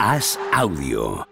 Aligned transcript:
Haz 0.00 0.38
audio. 0.52 1.26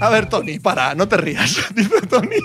A 0.00 0.10
ver, 0.10 0.28
Tony, 0.28 0.58
para, 0.58 0.94
no 0.94 1.06
te 1.06 1.16
rías. 1.16 1.56
Dice 1.74 2.00
Tony, 2.08 2.36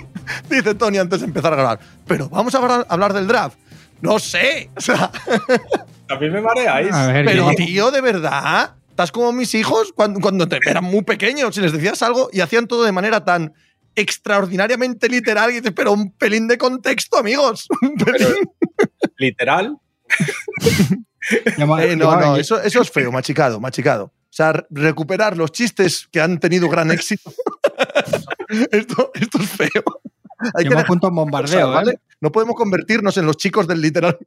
dice 0.49 0.76
Tony 0.76 0.98
antes 0.98 1.20
de 1.20 1.27
empezar 1.27 1.53
a 1.53 1.55
grabar. 1.55 1.80
Pero 2.08 2.30
vamos 2.30 2.53
a 2.55 2.85
hablar, 2.88 3.13
del 3.13 3.27
draft. 3.27 3.58
No 4.03 4.20
sé. 4.20 4.70
O 4.77 4.81
sea, 4.81 5.12
A 6.09 6.16
mí 6.20 6.30
me 6.30 6.41
mareáis. 6.41 6.91
Ver, 7.07 7.25
pero 7.25 7.49
tío, 7.55 7.89
de 7.89 8.02
verdad. 8.02 8.75
Estás 8.89 9.11
como 9.11 9.31
mis 9.31 9.55
hijos 9.55 9.91
cuando, 9.95 10.20
cuando 10.20 10.48
te- 10.48 10.59
eran 10.70 10.84
muy 10.84 11.02
pequeños 11.03 11.57
y 11.57 11.61
les 11.61 11.71
decías 11.71 12.02
algo 12.03 12.30
y 12.31 12.41
hacían 12.41 12.67
todo 12.67 12.84
de 12.84 12.91
manera 12.91 13.23
tan 13.25 13.53
extraordinariamente 13.95 15.08
literal 15.09 15.49
y 15.52 15.55
dices, 15.55 15.71
pero 15.75 15.94
un 15.94 16.11
pelín 16.11 16.47
de 16.47 16.58
contexto, 16.58 17.17
amigos. 17.17 17.67
Un 17.81 17.95
pelín. 17.95 18.35
Literal. 19.17 19.77
Eh, 21.80 21.95
no, 21.95 22.20
no, 22.20 22.35
eso, 22.35 22.61
eso 22.61 22.81
es 22.81 22.91
feo, 22.91 23.09
machicado, 23.09 23.58
machicado. 23.61 24.08
O 24.08 24.11
sea, 24.30 24.52
re- 24.52 24.66
recuperar 24.72 25.38
los 25.38 25.53
chistes 25.53 26.05
que 26.11 26.20
han 26.20 26.38
tenido 26.38 26.67
gran 26.67 26.91
éxito. 26.91 27.31
esto, 28.72 29.09
esto 29.13 29.38
es 29.41 29.49
feo. 29.49 29.83
Hay 30.53 30.63
que 30.63 30.70
me 30.70 30.75
dejar 30.75 30.85
apunto 30.85 31.07
en 31.07 31.15
bombardeo, 31.15 31.71
¿vale? 31.71 31.91
¿eh? 31.91 31.99
No 32.21 32.31
podemos 32.31 32.55
convertirnos 32.55 33.17
en 33.17 33.25
los 33.25 33.38
chicos 33.38 33.67
del 33.67 33.81
literal. 33.81 34.17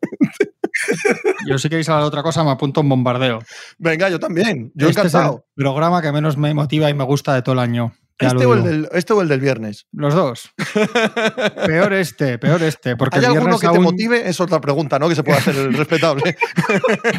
Yo 1.46 1.58
si 1.58 1.68
queréis 1.68 1.88
hablar 1.88 2.02
de 2.02 2.08
otra 2.08 2.22
cosa, 2.22 2.44
me 2.44 2.50
apunto 2.50 2.80
en 2.80 2.88
bombardeo. 2.88 3.40
Venga, 3.78 4.08
yo 4.08 4.18
también. 4.20 4.72
Yo 4.74 4.88
este 4.88 5.00
es 5.00 5.14
encantado. 5.14 5.46
el 5.56 5.62
programa 5.64 6.02
que 6.02 6.12
menos 6.12 6.36
me 6.36 6.52
motiva 6.54 6.90
y 6.90 6.94
me 6.94 7.04
gusta 7.04 7.34
de 7.34 7.42
todo 7.42 7.54
el 7.54 7.60
año. 7.60 7.94
Este 8.18 8.34
lo 8.44 8.50
o, 8.50 8.54
el 8.54 8.62
digo. 8.62 8.72
del, 8.72 8.88
este 8.92 9.12
o 9.12 9.20
el 9.20 9.28
del 9.28 9.40
viernes. 9.40 9.86
Los 9.92 10.14
dos. 10.14 10.50
peor 11.66 11.92
este, 11.92 12.38
peor 12.38 12.62
este. 12.62 12.96
Porque 12.96 13.18
¿Hay 13.18 13.24
el 13.26 13.32
alguno 13.32 13.58
que 13.58 13.68
te 13.68 13.78
motive? 13.78 14.26
Es 14.26 14.40
otra 14.40 14.58
pregunta, 14.58 14.98
¿no? 14.98 15.08
Que 15.08 15.14
se 15.14 15.22
puede 15.22 15.38
hacer 15.38 15.54
el 15.56 15.74
respetable. 15.74 16.36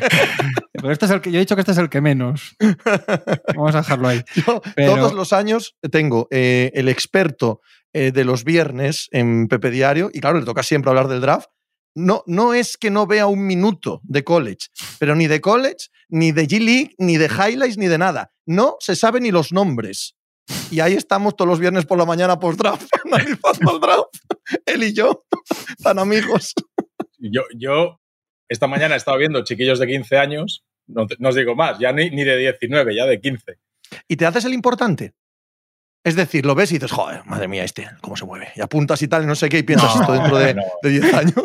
Pero 0.73 0.91
este 0.91 1.05
es 1.05 1.11
el 1.11 1.21
que 1.21 1.31
yo 1.31 1.37
he 1.37 1.39
dicho 1.39 1.55
que 1.55 1.61
este 1.61 1.73
es 1.73 1.77
el 1.77 1.89
que 1.89 2.01
menos. 2.01 2.55
Vamos 3.55 3.75
a 3.75 3.79
dejarlo 3.79 4.07
ahí. 4.07 4.23
Yo 4.35 4.61
Pero- 4.75 4.95
todos 4.95 5.13
los 5.13 5.33
años 5.33 5.75
tengo 5.91 6.27
eh, 6.31 6.71
el 6.73 6.89
experto 6.89 7.61
eh, 7.97 8.11
de 8.11 8.23
los 8.25 8.43
viernes 8.43 9.09
en 9.11 9.47
Pepe 9.47 9.71
Diario, 9.71 10.11
y 10.13 10.19
claro, 10.19 10.39
le 10.39 10.45
toca 10.45 10.61
siempre 10.61 10.91
hablar 10.91 11.07
del 11.07 11.19
draft. 11.19 11.49
No, 11.95 12.21
no 12.27 12.53
es 12.53 12.77
que 12.77 12.91
no 12.91 13.07
vea 13.07 13.25
un 13.25 13.47
minuto 13.47 14.01
de 14.03 14.23
college, 14.23 14.67
pero 14.99 15.15
ni 15.15 15.25
de 15.25 15.41
college, 15.41 15.87
ni 16.07 16.31
de 16.31 16.47
G-League, 16.47 16.93
ni 16.99 17.17
de 17.17 17.25
highlights, 17.25 17.79
ni 17.79 17.87
de 17.87 17.97
nada. 17.97 18.31
No 18.45 18.77
se 18.79 18.95
sabe 18.95 19.19
ni 19.19 19.31
los 19.31 19.51
nombres. 19.51 20.15
Y 20.69 20.79
ahí 20.79 20.93
estamos 20.93 21.35
todos 21.35 21.49
los 21.49 21.59
viernes 21.59 21.87
por 21.87 21.97
la 21.97 22.05
mañana 22.05 22.39
post-draft, 22.39 22.87
analizando 23.05 23.73
el 23.73 23.81
draft. 23.81 24.15
Él 24.67 24.83
y 24.83 24.93
yo, 24.93 25.25
tan 25.81 25.97
amigos. 25.97 26.53
Yo, 27.17 27.41
yo 27.55 27.99
esta 28.47 28.67
mañana 28.67 28.93
he 28.93 28.97
estado 28.99 29.17
viendo 29.17 29.43
chiquillos 29.43 29.79
de 29.79 29.87
15 29.87 30.17
años. 30.19 30.63
No, 30.85 31.07
no 31.17 31.29
os 31.29 31.35
digo 31.35 31.55
más, 31.55 31.79
ya 31.79 31.91
ni, 31.93 32.11
ni 32.11 32.23
de 32.23 32.37
19, 32.37 32.95
ya 32.95 33.07
de 33.07 33.19
15. 33.19 33.57
y 34.07 34.15
te 34.17 34.25
haces 34.27 34.45
el 34.45 34.53
importante. 34.53 35.15
Es 36.07 36.15
decir, 36.15 36.45
lo 36.45 36.55
ves 36.55 36.71
y 36.71 36.75
dices, 36.75 36.89
joder, 36.89 37.25
madre 37.25 37.49
mía, 37.49 37.65
este, 37.65 37.85
cómo 37.99 38.15
se 38.15 38.23
mueve. 38.23 38.53
Y 38.55 38.61
apuntas 38.61 39.01
y 39.01 39.09
tal, 39.09 39.23
y 39.23 39.25
no 39.25 39.35
sé 39.35 39.49
qué, 39.49 39.57
y 39.57 39.63
piensas 39.63 39.93
No, 39.93 40.01
esto 40.01 40.13
dentro 40.13 40.37
de, 40.37 40.53
no. 40.53 40.63
de 40.81 40.89
10 40.89 41.13
años. 41.13 41.35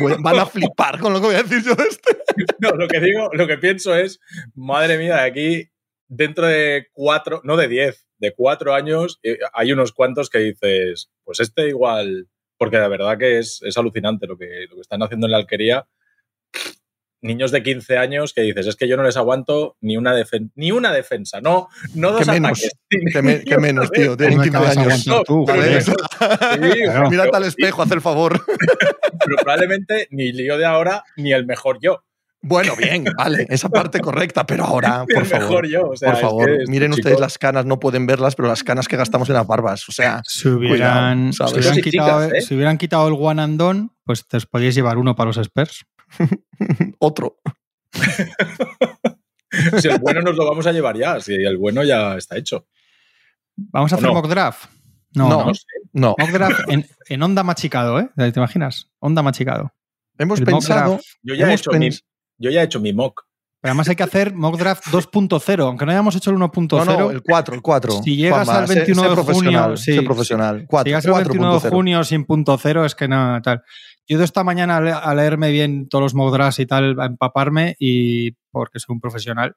bueno, 0.00 0.16
Van 0.20 0.38
a 0.38 0.46
flipar 0.46 0.98
con 0.98 1.12
lo 1.12 1.20
que 1.20 1.26
voy 1.26 1.34
a 1.34 1.42
decir 1.42 1.62
yo 1.62 1.74
de 1.74 1.84
este. 1.84 2.16
No, 2.58 2.70
lo 2.70 2.88
que 2.88 2.98
digo, 2.98 3.28
lo 3.34 3.46
que 3.46 3.58
pienso 3.58 3.94
es, 3.94 4.18
madre 4.54 4.96
mía, 4.96 5.16
de 5.16 5.20
aquí, 5.20 5.70
dentro 6.08 6.46
de 6.46 6.86
cuatro, 6.94 7.42
no 7.44 7.58
de 7.58 7.68
10, 7.68 8.08
de 8.16 8.32
cuatro 8.34 8.72
años, 8.72 9.20
eh, 9.22 9.36
hay 9.52 9.72
unos 9.72 9.92
cuantos 9.92 10.30
que 10.30 10.38
dices, 10.38 11.10
pues 11.22 11.40
este 11.40 11.68
igual, 11.68 12.26
porque 12.56 12.78
la 12.78 12.88
verdad 12.88 13.18
que 13.18 13.38
es, 13.38 13.60
es 13.66 13.76
alucinante 13.76 14.26
lo 14.26 14.38
que, 14.38 14.64
lo 14.70 14.76
que 14.76 14.80
están 14.80 15.02
haciendo 15.02 15.26
en 15.26 15.32
la 15.32 15.38
alquería. 15.38 15.86
Niños 17.26 17.50
de 17.50 17.62
15 17.62 17.98
años 17.98 18.32
que 18.32 18.42
dices, 18.42 18.66
es 18.66 18.76
que 18.76 18.88
yo 18.88 18.96
no 18.96 19.02
les 19.02 19.16
aguanto 19.16 19.76
ni 19.80 19.96
una, 19.96 20.14
defen- 20.14 20.50
ni 20.54 20.70
una 20.72 20.92
defensa, 20.92 21.40
no, 21.40 21.68
no 21.94 22.12
dos 22.12 22.24
Que 22.24 22.30
menos, 22.32 22.50
ataques. 22.58 22.72
ni- 22.90 23.12
Que, 23.12 23.22
me- 23.22 23.44
que 23.44 23.58
menos, 23.58 23.90
tío, 23.90 24.16
tienen 24.16 24.38
¿Cómo 24.38 24.44
te 24.44 24.50
15 24.50 24.58
vas 24.66 24.76
a 24.76 24.80
años. 24.80 25.06
aguantar 25.08 25.24
tú, 25.26 25.44
pero 25.46 25.58
joder. 25.58 25.76
eso- 25.76 25.92
sí, 25.92 26.80
Claro. 26.84 27.10
Mírate 27.10 27.28
pero- 27.30 27.36
al 27.36 27.44
espejo, 27.44 27.82
haz 27.82 27.90
el 27.90 28.00
favor. 28.00 28.40
pero 28.46 29.36
probablemente 29.42 30.08
ni 30.10 30.28
el 30.28 30.46
yo 30.46 30.56
de 30.58 30.64
ahora 30.66 31.04
ni 31.16 31.32
el 31.32 31.44
mejor 31.46 31.78
yo. 31.82 32.02
Bueno, 32.42 32.76
bien, 32.76 33.04
vale, 33.18 33.46
esa 33.50 33.68
parte 33.68 33.98
correcta, 33.98 34.46
pero 34.46 34.64
ahora, 34.64 35.04
por 35.12 35.22
el 35.22 35.26
favor. 35.26 35.48
mejor 35.48 35.66
yo. 35.68 35.88
O 35.88 35.96
sea, 35.96 36.10
por 36.10 36.14
es 36.16 36.20
favor, 36.22 36.46
que 36.58 36.64
miren 36.70 36.92
chico- 36.92 37.00
ustedes 37.00 37.18
las 37.18 37.38
canas, 37.38 37.64
no 37.66 37.80
pueden 37.80 38.06
verlas, 38.06 38.36
pero 38.36 38.46
las 38.46 38.62
canas 38.62 38.86
que 38.86 38.96
gastamos 38.96 39.28
en 39.30 39.34
las 39.34 39.46
barbas. 39.48 39.88
O 39.88 39.92
sea, 39.92 40.22
Si 40.24 40.46
hubieran, 40.48 41.32
Cuidado, 41.32 41.32
¿sabes? 41.32 41.50
si 41.50 41.58
hubieran 41.58 41.72
Eso 41.72 41.74
sí, 41.74 41.82
quitado, 41.90 42.26
chicas, 42.26 42.38
¿eh? 42.38 42.46
si 42.46 42.54
hubieran 42.54 42.78
quitado 42.78 43.08
el 43.08 43.14
one 43.18 43.42
and 43.42 43.58
done, 43.58 43.88
pues 44.04 44.28
te 44.28 44.36
os 44.36 44.46
podíais 44.46 44.76
llevar 44.76 44.96
uno 44.96 45.16
para 45.16 45.26
los 45.28 45.38
Spurs. 45.38 45.86
Otro. 46.98 47.38
Si 49.80 49.88
el 49.88 49.98
bueno 50.00 50.20
nos 50.20 50.36
lo 50.36 50.44
vamos 50.44 50.66
a 50.66 50.72
llevar 50.72 50.98
ya, 50.98 51.18
si 51.20 51.32
el 51.34 51.56
bueno 51.56 51.82
ya 51.82 52.16
está 52.16 52.36
hecho. 52.36 52.66
Vamos 53.56 53.92
a 53.92 53.96
¿O 53.96 53.98
hacer 53.98 54.08
no? 54.08 54.14
mock 54.14 54.28
draft. 54.28 54.68
No, 55.14 55.28
No. 55.30 55.44
no. 55.46 55.54
sé. 55.54 55.62
No, 55.92 56.14
Mock 56.18 56.30
draft 56.30 56.60
en, 56.68 56.86
en 57.08 57.22
onda 57.22 57.42
machicado, 57.42 57.98
¿eh? 58.00 58.10
¿Te 58.16 58.32
imaginas? 58.36 58.90
Onda 58.98 59.22
machicado. 59.22 59.72
hemos 60.18 60.40
el 60.40 60.44
pensado. 60.46 61.00
Yo 61.22 61.34
ya, 61.34 61.44
he 61.46 61.48
hemos 61.48 61.60
hecho 61.60 61.70
mi, 61.72 61.88
yo 62.38 62.50
ya 62.50 62.60
he 62.60 62.64
hecho 62.64 62.80
mi 62.80 62.92
mock. 62.92 63.22
Pero 63.62 63.70
además 63.70 63.88
hay 63.88 63.96
que 63.96 64.02
hacer 64.02 64.34
mock 64.34 64.58
draft 64.58 64.84
2.0, 64.92 65.62
aunque 65.62 65.86
no 65.86 65.92
hayamos 65.92 66.14
hecho 66.16 66.30
el 66.30 66.36
1.0. 66.36 66.84
No, 66.84 66.98
no, 66.98 67.10
el 67.10 67.22
4, 67.22 67.54
el 67.54 67.62
4. 67.62 68.02
Si 68.02 68.16
llegas 68.16 68.46
al 68.48 68.66
21 68.66 69.02
de 69.02 69.08
profesional, 69.14 69.62
junio, 69.64 69.76
sí, 69.78 69.94
sé 69.94 70.02
profesional. 70.02 70.60
Si 70.60 70.66
4, 70.66 70.86
llegas 70.86 71.04
el 71.06 71.12
21 71.14 71.60
de 71.60 71.70
junio 71.70 72.04
sin 72.04 72.26
punto 72.26 72.58
cero, 72.58 72.84
es 72.84 72.94
que 72.94 73.08
nada, 73.08 73.40
tal. 73.40 73.62
Yo 74.08 74.16
ido 74.16 74.24
esta 74.24 74.44
mañana 74.44 74.76
a 74.76 74.80
le- 74.80 74.92
a 74.92 75.14
leerme 75.14 75.50
bien 75.50 75.88
todos 75.88 76.02
los 76.02 76.14
mock 76.14 76.32
drafts 76.32 76.60
y 76.60 76.66
tal, 76.66 76.98
a 77.00 77.06
empaparme, 77.06 77.76
y 77.78 78.32
porque 78.50 78.78
soy 78.78 78.94
un 78.94 79.00
profesional. 79.00 79.56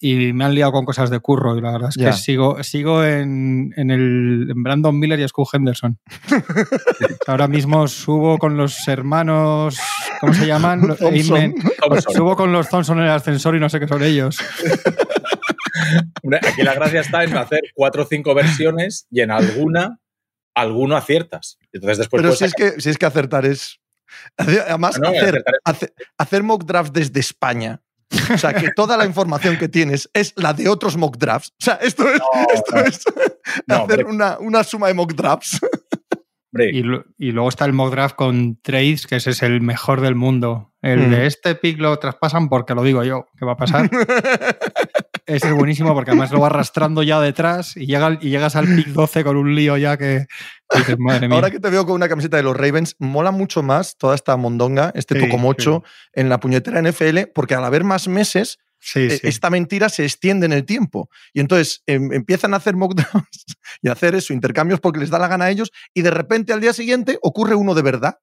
Y 0.00 0.32
me 0.34 0.44
han 0.44 0.54
liado 0.54 0.72
con 0.72 0.84
cosas 0.84 1.08
de 1.08 1.18
curro, 1.20 1.56
y 1.56 1.60
la 1.62 1.72
verdad 1.72 1.88
es 1.88 1.96
que 1.96 2.12
sigo, 2.12 2.62
sigo 2.62 3.02
en, 3.04 3.72
en 3.76 3.90
el, 3.90 4.48
en 4.50 4.62
Brandon 4.62 4.98
Miller 4.98 5.18
y 5.20 5.26
Scoot 5.26 5.48
Henderson. 5.54 5.98
Ahora 7.26 7.48
mismo 7.48 7.88
subo 7.88 8.36
con 8.38 8.56
los 8.56 8.86
hermanos, 8.86 9.78
¿cómo 10.20 10.34
se 10.34 10.46
llaman? 10.46 10.80
Thompson. 10.98 11.54
Thompson. 11.80 12.14
Subo 12.14 12.36
con 12.36 12.52
los 12.52 12.68
Thompson 12.68 12.98
en 12.98 13.04
el 13.04 13.10
ascensor 13.10 13.56
y 13.56 13.60
no 13.60 13.68
sé 13.70 13.80
qué 13.80 13.88
son 13.88 14.02
ellos. 14.02 14.36
Hombre, 16.22 16.40
Aquí 16.46 16.62
la 16.62 16.74
gracia 16.74 17.00
está 17.00 17.24
en 17.24 17.36
hacer 17.36 17.60
cuatro 17.74 18.02
o 18.02 18.06
cinco 18.06 18.34
versiones 18.34 19.06
y 19.10 19.20
en 19.20 19.30
alguna, 19.30 19.98
alguno 20.54 20.96
aciertas. 20.96 21.58
Entonces 21.72 21.98
después 21.98 22.22
Pero 22.22 22.34
si 22.34 22.44
es, 22.44 22.54
que, 22.54 22.80
si 22.80 22.90
es 22.90 22.98
que 22.98 23.06
acertar 23.06 23.44
es. 23.46 23.80
Además, 24.36 24.98
no, 25.00 25.08
hacer, 25.08 25.22
acertar 25.28 25.54
es- 25.54 25.60
hace- 25.64 25.94
hacer 26.18 26.42
mock 26.42 26.64
drafts 26.64 26.92
desde 26.92 27.20
España. 27.20 27.80
O 28.32 28.38
sea, 28.38 28.52
que 28.54 28.70
toda 28.70 28.96
la 28.96 29.06
información 29.06 29.56
que 29.58 29.68
tienes 29.68 30.08
es 30.12 30.34
la 30.36 30.52
de 30.52 30.68
otros 30.68 30.96
mock 30.96 31.16
drafts. 31.16 31.48
O 31.60 31.64
sea, 31.64 31.74
esto 31.82 32.04
es, 32.08 32.20
esto 32.54 32.74
no. 32.76 32.80
es 32.82 33.00
No, 33.66 33.74
hacer 33.84 34.06
una, 34.06 34.38
una 34.38 34.62
suma 34.62 34.86
de 34.88 34.94
mock 34.94 35.14
drafts. 35.14 35.58
Y, 36.56 36.82
lo- 36.84 37.04
y 37.18 37.32
luego 37.32 37.48
está 37.48 37.64
el 37.64 37.72
mock 37.72 37.90
draft 37.90 38.14
con 38.14 38.60
trades, 38.62 39.08
que 39.08 39.16
ese 39.16 39.30
es 39.30 39.42
el 39.42 39.60
mejor 39.60 40.00
del 40.00 40.14
mundo. 40.14 40.72
El 40.82 41.08
Mm. 41.08 41.10
de 41.10 41.26
este 41.26 41.56
pick 41.56 41.80
lo 41.80 41.98
traspasan 41.98 42.48
porque 42.48 42.74
lo 42.76 42.84
digo 42.84 43.02
yo, 43.02 43.26
que 43.36 43.44
va 43.44 43.52
a 43.52 43.56
pasar. 43.56 43.90
ese 45.26 45.48
es 45.48 45.54
buenísimo 45.54 45.94
porque 45.94 46.10
además 46.10 46.30
lo 46.30 46.40
va 46.40 46.48
arrastrando 46.48 47.02
ya 47.02 47.20
detrás 47.20 47.76
y, 47.76 47.86
llega, 47.86 48.18
y 48.20 48.30
llegas 48.30 48.56
al 48.56 48.66
pick 48.66 48.88
12 48.88 49.24
con 49.24 49.36
un 49.36 49.54
lío 49.54 49.76
ya 49.76 49.96
que 49.96 50.26
que 50.68 50.78
dices, 50.78 50.98
madre 50.98 51.28
mía. 51.28 51.36
Ahora 51.36 51.50
que 51.50 51.60
te 51.60 51.70
veo 51.70 51.84
con 51.86 51.94
una 51.94 52.08
camiseta 52.08 52.36
de 52.36 52.42
los 52.42 52.56
Ravens, 52.56 52.96
mola 52.98 53.30
mucho 53.30 53.62
más 53.62 53.96
toda 53.96 54.14
esta 54.14 54.36
mondonga, 54.36 54.92
este 54.94 55.18
Sí, 55.18 55.26
tocomocho 55.26 55.82
en 56.12 56.28
la 56.28 56.40
puñetera 56.40 56.82
NFL, 56.82 57.30
porque 57.34 57.54
al 57.54 57.64
haber 57.64 57.84
más 57.84 58.08
meses, 58.08 58.58
sí, 58.78 59.00
eh, 59.00 59.18
sí. 59.18 59.20
esta 59.28 59.50
mentira 59.50 59.88
se 59.88 60.04
extiende 60.04 60.46
en 60.46 60.52
el 60.52 60.64
tiempo. 60.64 61.08
Y 61.32 61.40
entonces 61.40 61.82
em, 61.86 62.12
empiezan 62.12 62.54
a 62.54 62.58
hacer 62.58 62.76
mock 62.76 62.94
drafts 62.94 63.44
y 63.82 63.88
a 63.88 63.92
hacer 63.92 64.14
eso, 64.14 64.32
intercambios 64.32 64.80
porque 64.80 65.00
les 65.00 65.10
da 65.10 65.18
la 65.18 65.28
gana 65.28 65.46
a 65.46 65.50
ellos, 65.50 65.70
y 65.92 66.02
de 66.02 66.10
repente 66.10 66.52
al 66.52 66.60
día 66.60 66.72
siguiente 66.72 67.18
ocurre 67.22 67.54
uno 67.54 67.74
de 67.74 67.82
verdad. 67.82 68.18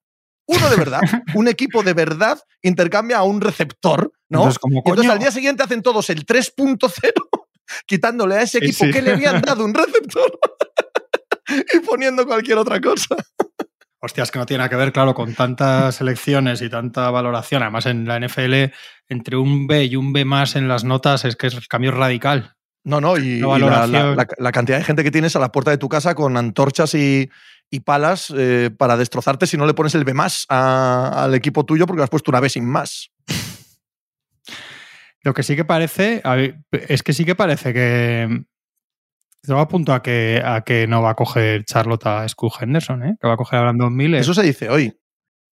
Uno 0.48 0.70
de 0.70 0.76
verdad, 0.76 1.02
un 1.36 1.48
equipo 1.48 1.84
de 1.84 1.94
verdad 1.94 2.40
intercambia 2.62 3.18
a 3.20 3.24
un 3.24 3.42
receptor, 3.42 4.12
¿no? 4.30 4.40
Entonces, 4.40 4.60
como, 4.60 4.82
entonces 4.86 5.12
al 5.12 5.20
día 5.20 5.32
siguiente 5.32 5.64
hacen 5.64 5.82
todos 5.82 6.10
el 6.10 6.26
3.0, 6.26 7.14
quitándole 7.86 8.36
a 8.36 8.42
ese 8.42 8.58
equipo 8.58 8.86
sí. 8.86 8.92
que 8.92 9.02
le 9.02 9.12
habían 9.14 9.42
dado 9.42 9.64
un 9.66 9.74
receptor 9.74 10.40
y 11.74 11.80
poniendo 11.80 12.26
cualquier 12.26 12.58
otra 12.58 12.80
cosa. 12.80 13.16
Hostias, 14.04 14.32
que 14.32 14.40
no 14.40 14.46
tiene 14.48 14.60
nada 14.60 14.70
que 14.70 14.76
ver, 14.78 14.92
claro, 14.92 15.14
con 15.14 15.36
tantas 15.36 15.96
selecciones 15.96 16.62
y 16.64 16.70
tanta 16.70 17.12
valoración. 17.12 17.62
Además, 17.62 17.86
en 17.86 18.08
la 18.08 18.20
NFL, 18.20 18.74
entre 19.10 19.38
un 19.38 19.68
B 19.68 19.86
y 19.86 19.96
un 19.96 20.12
B 20.12 20.26
más 20.26 20.56
en 20.56 20.68
las 20.68 20.84
notas, 20.84 21.24
es 21.24 21.36
que 21.36 21.48
es 21.48 21.54
el 21.54 21.68
cambio 21.68 21.92
radical. 21.92 22.56
No, 22.84 23.00
no, 23.00 23.16
y, 23.18 23.34
La 23.34 23.36
y 23.36 23.40
la, 23.42 23.48
valoración. 23.48 23.92
la- 23.92 24.24
la- 24.24 24.28
la 24.40 24.52
cantidad 24.52 24.80
de 24.80 24.84
gente 24.86 25.04
que 25.04 25.12
tienes 25.12 25.36
a 25.36 25.40
la 25.40 25.52
puerta 25.52 25.70
de 25.70 25.78
tu 25.78 25.88
casa 25.88 26.16
con 26.16 26.36
antorchas 26.36 26.96
y, 26.96 27.30
y 27.72 27.80
palas 27.80 28.32
eh, 28.38 28.70
para 28.78 28.98
destrozarte 28.98 29.48
si 29.48 29.58
no 29.58 29.66
le 29.66 29.74
pones 29.74 29.96
el 29.96 30.04
B 30.04 30.14
más 30.14 30.46
a- 30.50 31.24
al 31.24 31.34
equipo 31.34 31.66
tuyo 31.66 31.88
porque 31.88 32.04
has 32.04 32.10
puesto 32.10 32.30
una 32.30 32.40
B 32.42 32.50
sin 32.50 32.66
más. 32.66 33.10
Lo 35.24 35.34
que 35.34 35.44
sí 35.44 35.56
que 35.56 35.66
parece, 35.66 36.22
es 36.72 37.04
que 37.04 37.14
sí 37.14 37.26
que 37.26 37.36
parece 37.36 37.74
que 37.74 38.44
todo 39.44 39.60
apunto 39.60 39.94
a 39.94 40.02
que, 40.02 40.42
a 40.44 40.62
que 40.62 40.88
no 40.88 41.02
va 41.02 41.12
a 41.12 41.16
coger 41.16 41.64
Charlotte 41.66 42.06
a 42.08 42.28
Skull 42.28 42.52
Henderson, 42.60 43.04
¿eh? 43.04 43.16
que 43.20 43.28
va 43.28 43.36
a 43.36 43.38
coger 43.38 43.60
a 43.60 43.62
Brandon 43.64 43.96
Miller. 43.96 44.20
Eso 44.22 44.34
se 44.34 44.44
dice 44.44 44.70
hoy. 44.70 44.94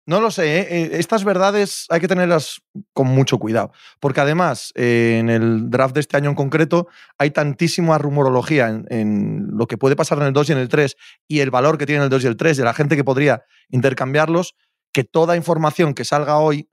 No 0.08 0.22
lo 0.22 0.32
sé, 0.32 0.60
¿eh? 0.60 0.68
Eh, 0.70 0.90
estas 0.94 1.26
verdades 1.26 1.86
hay 1.90 2.00
que 2.00 2.08
tenerlas 2.08 2.62
con 2.94 3.08
mucho 3.08 3.40
cuidado, 3.40 3.74
porque 4.00 4.22
además 4.22 4.72
eh, 4.76 5.18
en 5.20 5.30
el 5.30 5.70
draft 5.70 5.94
de 5.96 6.00
este 6.00 6.16
año 6.16 6.30
en 6.30 6.36
concreto 6.36 6.88
hay 7.18 7.32
tantísima 7.32 7.98
rumorología 7.98 8.70
en, 8.90 9.48
lo 9.52 9.68
que 9.68 9.78
puede 9.78 9.98
pasar 9.98 10.20
en 10.20 10.26
el 10.28 10.34
2 10.34 10.48
y 10.50 10.54
en 10.54 10.60
el 10.60 10.70
3 10.70 10.96
y 11.28 11.42
el 11.42 11.52
valor 11.52 11.78
que 11.78 11.86
tiene 11.86 12.06
el 12.06 12.10
2 12.10 12.24
y 12.24 12.28
el 12.28 12.38
3 12.38 12.56
de 12.56 12.64
la 12.64 12.74
gente 12.74 12.96
que 12.96 13.04
podría 13.04 13.44
intercambiarlos, 13.70 14.56
que 14.94 15.04
toda 15.04 15.36
información 15.36 15.94
que 15.94 16.06
salga 16.06 16.38
hoy 16.38 16.70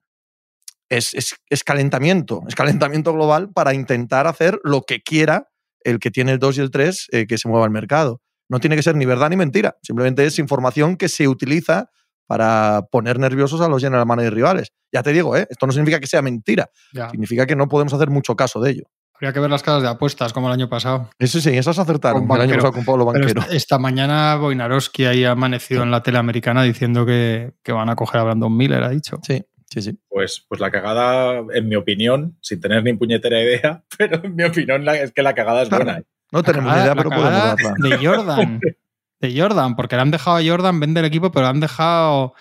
es, 0.88 1.14
es- 1.14 1.36
es 1.50 1.64
calentamiento, 1.64 2.42
es 2.48 2.54
calentamiento 2.54 3.12
global 3.12 3.50
para 3.52 3.74
intentar 3.74 4.26
hacer 4.26 4.60
lo 4.64 4.82
que 4.82 5.02
quiera 5.02 5.48
el 5.82 5.98
que 5.98 6.10
tiene 6.10 6.32
el 6.32 6.38
2 6.38 6.58
y 6.58 6.60
el 6.62 6.70
3 6.70 7.08
eh, 7.12 7.26
que 7.26 7.38
se 7.38 7.48
mueva 7.48 7.66
el 7.66 7.72
mercado. 7.72 8.22
No 8.48 8.60
tiene 8.60 8.76
que 8.76 8.82
ser 8.82 8.96
ni 8.96 9.06
verdad 9.06 9.30
ni 9.30 9.36
mentira, 9.36 9.76
simplemente 9.82 10.24
es 10.24 10.38
información 10.38 10.96
que 10.96 11.08
se 11.08 11.28
utiliza 11.28 11.90
para 12.26 12.82
poner 12.90 13.18
nerviosos 13.18 13.60
a 13.60 13.68
los 13.68 13.82
general 13.82 14.06
manager 14.06 14.34
rivales. 14.34 14.72
Ya 14.92 15.02
te 15.02 15.12
digo, 15.12 15.36
¿eh? 15.36 15.46
esto 15.50 15.66
no 15.66 15.72
significa 15.72 16.00
que 16.00 16.06
sea 16.06 16.22
mentira, 16.22 16.70
Ya. 16.92 17.10
significa 17.10 17.46
que 17.46 17.56
no 17.56 17.68
podemos 17.68 17.92
hacer 17.94 18.08
mucho 18.10 18.36
caso 18.36 18.60
de 18.60 18.70
ello. 18.72 18.84
Habría 19.14 19.32
que 19.32 19.40
ver 19.40 19.50
las 19.50 19.62
casas 19.62 19.82
de 19.82 19.88
apuestas 19.88 20.32
como 20.32 20.48
el 20.48 20.54
año 20.54 20.68
pasado. 20.68 21.08
Eso 21.18 21.40
sí, 21.40 21.50
esas 21.56 21.78
acertaron. 21.78 22.26
Con 22.26 22.36
El 22.36 22.42
año 22.42 22.54
pasado 22.56 22.72
con 22.72 22.84
Pablo 22.84 23.04
Banquero. 23.04 23.40
esta, 23.42 23.54
esta 23.54 23.78
mañana 23.78 24.34
Boinarowski 24.36 25.04
ahí 25.04 25.24
ha 25.24 25.30
amanecido 25.32 25.82
en 25.84 25.90
la 25.92 26.02
tele 26.02 26.18
americana 26.18 26.62
diciendo 26.64 27.06
que, 27.06 27.54
que 27.62 27.72
van 27.72 27.88
a 27.88 27.94
coger 27.96 28.20
a 28.20 28.24
Brandon 28.24 28.54
Miller, 28.56 28.82
ha 28.82 28.88
dicho. 28.88 29.18
Sí, 29.22 29.44
sí, 29.70 29.82
sí. 29.82 29.98
Pues, 30.08 30.44
pues 30.48 30.60
la 30.60 30.70
cagada, 30.72 31.42
en 31.54 31.68
mi 31.68 31.76
opinión, 31.76 32.36
sin 32.40 32.60
tener 32.60 32.82
ni 32.82 32.92
puñetera 32.94 33.40
idea, 33.40 33.84
pero 33.98 34.20
en 34.24 34.34
mi 34.34 34.42
opinión 34.44 34.84
la- 34.84 34.96
es 34.96 35.12
que 35.12 35.22
la 35.22 35.32
cagada 35.34 35.62
es 35.62 35.68
Claro. 35.68 35.84
buena. 35.84 35.98
¿eh? 36.00 36.04
No 36.32 36.42
tenemos 36.42 36.74
ni 36.74 36.80
idea, 36.82 36.94
pero 36.96 37.10
podemos 37.10 37.32
darla. 37.32 37.74
De 37.78 38.06
Jordan. 38.06 38.60
De 39.28 39.40
Jordan, 39.40 39.76
porque 39.76 39.96
le 39.96 40.02
han 40.02 40.10
dejado 40.10 40.36
a 40.36 40.42
Jordan 40.44 40.80
vender 40.80 41.04
el 41.04 41.08
equipo, 41.08 41.30
pero 41.32 41.44
le 41.46 41.50
han 41.50 41.60
dejado 41.60 42.34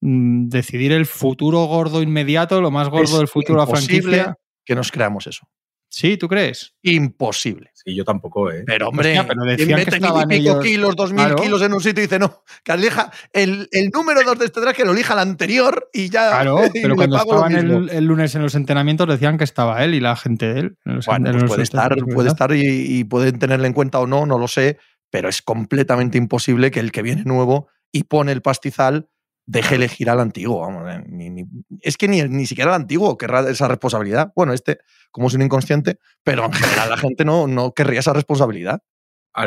mm, 0.00 0.48
decidir 0.48 0.92
el 0.92 1.06
futuro 1.06 1.64
gordo 1.64 2.02
inmediato, 2.02 2.60
lo 2.60 2.70
más 2.70 2.88
gordo 2.88 3.04
Es 3.14 3.18
del 3.18 3.28
futuro 3.28 3.60
de 3.60 3.66
la 3.66 3.70
imposible 3.70 4.02
franquicia. 4.18 4.36
que 4.64 4.74
nos 4.74 4.90
creamos 4.92 5.26
eso. 5.26 5.46
Sí, 5.90 6.18
¿tú 6.18 6.28
crees? 6.28 6.74
Imposible. 6.82 7.70
Sí, 7.72 7.94
yo 7.96 8.04
tampoco, 8.04 8.50
¿eh? 8.52 8.62
Pero 8.66 8.88
hombre, 8.90 9.18
Hostia, 9.18 9.26
pero 9.26 9.42
decían 9.44 9.68
¿quién 9.68 9.84
que 9.86 9.90
mete 9.92 10.00
mil 10.00 10.20
y 10.20 10.26
pico 10.26 10.50
ellos- 10.52 10.64
kilos, 10.64 10.96
dos 10.96 11.12
mil 11.12 11.24
Claro. 11.24 11.36
kilos 11.42 11.62
en 11.62 11.72
un 11.72 11.80
sitio 11.80 12.02
y 12.02 12.06
dice 12.06 12.18
no, 12.18 12.42
que 12.62 12.72
elija 12.72 13.10
el, 13.32 13.68
el 13.72 13.88
número 13.88 14.22
dos 14.22 14.38
de 14.38 14.44
este 14.44 14.60
draft 14.60 14.76
que 14.76 14.84
lo 14.84 14.92
elija 14.92 15.14
el 15.14 15.20
anterior 15.20 15.88
y 15.94 16.10
ya 16.10 16.28
Claro, 16.28 16.60
y 16.74 16.82
pero 16.82 16.94
cuando 16.94 17.16
estaban 17.16 17.52
el, 17.56 17.88
el 17.88 18.04
lunes 18.04 18.34
en 18.34 18.42
los 18.42 18.54
entrenamientos 18.54 19.08
decían 19.08 19.38
que 19.38 19.44
estaba 19.44 19.82
él 19.82 19.94
y 19.94 20.00
la 20.00 20.14
gente 20.14 20.52
de 20.52 20.60
él. 20.60 20.76
en 20.84 20.96
los- 20.96 21.06
Bueno, 21.06 21.26
en 21.30 21.32
pues 21.32 21.42
los 21.44 21.50
puede 21.50 21.62
estar, 21.62 21.96
puede 22.14 22.28
estar 22.28 22.52
y, 22.54 22.60
y 22.98 23.04
pueden 23.04 23.38
tenerle 23.38 23.66
en 23.66 23.72
cuenta 23.72 23.98
o 23.98 24.06
no, 24.06 24.26
no 24.26 24.38
lo 24.38 24.46
sé, 24.46 24.76
pero 25.10 25.28
es 25.28 25.42
completamente 25.42 26.18
imposible 26.18 26.70
que 26.70 26.80
el 26.80 26.92
que 26.92 27.02
viene 27.02 27.24
nuevo 27.24 27.68
y 27.92 28.04
pone 28.04 28.32
el 28.32 28.42
pastizal 28.42 29.08
deje 29.46 29.76
elegir 29.76 30.10
al 30.10 30.20
antiguo. 30.20 30.60
vamos, 30.60 30.92
eh, 30.92 31.02
ni- 31.08 31.30
ni- 31.30 31.46
es 31.80 31.96
que 31.96 32.06
ni, 32.08 32.22
ni 32.22 32.44
siquiera 32.46 32.70
el 32.72 32.82
antiguo 32.82 33.16
querrá 33.16 33.48
esa 33.48 33.66
responsabilidad. 33.68 34.30
Bueno, 34.36 34.52
este, 34.52 34.78
como 35.10 35.28
es 35.28 35.34
un 35.34 35.42
inconsciente, 35.42 35.98
pero 36.22 36.44
en 36.44 36.52
general 36.52 36.90
la 36.90 36.96
gente 36.98 37.24
no, 37.24 37.46
no 37.46 37.72
querría 37.72 38.00
esa 38.00 38.12
responsabilidad. 38.12 38.82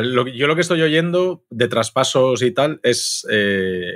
Lo 0.00 0.26
yo 0.26 0.46
lo 0.46 0.54
que 0.54 0.62
estoy 0.62 0.80
oyendo 0.82 1.44
de 1.50 1.68
traspasos 1.68 2.42
y 2.42 2.50
tal 2.52 2.80
es 2.82 3.26
eh, 3.30 3.94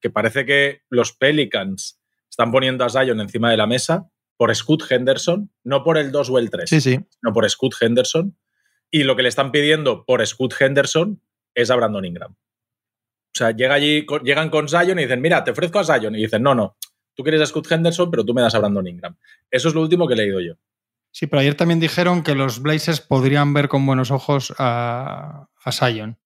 que 0.00 0.08
parece 0.10 0.46
que 0.46 0.82
los 0.88 1.12
Pelicans 1.12 2.00
están 2.30 2.50
poniendo 2.52 2.84
a 2.84 2.88
Zion 2.90 3.20
encima 3.20 3.50
de 3.50 3.56
la 3.56 3.66
mesa 3.66 4.08
por 4.38 4.54
Scoot 4.54 4.84
Henderson, 4.90 5.52
no 5.64 5.82
por 5.84 5.98
el 5.98 6.10
2 6.12 6.30
o 6.30 6.38
el 6.38 6.48
3, 6.50 6.70
Sí, 6.70 6.80
sí. 6.80 6.98
no 7.22 7.32
por 7.32 7.48
Scoot 7.50 7.74
Henderson. 7.80 8.38
Y 8.92 9.02
lo 9.04 9.16
que 9.16 9.22
le 9.22 9.28
están 9.30 9.50
pidiendo 9.50 10.04
por 10.04 10.24
Scoot 10.24 10.54
Henderson 10.60 11.20
es 11.54 11.70
a 11.70 11.76
Brandon 11.76 12.04
Ingram. 12.04 12.32
O 12.32 13.34
sea, 13.34 13.50
llega 13.52 13.74
allí, 13.74 14.06
llegan 14.22 14.50
con 14.50 14.68
Zion 14.68 14.98
y 14.98 15.02
dicen, 15.02 15.20
mira, 15.22 15.42
te 15.42 15.50
ofrezco 15.50 15.78
a 15.80 15.84
Zion. 15.84 16.14
Y 16.14 16.18
dicen, 16.22 16.42
no, 16.42 16.54
no, 16.54 16.76
tú 17.14 17.22
quieres 17.22 17.40
a 17.40 17.46
Scoot 17.46 17.72
Henderson, 17.72 18.10
pero 18.10 18.24
tú 18.24 18.34
me 18.34 18.42
das 18.42 18.54
a 18.54 18.58
Brandon 18.58 18.86
Ingram. 18.86 19.16
Eso 19.50 19.68
es 19.68 19.74
lo 19.74 19.80
último 19.80 20.06
que 20.06 20.14
he 20.14 20.16
leído 20.18 20.40
yo. 20.40 20.54
Sí, 21.10 21.26
pero 21.26 21.40
ayer 21.40 21.54
también 21.54 21.80
dijeron 21.80 22.22
que 22.22 22.34
los 22.34 22.60
Blazers 22.60 23.00
podrían 23.00 23.52
ver 23.54 23.68
con 23.68 23.84
buenos 23.86 24.10
ojos 24.10 24.52
a, 24.58 25.48
a 25.64 25.72
Zion. 25.72 26.18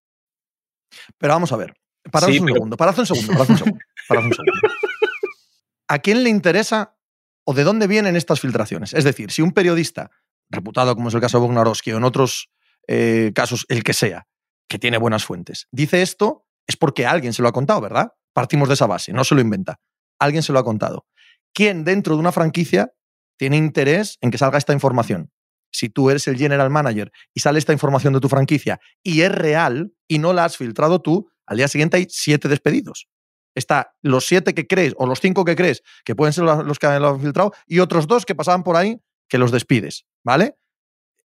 Pero 1.18 1.32
vamos 1.34 1.52
a 1.52 1.56
ver. 1.56 1.74
Parad 2.10 2.28
Sí, 2.28 2.38
un 2.38 2.44
pero- 2.46 2.54
segundo, 2.54 2.76
parad 2.76 2.98
un 2.98 3.06
segundo, 3.06 3.32
parad 3.32 3.50
un 3.50 3.58
segundo. 3.58 3.78
parad 4.08 4.24
un 4.24 4.32
segundo. 4.32 4.52
¿A 5.88 5.98
quién 6.00 6.24
le 6.24 6.30
interesa 6.30 6.96
o 7.44 7.54
de 7.54 7.62
dónde 7.64 7.86
vienen 7.86 8.16
estas 8.16 8.40
filtraciones? 8.40 8.92
Es 8.94 9.04
decir, 9.04 9.30
si 9.30 9.42
un 9.42 9.52
periodista 9.52 10.10
reputado, 10.50 10.94
como 10.94 11.08
es 11.08 11.14
el 11.14 11.20
caso 11.20 11.38
de 11.38 11.46
Bognarowski, 11.46 11.92
o 11.92 11.96
en 11.96 12.04
otros 12.04 12.50
eh, 12.88 13.32
casos, 13.34 13.66
el 13.68 13.82
que 13.82 13.92
sea, 13.92 14.26
que 14.68 14.78
tiene 14.78 14.98
buenas 14.98 15.24
fuentes, 15.24 15.68
dice 15.70 16.02
esto, 16.02 16.46
es 16.66 16.76
porque 16.76 17.06
alguien 17.06 17.32
se 17.32 17.42
lo 17.42 17.48
ha 17.48 17.52
contado, 17.52 17.80
¿verdad? 17.80 18.12
Partimos 18.32 18.68
de 18.68 18.74
esa 18.74 18.86
base, 18.86 19.12
no 19.12 19.24
se 19.24 19.34
lo 19.34 19.40
inventa. 19.40 19.80
Alguien 20.18 20.42
se 20.42 20.52
lo 20.52 20.58
ha 20.58 20.64
contado. 20.64 21.06
¿Quién 21.54 21.84
dentro 21.84 22.14
de 22.14 22.20
una 22.20 22.32
franquicia 22.32 22.92
tiene 23.38 23.56
interés 23.56 24.18
en 24.20 24.30
que 24.30 24.38
salga 24.38 24.58
esta 24.58 24.72
información? 24.72 25.30
Si 25.72 25.88
tú 25.88 26.10
eres 26.10 26.26
el 26.28 26.36
general 26.36 26.70
manager 26.70 27.12
y 27.34 27.40
sale 27.40 27.58
esta 27.58 27.72
información 27.72 28.12
de 28.12 28.20
tu 28.20 28.28
franquicia 28.28 28.80
y 29.02 29.22
es 29.22 29.32
real 29.32 29.92
y 30.08 30.18
no 30.18 30.32
la 30.32 30.44
has 30.44 30.56
filtrado 30.56 31.00
tú, 31.00 31.30
al 31.46 31.58
día 31.58 31.68
siguiente 31.68 31.96
hay 31.96 32.06
siete 32.10 32.48
despedidos. 32.48 33.08
Está 33.54 33.94
los 34.02 34.26
siete 34.26 34.54
que 34.54 34.66
crees 34.66 34.94
o 34.98 35.06
los 35.06 35.20
cinco 35.20 35.44
que 35.44 35.56
crees 35.56 35.82
que 36.04 36.14
pueden 36.14 36.32
ser 36.32 36.44
los 36.44 36.78
que 36.78 36.86
lo 36.98 37.08
han 37.08 37.20
filtrado 37.20 37.52
y 37.66 37.78
otros 37.78 38.06
dos 38.06 38.26
que 38.26 38.34
pasaban 38.34 38.62
por 38.62 38.76
ahí 38.76 39.00
que 39.28 39.38
los 39.38 39.50
despides, 39.50 40.06
¿vale? 40.24 40.56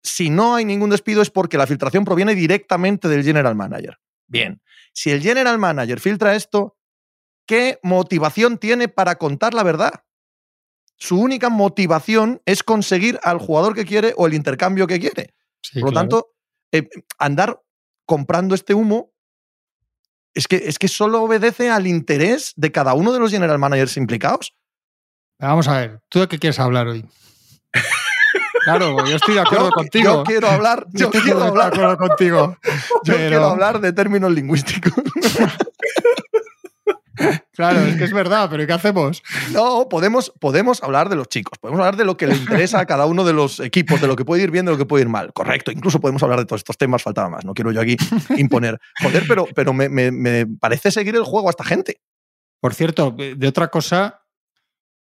Si 0.06 0.30
no 0.30 0.54
hay 0.54 0.64
ningún 0.64 0.90
despido 0.90 1.20
es 1.20 1.30
porque 1.30 1.58
la 1.58 1.66
filtración 1.66 2.04
proviene 2.04 2.34
directamente 2.34 3.08
del 3.08 3.24
general 3.24 3.54
manager. 3.54 3.98
Bien, 4.26 4.62
si 4.92 5.10
el 5.10 5.20
general 5.20 5.58
manager 5.58 6.00
filtra 6.00 6.34
esto, 6.34 6.76
¿qué 7.46 7.78
motivación 7.82 8.58
tiene 8.58 8.88
para 8.88 9.16
contar 9.16 9.54
la 9.54 9.62
verdad? 9.62 10.04
Su 10.96 11.20
única 11.20 11.50
motivación 11.50 12.40
es 12.46 12.62
conseguir 12.62 13.18
al 13.22 13.38
jugador 13.38 13.74
que 13.74 13.84
quiere 13.84 14.14
o 14.16 14.26
el 14.26 14.34
intercambio 14.34 14.86
que 14.86 14.98
quiere. 15.00 15.34
Sí, 15.60 15.80
Por 15.80 15.88
lo 15.88 15.92
claro. 15.92 16.08
tanto, 16.08 16.34
eh, 16.72 16.88
andar 17.18 17.60
comprando 18.06 18.54
este 18.54 18.72
humo 18.74 19.12
es 20.34 20.46
que, 20.46 20.56
es 20.56 20.78
que 20.78 20.88
solo 20.88 21.22
obedece 21.22 21.70
al 21.70 21.86
interés 21.86 22.52
de 22.56 22.70
cada 22.70 22.94
uno 22.94 23.12
de 23.12 23.18
los 23.18 23.30
general 23.30 23.58
managers 23.58 23.96
implicados. 23.96 24.54
Vamos 25.38 25.68
a 25.68 25.80
ver, 25.80 26.00
¿tú 26.08 26.20
de 26.20 26.28
qué 26.28 26.38
quieres 26.38 26.58
hablar 26.60 26.86
hoy? 26.86 27.04
Claro, 28.66 29.06
yo 29.06 29.14
estoy 29.16 29.34
de 29.34 29.40
acuerdo 29.40 29.66
Yo, 29.66 29.70
contigo. 29.70 30.04
yo 30.12 30.24
quiero 30.24 30.48
hablar, 30.48 30.86
yo 30.92 31.10
quiero 31.10 31.38
de 31.40 31.46
hablar, 31.46 31.72
acuerdo 31.72 31.96
contigo. 31.96 32.58
yo 32.64 33.14
pero- 33.14 33.16
quiero 33.28 33.44
hablar 33.46 33.80
de 33.80 33.92
términos 33.92 34.30
lingüísticos. 34.32 34.92
Claro, 37.54 37.80
es 37.80 37.96
que 37.96 38.04
es 38.04 38.12
verdad, 38.12 38.48
pero 38.50 38.62
¿y 38.62 38.66
¿qué 38.66 38.74
hacemos? 38.74 39.22
No, 39.50 39.88
podemos, 39.88 40.30
podemos 40.38 40.82
hablar 40.82 41.08
de 41.08 41.16
los 41.16 41.28
chicos, 41.30 41.58
podemos 41.58 41.78
hablar 41.80 41.96
de 41.96 42.04
lo 42.04 42.18
que 42.18 42.26
le 42.26 42.36
interesa 42.36 42.78
a 42.80 42.84
cada 42.84 43.06
uno 43.06 43.24
de 43.24 43.32
los 43.32 43.58
equipos, 43.60 44.02
de 44.02 44.06
lo 44.06 44.16
que 44.16 44.26
puede 44.26 44.42
ir 44.42 44.50
bien, 44.50 44.66
de 44.66 44.72
lo 44.72 44.76
que 44.78 44.84
puede 44.84 45.04
ir 45.04 45.08
mal. 45.08 45.32
Correcto, 45.32 45.70
incluso 45.70 45.98
podemos 45.98 46.22
hablar 46.22 46.40
de 46.40 46.44
todos 46.44 46.60
estos 46.60 46.76
temas, 46.76 47.02
faltaba 47.02 47.30
más. 47.30 47.46
No 47.46 47.54
quiero 47.54 47.72
yo 47.72 47.80
aquí 47.80 47.96
imponer. 48.36 48.78
Joder, 49.02 49.24
pero, 49.26 49.46
pero 49.54 49.72
me, 49.72 49.88
me- 49.88 50.10
me 50.12 50.46
parece 50.46 50.90
seguir 50.90 51.16
el 51.16 51.22
juego 51.24 51.48
a 51.48 51.50
esta 51.50 51.64
gente. 51.64 52.02
Por 52.60 52.74
cierto, 52.74 53.12
de 53.12 53.48
otra 53.48 53.68
cosa 53.68 54.20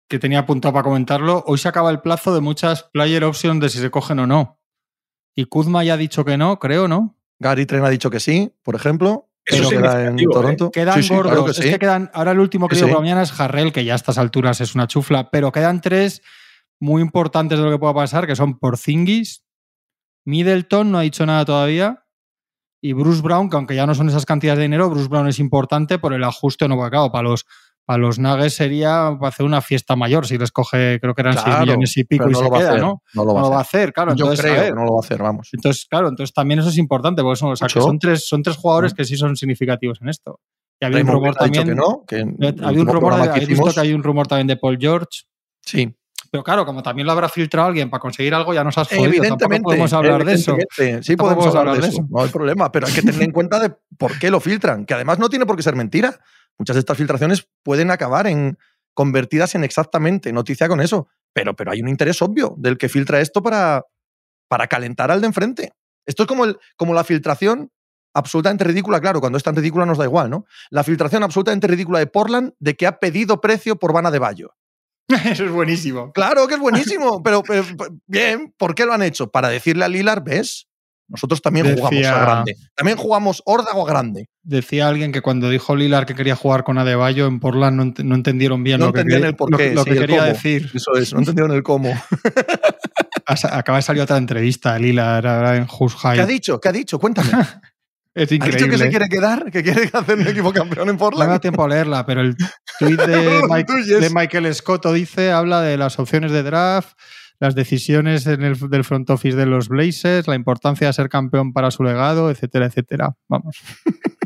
que 0.09 0.19
tenía 0.19 0.39
apuntado 0.39 0.73
para 0.73 0.83
comentarlo, 0.83 1.43
hoy 1.47 1.57
se 1.57 1.67
acaba 1.67 1.89
el 1.91 2.01
plazo 2.01 2.33
de 2.33 2.41
muchas 2.41 2.83
player 2.91 3.23
options 3.23 3.61
de 3.61 3.69
si 3.69 3.79
se 3.79 3.89
cogen 3.89 4.19
o 4.19 4.27
no. 4.27 4.59
Y 5.35 5.45
Kuzma 5.45 5.83
ya 5.83 5.95
ha 5.95 5.97
dicho 5.97 6.23
que 6.25 6.37
no, 6.37 6.59
creo, 6.59 6.87
¿no? 6.87 7.17
Gary 7.39 7.65
Tren 7.65 7.83
ha 7.83 7.89
dicho 7.89 8.09
que 8.09 8.19
sí, 8.19 8.53
por 8.63 8.75
ejemplo. 8.75 9.29
Eso 9.45 9.63
Eso 9.63 9.71
es 9.71 9.77
queda 9.77 9.91
en 9.91 10.17
significativo, 10.17 10.31
¿eh? 10.31 10.33
Toronto. 10.33 10.71
Quedan 10.71 10.95
Sí, 10.95 11.03
sí, 11.03 11.15
gordos. 11.15 11.33
claro 11.33 11.45
que 11.45 11.51
Es 11.51 11.59
que 11.59 11.79
quedan. 11.79 12.11
Ahora 12.13 12.31
el 12.31 12.39
último 12.39 12.67
que 12.67 12.77
Que 12.77 12.85
digo 12.85 12.99
mañana 13.01 13.23
es 13.23 13.31
Jarrell, 13.31 13.73
que 13.73 13.83
ya 13.83 13.93
a 13.93 13.95
estas 13.95 14.17
alturas 14.17 14.61
es 14.61 14.75
una 14.75 14.87
chufla, 14.87 15.31
pero 15.31 15.51
quedan 15.51 15.81
tres 15.81 16.21
muy 16.79 17.01
importantes 17.01 17.57
de 17.57 17.65
lo 17.65 17.71
que 17.71 17.79
pueda 17.79 17.93
pasar, 17.93 18.27
que 18.27 18.35
son 18.35 18.59
Porzingis, 18.59 19.45
Middleton, 20.25 20.91
no 20.91 20.99
ha 20.99 21.01
dicho 21.01 21.25
nada 21.25 21.43
todavía, 21.45 22.05
y 22.81 22.93
Bruce 22.93 23.21
Brown, 23.21 23.49
que 23.49 23.55
aunque 23.55 23.75
ya 23.75 23.85
no 23.85 23.95
son 23.95 24.09
esas 24.09 24.25
cantidades 24.25 24.57
de 24.57 24.63
dinero, 24.63 24.89
Bruce 24.89 25.07
Brown 25.07 25.27
es 25.27 25.39
importante 25.39 25.99
por 25.99 26.13
el 26.13 26.23
ajuste 26.23 26.67
no 26.67 26.77
claro, 26.77 27.11
para 27.11 27.29
los 27.29 27.45
para 27.85 27.97
los 27.97 28.17
Nuggets 28.19 28.53
sería 28.55 29.15
para 29.19 29.27
hacer 29.29 29.45
una 29.45 29.61
fiesta 29.61 29.95
mayor 29.95 30.25
si 30.25 30.37
les 30.37 30.51
coge, 30.51 30.99
creo 31.01 31.13
que 31.13 31.21
eran 31.21 31.33
6 31.33 31.43
Claro, 31.45 31.61
millones 31.65 31.97
y 31.97 32.03
pico 32.05 32.29
y 32.29 32.31
no 32.33 32.39
se 32.39 32.49
queda, 32.51 32.77
¿no? 32.77 33.01
No 33.13 33.25
lo 33.25 33.33
No 33.33 33.39
lo 33.41 33.49
va 33.51 33.57
a 33.57 33.61
hacer, 33.61 33.91
claro. 33.91 34.15
Yo 34.15 34.25
entonces, 34.25 34.39
a 34.45 34.47
creo 34.47 34.61
ver, 34.61 34.69
que 34.69 34.75
no 34.79 34.85
lo 34.85 34.93
va 34.93 34.99
a 34.99 35.05
hacer, 35.05 35.21
vamos. 35.21 35.49
entonces, 35.53 35.85
claro, 35.89 36.07
entonces 36.07 36.33
también 36.33 36.59
eso 36.61 36.69
es 36.69 36.77
importante, 36.77 37.21
porque 37.21 37.35
son, 37.39 37.51
o 37.51 37.55
sea, 37.55 37.67
que 37.67 37.81
son 37.81 37.99
tres, 37.99 38.25
son 38.25 38.41
tres 38.41 38.55
jugadores 38.57 38.93
que 38.93 39.03
sí 39.05 39.17
son 39.17 39.35
significativos 39.35 39.99
en 40.01 40.09
esto. 40.09 40.39
Y 40.79 40.85
había 40.85 41.01
un 41.01 41.07
rumor 41.07 41.35
también. 41.35 41.65
que 41.67 41.75
no, 41.75 42.03
Había 42.65 42.81
un 42.81 42.87
rumor, 42.87 43.15
de- 43.21 43.39
que 43.39 43.45
visto 43.45 43.73
que 43.73 43.79
hay 43.79 43.93
un 43.93 44.03
rumor 44.03 44.27
también 44.27 44.47
de 44.47 44.57
Paul 44.57 44.77
George, 44.79 45.23
Sí, 45.65 45.93
Pero 46.31 46.43
claro, 46.43 46.65
como 46.65 46.81
también 46.83 47.05
lo 47.05 47.11
habrá 47.13 47.29
filtrado 47.29 47.67
alguien 47.67 47.89
para 47.89 48.01
conseguir 48.01 48.33
algo, 48.33 48.53
ya 48.53 48.63
nos 48.63 48.77
has 48.77 48.87
jodido. 48.87 49.03
Tampoco 49.03 49.17
Evidentemente. 49.23 49.63
podemos 49.63 49.93
hablar 49.93 50.25
de 50.25 50.33
eso. 50.33 50.57
Sí, 51.01 51.15
podemos 51.15 51.55
hablar 51.55 51.79
de 51.79 51.87
eso. 51.87 52.05
No 52.09 52.21
hay 52.23 52.29
problema. 52.29 52.71
Pero 52.71 52.87
hay 52.87 52.93
que 52.93 53.01
tener 53.03 53.21
en 53.21 53.31
cuenta 53.31 53.59
de 53.59 53.71
por 53.97 54.17
qué 54.17 54.31
lo 54.31 54.39
filtran. 54.39 54.85
Que 54.85 54.93
además 54.95 55.19
no 55.19 55.29
tiene 55.29 55.45
por 55.45 55.55
qué 55.55 55.61
ser 55.63 55.75
mentira. 55.75 56.19
Muchas 56.57 56.75
de 56.75 56.81
estas 56.81 56.97
filtraciones 56.97 57.47
pueden 57.63 57.91
acabar 57.91 58.27
en 58.27 58.57
convertidas 58.93 59.55
en 59.55 59.63
exactamente 59.63 60.31
noticia 60.31 60.67
con 60.67 60.81
eso. 60.81 61.07
Pero, 61.33 61.55
pero 61.55 61.71
hay 61.71 61.81
un 61.81 61.89
interés 61.89 62.21
obvio 62.21 62.53
del 62.57 62.77
que 62.77 62.89
filtra 62.89 63.19
esto 63.19 63.41
para, 63.41 63.85
para 64.47 64.67
calentar 64.67 65.11
al 65.11 65.21
de 65.21 65.27
enfrente. 65.27 65.73
Esto 66.05 66.23
es 66.23 66.27
como, 66.27 66.45
el, 66.45 66.59
como 66.77 66.93
la 66.93 67.03
filtración 67.03 67.71
absolutamente 68.13 68.63
ridícula, 68.63 69.01
claro, 69.01 69.19
cuando 69.19 69.37
es 69.37 69.43
tan 69.43 69.55
ridícula 69.55 69.85
nos 69.85 69.97
da 69.97 70.05
igual, 70.05 70.29
¿no? 70.29 70.45
La 70.69 70.83
filtración 70.83 71.23
absolutamente 71.23 71.67
ridícula 71.67 71.99
de 71.99 72.07
Portland 72.07 72.53
de 72.59 72.75
que 72.75 72.85
ha 72.85 72.99
pedido 72.99 73.41
precio 73.41 73.77
por 73.77 73.93
Vana 73.93 74.11
de 74.11 74.19
Bayo. 74.19 74.55
Eso 75.25 75.45
es 75.45 75.51
buenísimo. 75.51 76.11
Claro 76.13 76.47
que 76.47 76.55
es 76.55 76.59
buenísimo, 76.59 77.23
pero, 77.23 77.41
pero, 77.43 77.63
bien, 78.05 78.53
¿por 78.57 78.75
qué 78.75 78.85
lo 78.85 78.93
han 78.93 79.01
hecho? 79.01 79.31
Para 79.31 79.49
decirle 79.49 79.85
a 79.85 79.87
Lilar, 79.87 80.23
¿ves? 80.23 80.67
Nosotros 81.13 81.41
también 81.41 81.67
Decía- 81.67 81.77
jugamos 81.87 82.05
a 82.07 82.19
grande. 82.25 82.55
También 82.75 82.97
jugamos 82.97 83.41
órdago 83.45 83.87
a 83.87 83.89
grande. 83.89 84.27
Decía 84.41 84.87
alguien 84.89 85.11
que 85.13 85.21
cuando 85.21 85.49
dijo 85.49 85.75
Lilar 85.75 86.05
que 86.05 86.15
quería 86.15 86.35
jugar 86.35 86.63
con 86.65 86.77
Adebayo 86.77 87.27
en 87.27 87.39
Portland 87.39 87.77
no, 87.77 87.83
ent- 87.85 88.03
no 88.03 88.15
entendieron 88.15 88.63
bien 88.63 88.79
No 88.81 88.87
lo 88.87 88.93
que, 88.93 89.03
quería- 89.05 89.27
el 89.27 89.35
porqué, 89.35 89.69
lo, 89.69 89.75
lo 89.75 89.83
sí, 89.83 89.89
que 89.91 89.95
el 89.95 90.01
quería 90.01 90.23
decir. 90.23 90.69
Eso 90.73 90.95
es, 90.95 91.13
no 91.13 91.19
entendieron 91.19 91.51
el 91.55 91.63
cómo. 91.63 91.93
Acaba 93.25 93.77
de 93.77 93.81
salir 93.83 94.01
otra 94.01 94.17
entrevista, 94.17 94.77
Lilar, 94.77 95.25
en 95.55 95.67
Who's 95.79 95.95
High. 95.95 96.15
¿Qué 96.15 96.21
ha 96.21 96.25
dicho? 96.25 96.59
¿Qué 96.59 96.69
ha 96.69 96.71
dicho? 96.73 96.99
Cuéntame. 96.99 97.29
Es 98.15 98.27
¿Ha 98.31 98.35
dicho 98.35 98.45
que 98.45 98.51
increíble. 98.51 98.77
se 98.77 98.89
quiere 98.91 99.09
quedar? 99.09 99.51
¿Que 99.51 99.63
quiere 99.63 99.89
hacer 99.91 100.19
un 100.19 100.27
equipo 100.27 100.53
campeón 100.53 100.87
en 100.87 100.97
No 100.97 100.99
me 100.99 100.99
da 100.99 100.99
Portland? 100.99 101.41
tiempo 101.41 101.63
a 101.63 101.67
leerla, 101.67 102.05
pero 102.05 102.21
el 102.21 102.35
tuit 102.79 103.01
de, 103.01 103.41
Mike- 103.49 103.73
de 103.99 104.09
Michael 104.11 104.53
Scotto 104.53 104.93
dice, 104.93 105.31
habla 105.31 105.61
de 105.63 105.77
las 105.77 105.97
opciones 105.97 106.31
de 106.31 106.43
draft, 106.43 106.91
las 107.43 107.55
decisiones 107.55 108.25
en 108.25 108.41
el, 108.41 108.57
del 108.69 108.85
front 108.85 109.09
office 109.09 109.35
de 109.35 109.45
los 109.45 109.67
Blazers, 109.67 110.27
la 110.29 110.35
importancia 110.35 110.87
de 110.87 110.93
ser 110.93 111.09
campeón 111.09 111.51
para 111.51 111.71
su 111.71 111.83
legado, 111.83 112.31
etcétera, 112.31 112.67
etcétera. 112.67 113.17
Vamos, 113.27 113.57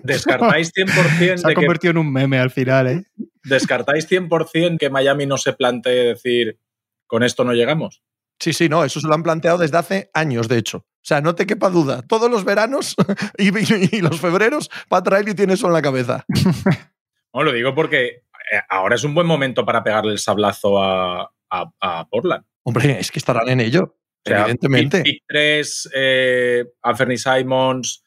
¿Descartáis 0.03 0.71
100% 0.75 1.17
se 1.17 1.31
ha 1.31 1.36
de 1.36 1.41
que, 1.50 1.53
convertido 1.55 1.91
en 1.91 1.97
un 1.97 2.13
meme 2.13 2.38
al 2.38 2.51
final, 2.51 2.86
¿eh? 2.88 3.03
¿Descartáis 3.43 4.07
100% 4.07 4.77
que 4.77 4.91
Miami 4.91 5.25
no 5.25 5.38
se 5.38 5.53
plantee 5.53 6.09
decir 6.09 6.59
con 7.07 7.24
esto 7.24 7.43
no 7.43 7.53
llegamos? 7.53 8.03
Sí, 8.39 8.53
sí, 8.53 8.69
no, 8.69 8.83
eso 8.83 9.00
se 9.00 9.07
lo 9.07 9.15
han 9.15 9.24
planteado 9.24 9.57
desde 9.57 9.77
hace 9.79 10.12
años, 10.13 10.47
de 10.47 10.59
hecho. 10.59 10.77
O 10.77 11.07
sea, 11.07 11.21
no 11.21 11.33
te 11.33 11.47
quepa 11.47 11.71
duda. 11.71 12.03
Todos 12.03 12.29
los 12.29 12.43
veranos 12.45 12.95
y, 13.39 13.47
y- 13.74 13.89
y 13.97 14.01
los 14.01 14.19
febreros, 14.21 14.69
Pat 14.89 15.07
Riley 15.07 15.33
tiene 15.33 15.53
eso 15.53 15.65
en 15.67 15.74
la 15.74 15.81
cabeza. 15.81 16.24
No, 17.33 17.43
lo 17.43 17.51
digo 17.51 17.75
porque 17.75 18.05
eh, 18.07 18.62
ahora 18.69 18.95
es 18.95 19.03
un 19.03 19.13
buen 19.13 19.27
momento 19.27 19.63
para 19.63 19.83
pegarle 19.83 20.12
el 20.13 20.17
sablazo 20.17 20.81
a, 20.81 21.31
a- 21.51 21.71
a 21.81 22.07
Portland. 22.09 22.43
Hombre, 22.67 23.00
es 23.00 23.12
que 23.12 23.19
estarán 23.19 23.47
en 23.47 23.62
ello, 23.62 23.83
O 24.25 24.29
sea, 24.29 24.39
evidentemente. 24.41 25.03
3, 25.25 25.89
eh, 25.95 26.65
Anthony 26.81 27.15
Simons, 27.15 28.03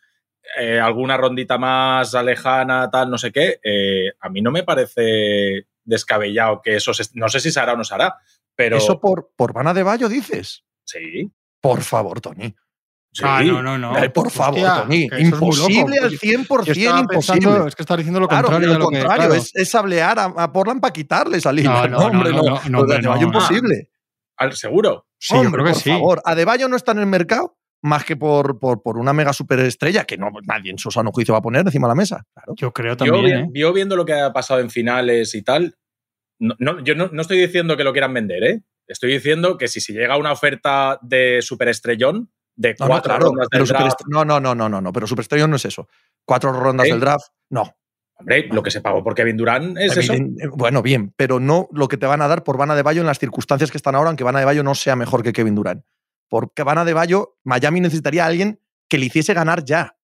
eh, 0.61 0.79
alguna 0.79 1.17
rondita 1.17 1.57
más 1.57 2.15
alejana, 2.15 2.91
tal, 2.91 3.11
no 3.11 3.17
sé 3.17 3.33
qué. 3.33 3.59
eh, 3.65 4.11
a 4.21 4.29
mí 4.29 4.43
no 4.43 4.51
me 4.51 4.63
parece 4.63 5.67
descabellado 5.83 6.61
que 6.63 6.77
eso 6.77 6.93
se- 6.93 7.05
no 7.15 7.29
sé 7.31 7.41
si 7.41 7.51
se 7.51 7.59
hará 7.59 7.73
o 7.73 7.77
no 7.77 7.85
se 7.85 7.95
hará, 7.95 8.17
pero 8.55 8.77
Eso 8.77 9.01
por, 9.01 9.31
por 9.35 9.53
Vana 9.55 9.73
de 9.73 9.83
Bayo 9.83 10.09
dices. 10.11 10.63
sí. 10.85 11.31
Por 11.63 11.83
favor, 11.83 12.21
Tony. 12.23 12.55
sí. 13.13 13.23
Ah, 13.25 13.43
no, 13.45 13.63
no, 13.63 13.77
no. 13.79 13.93
Por 14.15 14.31
favor, 14.31 14.61
Tony. 14.83 15.09
Imposible 15.19 15.99
al 16.03 16.11
Yo 16.11 16.19
100% 16.19 16.73
estaba 16.73 17.01
imposible. 17.01 17.41
pensando- 17.41 17.67
es 17.67 17.75
que 17.77 17.83
estás 17.83 17.97
diciendo 17.99 18.19
lo 18.21 18.29
Claro, 18.29 18.49
contrario. 18.49 18.79
lo 18.79 18.89
que- 18.89 18.99
contrario, 18.99 19.27
claro. 19.29 19.35
es, 19.35 19.55
es 19.55 19.75
hablear 19.75 20.19
a, 20.19 20.25
a 20.25 20.51
Portland 20.53 20.81
para 20.81 20.93
quitarles 20.93 21.45
a 21.47 21.53
Lillard. 21.53 21.91
No, 21.91 21.99
No, 21.99 22.11
no, 22.11 22.19
hombre, 22.19 22.31
no, 22.33 22.43
no. 22.43 22.87
no, 22.87 22.99
no, 23.17 23.23
imposible. 23.23 23.90
Al- 24.41 24.55
seguro. 24.55 25.07
Sí, 25.19 25.35
yo 25.35 25.41
hombre, 25.41 25.63
creo 25.63 25.67
que 25.67 25.73
por 25.75 25.83
sí. 25.83 25.91
favor. 25.91 26.23
Adebayo 26.25 26.69
no 26.69 26.77
está 26.77 26.93
en 26.93 26.99
el 26.99 27.07
mercado 27.07 27.57
más 27.83 28.05
que 28.05 28.17
por, 28.17 28.59
por, 28.59 28.83
por 28.83 28.99
una 28.99 29.13
mega 29.13 29.33
superestrella 29.33 30.05
que 30.05 30.19
no 30.19 30.31
nadie 30.47 30.71
en 30.71 30.79
su 30.79 30.91
sano 30.91 31.13
juicio 31.13 31.33
va 31.33 31.39
a 31.39 31.43
poner 31.43 31.63
encima 31.67 31.87
de 31.87 31.91
la 31.93 31.95
mesa. 31.95 32.25
Claro. 32.35 32.55
Yo 32.57 32.73
creo 32.73 32.93
Yo, 32.93 32.97
también, 32.97 33.39
¿eh? 33.39 33.51
yo 33.55 33.73
viendo 33.73 33.97
lo 33.97 34.05
que 34.05 34.15
ha 34.15 34.33
pasado 34.33 34.61
en 34.61 34.69
finales 34.71 35.35
y 35.35 35.43
tal, 35.43 35.77
no, 36.39 36.55
no- 36.59 36.81
yo 36.85 36.95
no, 36.95 37.09
no 37.13 37.23
estoy 37.23 37.39
diciendo 37.39 37.77
que 37.77 37.85
lo 37.85 37.93
quieran 37.93 38.13
vender, 38.15 38.43
¿eh? 38.45 38.63
Estoy 38.87 39.13
diciendo 39.13 39.57
que 39.57 39.69
si, 39.69 39.81
si 39.81 39.93
llega 39.93 40.17
una 40.17 40.33
oferta 40.33 40.99
de 41.01 41.41
superestrellón, 41.43 42.31
de 42.57 42.75
No, 42.79 42.87
no, 42.87 42.91
cuatro 42.91 43.11
claro, 43.11 43.27
rondas 43.27 43.49
del 43.51 43.67
draft, 43.67 44.01
no, 44.09 44.25
no, 44.25 44.41
no, 44.41 44.55
no, 44.55 44.69
no, 44.69 44.81
no, 44.81 44.93
pero 44.93 45.07
superestrella 45.07 45.47
no 45.47 45.57
es 45.57 45.65
eso. 45.65 45.89
Cuatro 46.27 46.53
rondas 46.53 46.87
¿Eh? 46.89 46.91
del 46.91 47.01
draft, 47.01 47.27
no. 47.51 47.73
Hombre, 48.21 48.49
lo 48.53 48.63
que 48.63 48.71
se 48.71 48.81
pagó 48.81 49.03
por 49.03 49.15
Kevin 49.15 49.37
Durant 49.37 49.77
es 49.79 49.97
eso. 49.97 50.13
Evidente- 50.13 50.49
Bueno, 50.55 50.83
bien, 50.83 51.13
pero 51.17 51.41
no 51.41 51.69
lo 51.73 51.89
que 51.89 51.97
te 51.97 52.07
van 52.07 52.23
a 52.23 52.29
dar 52.29 52.45
por 52.45 52.57
Vana 52.57 52.75
de 52.75 52.83
Bayo 52.83 53.01
en 53.01 53.07
las 53.07 53.19
circunstancias 53.19 53.71
que 53.71 53.77
están 53.79 53.95
ahora, 53.95 54.09
aunque 54.11 54.25
Vana 54.25 54.39
de 54.39 54.45
Bayo 54.45 54.63
no 54.63 54.75
sea 54.75 54.97
mejor 54.97 55.23
que 55.23 55.33
Kevin 55.33 55.55
Durant. 55.55 55.83
Porque 56.29 56.63
Vana 56.63 56.85
de 56.85 56.93
Bayo, 56.95 57.39
Miami 57.45 57.81
necesitaría 57.81 58.25
a 58.25 58.29
alguien 58.29 58.61
que 58.89 58.99
le 58.99 59.07
hiciese 59.07 59.35
ganar 59.35 59.65
ya, 59.65 59.97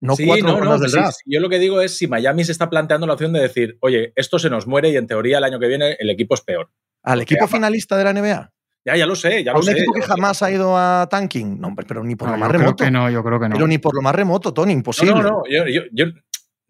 no 0.00 0.16
Sí, 0.16 0.26
cuatro 0.26 0.48
no, 0.48 0.60
no, 0.64 0.78
del 0.78 0.90
sí, 0.90 0.96
draft. 0.96 1.16
sí. 1.16 1.22
Yo 1.32 1.40
lo 1.40 1.48
que 1.48 1.58
digo 1.58 1.80
es 1.80 1.96
si 1.96 2.06
Miami 2.06 2.44
se 2.44 2.52
está 2.52 2.68
planteando 2.70 3.06
la 3.06 3.14
opción 3.14 3.32
de 3.32 3.40
decir, 3.40 3.78
oye, 3.80 4.12
esto 4.16 4.38
se 4.38 4.50
nos 4.50 4.66
muere 4.66 4.90
y 4.90 4.96
en 4.96 5.06
teoría 5.06 5.38
el 5.38 5.44
año 5.44 5.58
que 5.60 5.66
viene 5.68 5.96
el 5.98 6.10
equipo 6.10 6.34
es 6.34 6.40
peor. 6.40 6.70
Al 7.04 7.20
equipo 7.22 7.46
finalista 7.48 7.96
de 7.96 8.04
la 8.04 8.10
NBA. 8.12 8.52
Ya, 8.84 8.96
ya 8.96 9.06
lo 9.06 9.14
sé, 9.14 9.44
ya 9.44 9.52
¿A 9.52 9.54
lo 9.54 9.60
un 9.60 9.64
sé. 9.66 9.72
equipo 9.72 9.92
que 9.92 10.02
sé. 10.02 10.08
jamás 10.08 10.42
ha 10.42 10.50
ido 10.50 10.76
a 10.76 11.06
tanking? 11.08 11.60
No, 11.60 11.68
hombre, 11.68 11.84
pero 11.86 12.02
ni 12.02 12.16
por 12.16 12.26
No, 12.28 12.32
lo 12.32 12.36
yo 12.36 12.40
más 12.40 12.48
creo 12.48 12.60
remoto. 12.62 12.84
que 12.84 12.90
no, 12.90 13.10
yo 13.10 13.22
creo 13.22 13.38
que 13.40 13.48
no. 13.48 13.54
Pero 13.54 13.66
ni 13.68 13.78
por 13.78 13.94
lo 13.94 14.02
más 14.02 14.12
remoto, 14.14 14.52
Tony, 14.52 14.72
imposible. 14.72 15.14
No, 15.14 15.22
no, 15.22 15.30
no. 15.30 15.42
Yo, 15.48 15.66
yo- 15.68 15.82
yo 15.92 16.06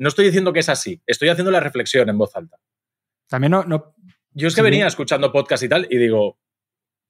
no 0.03 0.09
estoy 0.09 0.27
diciendo 0.27 0.53
que 0.53 0.61
es 0.61 0.69
así. 0.69 1.01
Estoy 1.07 1.29
haciendo 1.31 1.51
la 1.51 1.61
reflexión 1.61 2.09
en 2.09 2.19
voz 2.19 2.35
alta. 2.37 2.59
También 3.29 3.53
no, 3.53 3.65
no- 3.65 3.95
Yo 4.35 4.49
es 4.49 4.55
que 4.55 4.61
Sí. 4.61 4.65
venía 4.65 4.87
escuchando 4.87 5.31
podcast 5.33 5.63
y 5.63 5.69
tal 5.69 5.87
y 5.91 5.99
digo. 5.99 6.39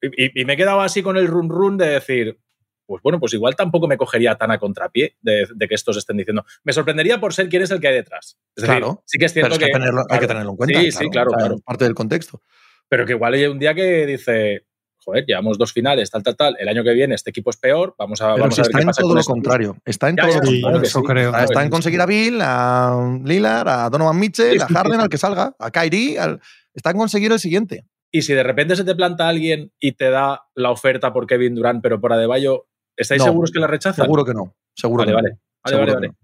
Y, 0.02 0.44
me 0.44 0.54
he 0.54 0.56
quedado 0.56 0.80
así 0.80 1.02
con 1.02 1.16
el 1.16 1.28
run 1.28 1.48
run 1.48 1.76
de 1.78 1.86
decir. 1.86 2.38
Pues 2.84 3.00
bueno, 3.02 3.20
pues 3.20 3.32
igual 3.32 3.54
tampoco 3.54 3.86
me 3.86 3.96
cogería 3.96 4.34
tan 4.36 4.50
a 4.50 4.58
contrapié 4.58 5.16
de, 5.22 5.46
de 5.54 5.68
que 5.68 5.74
estos 5.76 5.96
estén 5.96 6.16
diciendo. 6.16 6.44
Me 6.64 6.72
sorprendería 6.72 7.20
por 7.20 7.32
ser 7.32 7.48
quién 7.48 7.62
es 7.62 7.70
el 7.70 7.80
que 7.80 7.86
hay 7.88 7.94
detrás. 7.94 8.36
Es 8.56 8.62
decir, 8.62 8.78
Claro, 8.78 9.02
sí 9.06 9.18
que 9.18 9.26
es 9.26 9.32
Pero 9.32 9.46
cierto 9.46 9.54
es 9.54 9.58
que 9.60 9.66
que. 9.72 9.78
tenerlo- 9.78 10.00
hay 10.00 10.06
claro, 10.08 10.20
que 10.20 10.26
tenerlo 10.26 10.50
en 10.50 10.56
cuenta. 10.56 10.80
Sí, 10.80 10.90
sí, 10.92 11.08
claro, 11.10 11.30
sea, 11.30 11.38
claro. 11.38 11.54
es 11.54 11.62
Parte 11.62 11.84
del 11.84 11.94
contexto. 11.94 12.42
Pero 12.88 13.06
que 13.06 13.12
igual 13.12 13.34
hay 13.34 13.46
un 13.46 13.58
día 13.60 13.72
que 13.74 14.04
dice. 14.06 14.66
Joder, 15.04 15.24
llevamos 15.26 15.58
dos 15.58 15.72
finales, 15.72 16.10
tal, 16.10 16.22
tal, 16.22 16.36
tal. 16.36 16.56
El 16.58 16.68
año 16.68 16.84
que 16.84 16.92
viene 16.92 17.14
este 17.14 17.30
equipo 17.30 17.50
es 17.50 17.56
peor. 17.56 17.94
Vamos 17.98 18.20
a, 18.20 18.34
Pero 18.34 18.42
vamos 18.44 18.54
si 18.54 18.60
a 18.60 18.62
ver 18.62 18.68
está 18.70 18.78
qué 18.78 18.82
en 18.82 18.86
pasa 18.86 19.00
todo 19.00 19.08
con 19.10 19.14
lo 19.16 19.20
esto. 19.20 19.32
contrario. 19.32 19.76
Está 19.84 20.08
en 20.08 20.16
Ya, 20.16 20.22
todo 20.22 20.32
ya, 20.32 20.38
lo 20.38 20.44
sí, 20.46 20.52
contrario. 20.60 20.80
que 20.80 20.86
eso 20.86 21.00
sí. 21.00 21.06
creo. 21.06 21.28
Está, 21.30 21.44
está 21.44 21.62
en 21.64 21.70
conseguir 21.70 22.00
a 22.00 22.06
Bill, 22.06 22.38
a 22.42 23.18
Lillard, 23.24 23.68
a 23.68 23.90
Donovan 23.90 24.18
Mitchell, 24.18 24.52
Sí, 24.58 24.62
a 24.62 24.66
Harden, 24.66 24.94
sí. 24.98 25.02
al 25.02 25.08
que 25.08 25.18
salga, 25.18 25.54
a 25.58 25.70
Kyrie. 25.70 26.18
al- 26.18 26.40
está 26.74 26.90
en 26.90 26.96
conseguir 26.98 27.32
el 27.32 27.38
siguiente. 27.40 27.84
Y 28.10 28.22
si 28.22 28.34
de 28.34 28.42
repente 28.42 28.76
se 28.76 28.84
te 28.84 28.94
planta 28.94 29.28
alguien 29.28 29.72
y 29.80 29.92
te 29.92 30.10
da 30.10 30.42
la 30.54 30.70
oferta 30.70 31.12
por 31.12 31.26
Kevin 31.26 31.54
Durant, 31.54 31.82
pero 31.82 32.00
por 32.00 32.12
Adebayo, 32.12 32.66
¿estáis 32.96 33.20
No, 33.20 33.24
seguros 33.26 33.50
que 33.50 33.58
la 33.58 33.66
rechazan? 33.66 34.04
Seguro 34.04 34.24
que 34.24 34.34
no. 34.34 34.54
Seguro 34.76 35.00
Vale, 35.00 35.10
que 35.10 35.14
vale. 35.14 35.28
no. 35.30 35.36
Vale, 35.64 35.70
Seguro 35.76 35.80
vale, 35.80 35.90
que 35.92 35.94
vale. 35.96 36.08
no. 36.08 36.14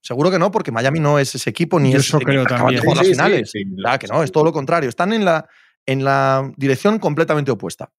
Seguro 0.00 0.30
que 0.30 0.38
no, 0.38 0.50
porque 0.52 0.70
Miami 0.70 1.00
no 1.00 1.18
es 1.18 1.34
ese 1.34 1.50
equipo 1.50 1.80
ni 1.80 1.90
Yo 1.92 1.98
es 1.98 2.06
eso 2.06 2.18
creo 2.20 2.42
acaban 2.42 2.60
también. 2.66 2.80
de 2.80 2.86
jugar 2.86 2.98
Sí, 2.98 2.98
las 2.98 3.06
sí, 3.06 3.12
finales. 3.12 3.50
sí, 3.50 3.58
sí. 3.64 3.76
Claro 3.76 3.98
que 3.98 4.06
no, 4.06 4.22
es 4.22 4.30
todo 4.32 4.44
lo 4.44 4.52
contrario. 4.52 4.88
Están 4.88 5.12
en 5.12 5.24
la, 5.24 5.46
en 5.86 6.04
la 6.04 6.52
dirección 6.56 6.98
completamente 6.98 7.50
opuesta. 7.50 7.90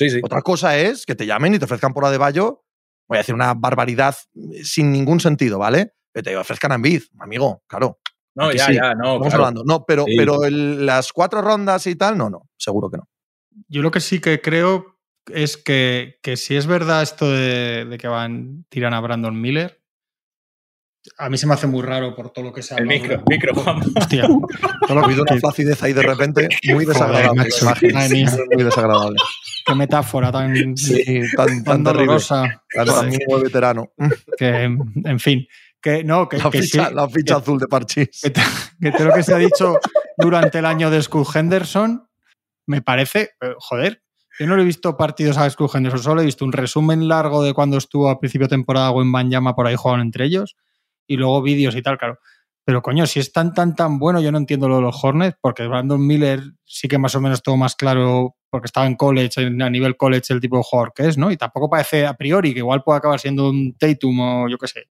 Sí, 0.00 0.10
sí. 0.10 0.20
Otra 0.22 0.40
cosa 0.42 0.76
es 0.78 1.04
que 1.06 1.14
te 1.14 1.26
llamen 1.26 1.54
y 1.54 1.58
te 1.58 1.64
ofrezcan 1.66 1.92
por 1.92 2.04
Adebayo, 2.04 2.64
voy 3.08 3.16
a 3.16 3.20
decir 3.20 3.34
una 3.34 3.54
barbaridad 3.54 4.16
eh, 4.34 4.64
sin 4.64 4.90
ningún 4.92 5.20
sentido, 5.20 5.58
¿vale? 5.58 5.92
Que 6.14 6.22
te 6.22 6.36
ofrezcan 6.36 6.72
a 6.72 6.76
Embiid, 6.76 7.02
amigo, 7.18 7.62
claro. 7.66 8.00
No, 8.34 8.50
ya, 8.52 8.66
sí. 8.66 8.74
ya, 8.74 8.94
no. 8.94 9.14
Estamos 9.14 9.28
claro. 9.28 9.44
hablando. 9.46 9.64
No, 9.66 9.84
pero, 9.84 10.04
Sí. 10.06 10.14
pero 10.16 10.44
el- 10.44 10.86
las 10.86 11.12
cuatro 11.12 11.42
rondas 11.42 11.86
y 11.86 11.96
tal, 11.96 12.16
no, 12.16 12.30
no, 12.30 12.48
seguro 12.56 12.88
que 12.90 12.96
no. 12.96 13.08
Yo 13.68 13.82
lo 13.82 13.90
que 13.90 14.00
sí 14.00 14.20
que 14.20 14.40
creo 14.40 14.96
es 15.26 15.56
que, 15.56 16.18
que 16.22 16.36
si 16.36 16.56
es 16.56 16.66
verdad 16.66 17.02
esto 17.02 17.30
de, 17.30 17.84
de 17.84 17.98
que 17.98 18.08
van 18.08 18.64
tiran 18.70 18.94
a 18.94 19.00
Brandon 19.00 19.38
Miller, 19.38 19.82
a 21.18 21.28
mí 21.30 21.38
se 21.38 21.46
me 21.46 21.54
hace 21.54 21.66
muy 21.66 21.82
raro 21.82 22.14
por 22.14 22.30
todo 22.30 22.44
lo 22.46 22.52
que 22.52 22.62
se 22.62 22.74
ha 22.74 22.78
El 22.78 22.84
hablado. 22.84 23.02
micro, 23.02 23.24
micro, 23.26 23.54
Juan. 23.54 23.80
Hostia, 23.96 24.24
Ha 24.88 24.92
habido 25.04 25.22
una 25.22 25.36
flacidez 25.40 25.82
ahí 25.82 25.92
de 25.92 26.02
repente 26.02 26.48
muy 26.72 26.84
desagradable. 26.86 27.48
la. 27.62 27.76
Muy 28.54 28.64
desagradable. 28.64 29.16
Qué 29.64 29.74
metáfora 29.74 30.30
tan, 30.32 30.54
Sí, 30.76 31.22
tan, 31.36 31.48
tan 31.48 31.64
tan 31.64 31.84
dolorosa. 31.84 32.62
Tan, 32.74 33.10
de 33.10 33.18
veterano. 33.42 33.92
Que, 34.36 34.64
en 34.64 35.20
fin, 35.20 35.46
que 35.80 36.04
no, 36.04 36.28
que, 36.28 36.38
La 36.38 36.50
que 36.50 36.62
ficha, 36.62 36.88
sí, 36.88 36.94
la 36.94 37.08
ficha 37.08 37.34
que- 37.36 37.40
azul 37.42 37.58
de 37.58 37.66
Parchís. 37.66 38.20
que, 38.22 38.32
que 38.80 38.92
todo 38.92 39.08
lo 39.08 39.14
que 39.14 39.22
se 39.22 39.34
ha 39.34 39.38
dicho 39.38 39.78
durante 40.16 40.58
el 40.58 40.66
año 40.66 40.90
de 40.90 41.02
Skull 41.02 41.26
Henderson 41.34 42.06
me 42.66 42.82
parece, 42.82 43.30
eh, 43.40 43.54
joder, 43.58 44.02
yo 44.38 44.46
no 44.46 44.56
le 44.56 44.62
he 44.62 44.66
visto 44.66 44.96
partidos 44.96 45.36
a 45.38 45.48
Skull 45.50 45.70
Henderson, 45.74 46.02
solo 46.02 46.22
he 46.22 46.24
visto 46.26 46.44
un 46.44 46.52
resumen 46.52 47.08
largo 47.08 47.42
de 47.42 47.52
cuando 47.52 47.76
estuvo 47.78 48.08
a 48.08 48.18
principio 48.20 48.46
de 48.46 48.50
temporada 48.56 48.90
o 48.90 49.02
en 49.02 49.10
Banyama 49.10 49.54
por 49.54 49.66
ahí 49.66 49.76
jugaban 49.76 50.00
entre 50.02 50.24
ellos 50.24 50.56
y 51.06 51.16
luego 51.16 51.42
vídeos 51.42 51.74
y 51.76 51.82
tal, 51.82 51.98
claro. 51.98 52.18
Pero 52.64 52.82
coño, 52.82 53.06
si 53.06 53.18
es 53.18 53.32
tan, 53.32 53.52
tan, 53.54 53.74
tan 53.74 53.98
bueno, 53.98 54.20
yo 54.20 54.30
no 54.30 54.38
entiendo 54.38 54.68
lo 54.68 54.76
de 54.76 54.82
los 54.82 55.02
Hornets, 55.02 55.36
porque 55.40 55.66
Brandon 55.66 56.06
Miller 56.06 56.42
sí 56.64 56.86
que 56.88 56.98
más 56.98 57.14
o 57.16 57.20
menos 57.20 57.42
todo 57.42 57.56
más 57.56 57.74
claro, 57.74 58.36
porque 58.50 58.66
estaba 58.66 58.86
en 58.86 58.96
college, 58.96 59.46
a 59.46 59.70
nivel 59.70 59.96
college, 59.96 60.32
el 60.32 60.40
tipo 60.40 60.56
de 60.56 60.62
jugador 60.64 60.92
que 60.94 61.06
es, 61.06 61.16
¿no? 61.16 61.30
Y 61.30 61.36
tampoco 61.36 61.70
parece 61.70 62.06
a 62.06 62.14
priori 62.14 62.52
que 62.52 62.58
igual 62.58 62.82
puede 62.82 62.98
acabar 62.98 63.20
siendo 63.20 63.48
un 63.48 63.76
Tatum 63.78 64.20
o 64.20 64.48
yo 64.48 64.58
qué 64.58 64.66
sé. 64.66 64.90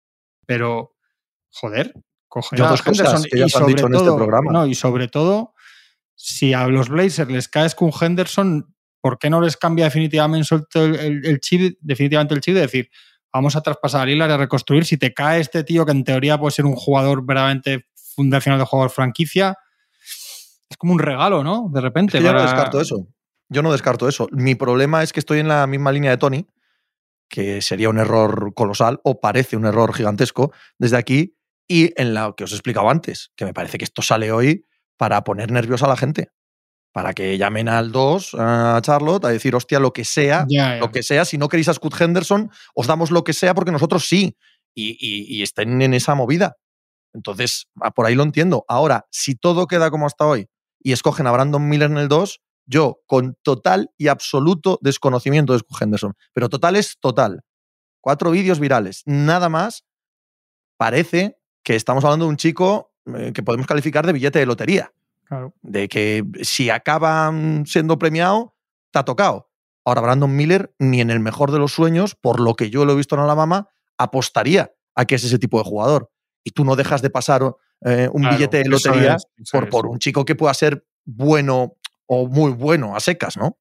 Pero, 0.45 0.95
joder, 1.51 1.93
coger 2.27 2.59
Yo 2.59 2.65
a 2.65 2.69
dos 2.69 2.81
cosas 2.81 3.07
Henderson 3.07 3.23
que 3.29 3.37
ya 3.37 3.39
y 3.39 3.43
han 3.43 3.49
sobre 3.49 3.73
dicho 3.73 3.87
en 3.87 3.93
este 3.93 4.05
todo, 4.05 4.17
programa. 4.17 4.51
no, 4.51 4.65
y 4.65 4.73
sobre 4.73 5.09
todo, 5.09 5.53
si 6.15 6.53
a 6.53 6.67
los 6.67 6.89
Blazers 6.89 7.29
les 7.29 7.49
caes 7.49 7.75
con 7.75 7.91
Henderson, 7.99 8.73
¿por 9.01 9.19
qué 9.19 9.29
no 9.29 9.41
les 9.41 9.57
cambia 9.57 9.85
definitivamente 9.85 10.55
el, 10.75 11.25
el, 11.25 11.39
chip, 11.41 11.77
definitivamente 11.81 12.33
el 12.33 12.41
chip 12.41 12.55
de 12.55 12.61
decir, 12.61 12.89
vamos 13.33 13.55
a 13.57 13.61
traspasar 13.61 14.01
a 14.01 14.05
Lillard 14.05 14.29
y 14.29 14.33
a 14.33 14.37
reconstruir? 14.37 14.85
Si 14.85 14.97
te 14.97 15.13
cae 15.13 15.41
este 15.41 15.65
tío 15.65 15.85
que 15.85 15.91
en 15.91 16.05
teoría 16.05 16.37
puede 16.37 16.51
ser 16.51 16.65
un 16.65 16.75
jugador 16.75 17.25
verdaderamente 17.25 17.87
fundacional 18.15 18.59
de 18.59 18.65
jugador 18.65 18.91
franquicia, 18.91 19.57
es 20.69 20.77
como 20.77 20.93
un 20.93 20.99
regalo, 20.99 21.43
¿no? 21.43 21.69
De 21.69 21.81
repente. 21.81 22.21
Yo 22.21 22.31
no 22.31 22.41
descarto 22.41 22.79
eso. 22.79 23.07
Yo 23.51 23.61
no 23.61 23.73
descarto 23.73 24.07
eso. 24.07 24.29
Mi 24.31 24.55
problema 24.55 25.03
es 25.03 25.11
que 25.11 25.19
estoy 25.19 25.39
en 25.39 25.49
la 25.49 25.67
misma 25.67 25.91
línea 25.91 26.11
de 26.11 26.17
Tony, 26.17 26.47
que 27.27 27.61
sería 27.61 27.89
un 27.89 27.97
error 27.97 28.53
colosal 28.53 29.01
o 29.03 29.19
parece 29.19 29.57
un 29.57 29.65
error 29.65 29.93
gigantesco 29.93 30.53
desde 30.79 30.95
aquí, 30.95 31.35
y 31.67 31.91
en 32.01 32.13
lo 32.13 32.33
que 32.35 32.45
os 32.45 32.53
he 32.53 32.55
explicado 32.55 32.89
antes, 32.89 33.31
que 33.35 33.43
me 33.43 33.53
parece 33.53 33.77
que 33.77 33.83
esto 33.83 34.01
sale 34.01 34.31
hoy 34.31 34.65
para 34.95 35.25
poner 35.25 35.51
nerviosa 35.51 35.85
a 35.85 35.89
la 35.89 35.97
gente. 35.97 36.29
Para 36.93 37.13
que 37.13 37.37
llamen 37.37 37.67
al 37.67 37.91
2 37.91 38.35
a 38.39 38.79
Charlotte 38.81 39.25
a 39.25 39.29
decir, 39.29 39.53
hostia, 39.53 39.79
lo 39.79 39.91
que 39.91 40.05
sea, 40.05 40.45
lo 40.79 40.91
que 40.91 41.03
sea, 41.03 41.25
si 41.25 41.37
no 41.37 41.49
queréis 41.49 41.67
a 41.67 41.73
Scott 41.73 41.99
Henderson, 41.99 42.49
os 42.73 42.87
damos 42.87 43.11
lo 43.11 43.25
que 43.25 43.33
sea 43.33 43.53
porque 43.53 43.71
nosotros 43.71 44.05
sí. 44.07 44.37
Y, 44.73 44.95
y 45.01 45.43
estén 45.43 45.81
en 45.81 45.93
esa 45.93 46.15
movida. 46.15 46.55
Entonces, 47.13 47.67
ah, 47.81 47.91
por 47.91 48.05
ahí 48.05 48.15
lo 48.15 48.23
entiendo. 48.23 48.63
Ahora, 48.69 49.07
si 49.11 49.35
todo 49.35 49.67
queda 49.67 49.91
como 49.91 50.05
hasta 50.05 50.25
hoy 50.25 50.47
y 50.81 50.93
escogen 50.93 51.27
a 51.27 51.31
Brandon 51.31 51.67
Miller 51.67 51.91
en 51.91 51.97
el 51.97 52.07
2, 52.07 52.39
yo, 52.65 53.01
con 53.05 53.37
total 53.41 53.91
y 53.97 54.07
absoluto 54.07 54.79
desconocimiento 54.81 55.53
de 55.53 55.59
Scott 55.59 55.81
Henderson, 55.81 56.13
pero 56.33 56.49
total 56.49 56.75
es 56.75 56.97
total. 56.99 57.41
Cuatro 57.99 58.31
vídeos 58.31 58.59
virales, 58.59 59.03
nada 59.05 59.49
más. 59.49 59.85
Parece 60.77 61.37
que 61.63 61.75
estamos 61.75 62.03
hablando 62.03 62.25
de 62.25 62.29
un 62.29 62.37
chico 62.37 62.93
eh, 63.05 63.31
que 63.33 63.43
podemos 63.43 63.67
calificar 63.67 64.05
de 64.05 64.13
billete 64.13 64.39
de 64.39 64.45
lotería. 64.45 64.91
De 65.61 65.87
que 65.87 66.25
si 66.41 66.69
acaba 66.69 67.31
siendo 67.65 67.97
premiado, 67.97 68.53
te 68.91 68.99
ha 68.99 69.03
tocado. 69.03 69.49
Ahora, 69.85 70.01
Brandon 70.01 70.35
Miller, 70.35 70.75
ni 70.77 70.99
en 70.99 71.09
el 71.09 71.21
mejor 71.21 71.51
de 71.51 71.59
los 71.59 71.71
sueños, 71.71 72.15
por 72.15 72.41
lo 72.41 72.55
que 72.55 72.69
yo 72.69 72.83
lo 72.83 72.93
he 72.93 72.95
visto 72.97 73.15
en 73.15 73.21
Alabama, 73.21 73.69
apostaría 73.97 74.73
a 74.93 75.05
que 75.05 75.15
es 75.15 75.23
ese 75.23 75.39
tipo 75.39 75.57
de 75.57 75.63
jugador. 75.63 76.11
Y 76.43 76.51
tú 76.51 76.65
no 76.65 76.75
dejas 76.75 77.01
de 77.01 77.09
pasar 77.09 77.55
eh, 77.85 78.09
un 78.11 78.23
billete 78.29 78.57
de 78.57 78.69
lotería 78.69 79.15
por, 79.51 79.69
por 79.69 79.87
un 79.87 79.99
chico 79.99 80.25
que 80.25 80.35
pueda 80.35 80.53
ser 80.53 80.85
bueno 81.05 81.77
o 82.13 82.27
muy 82.27 82.51
bueno 82.51 82.93
a 82.93 82.99
secas, 82.99 83.37
¿no? 83.37 83.57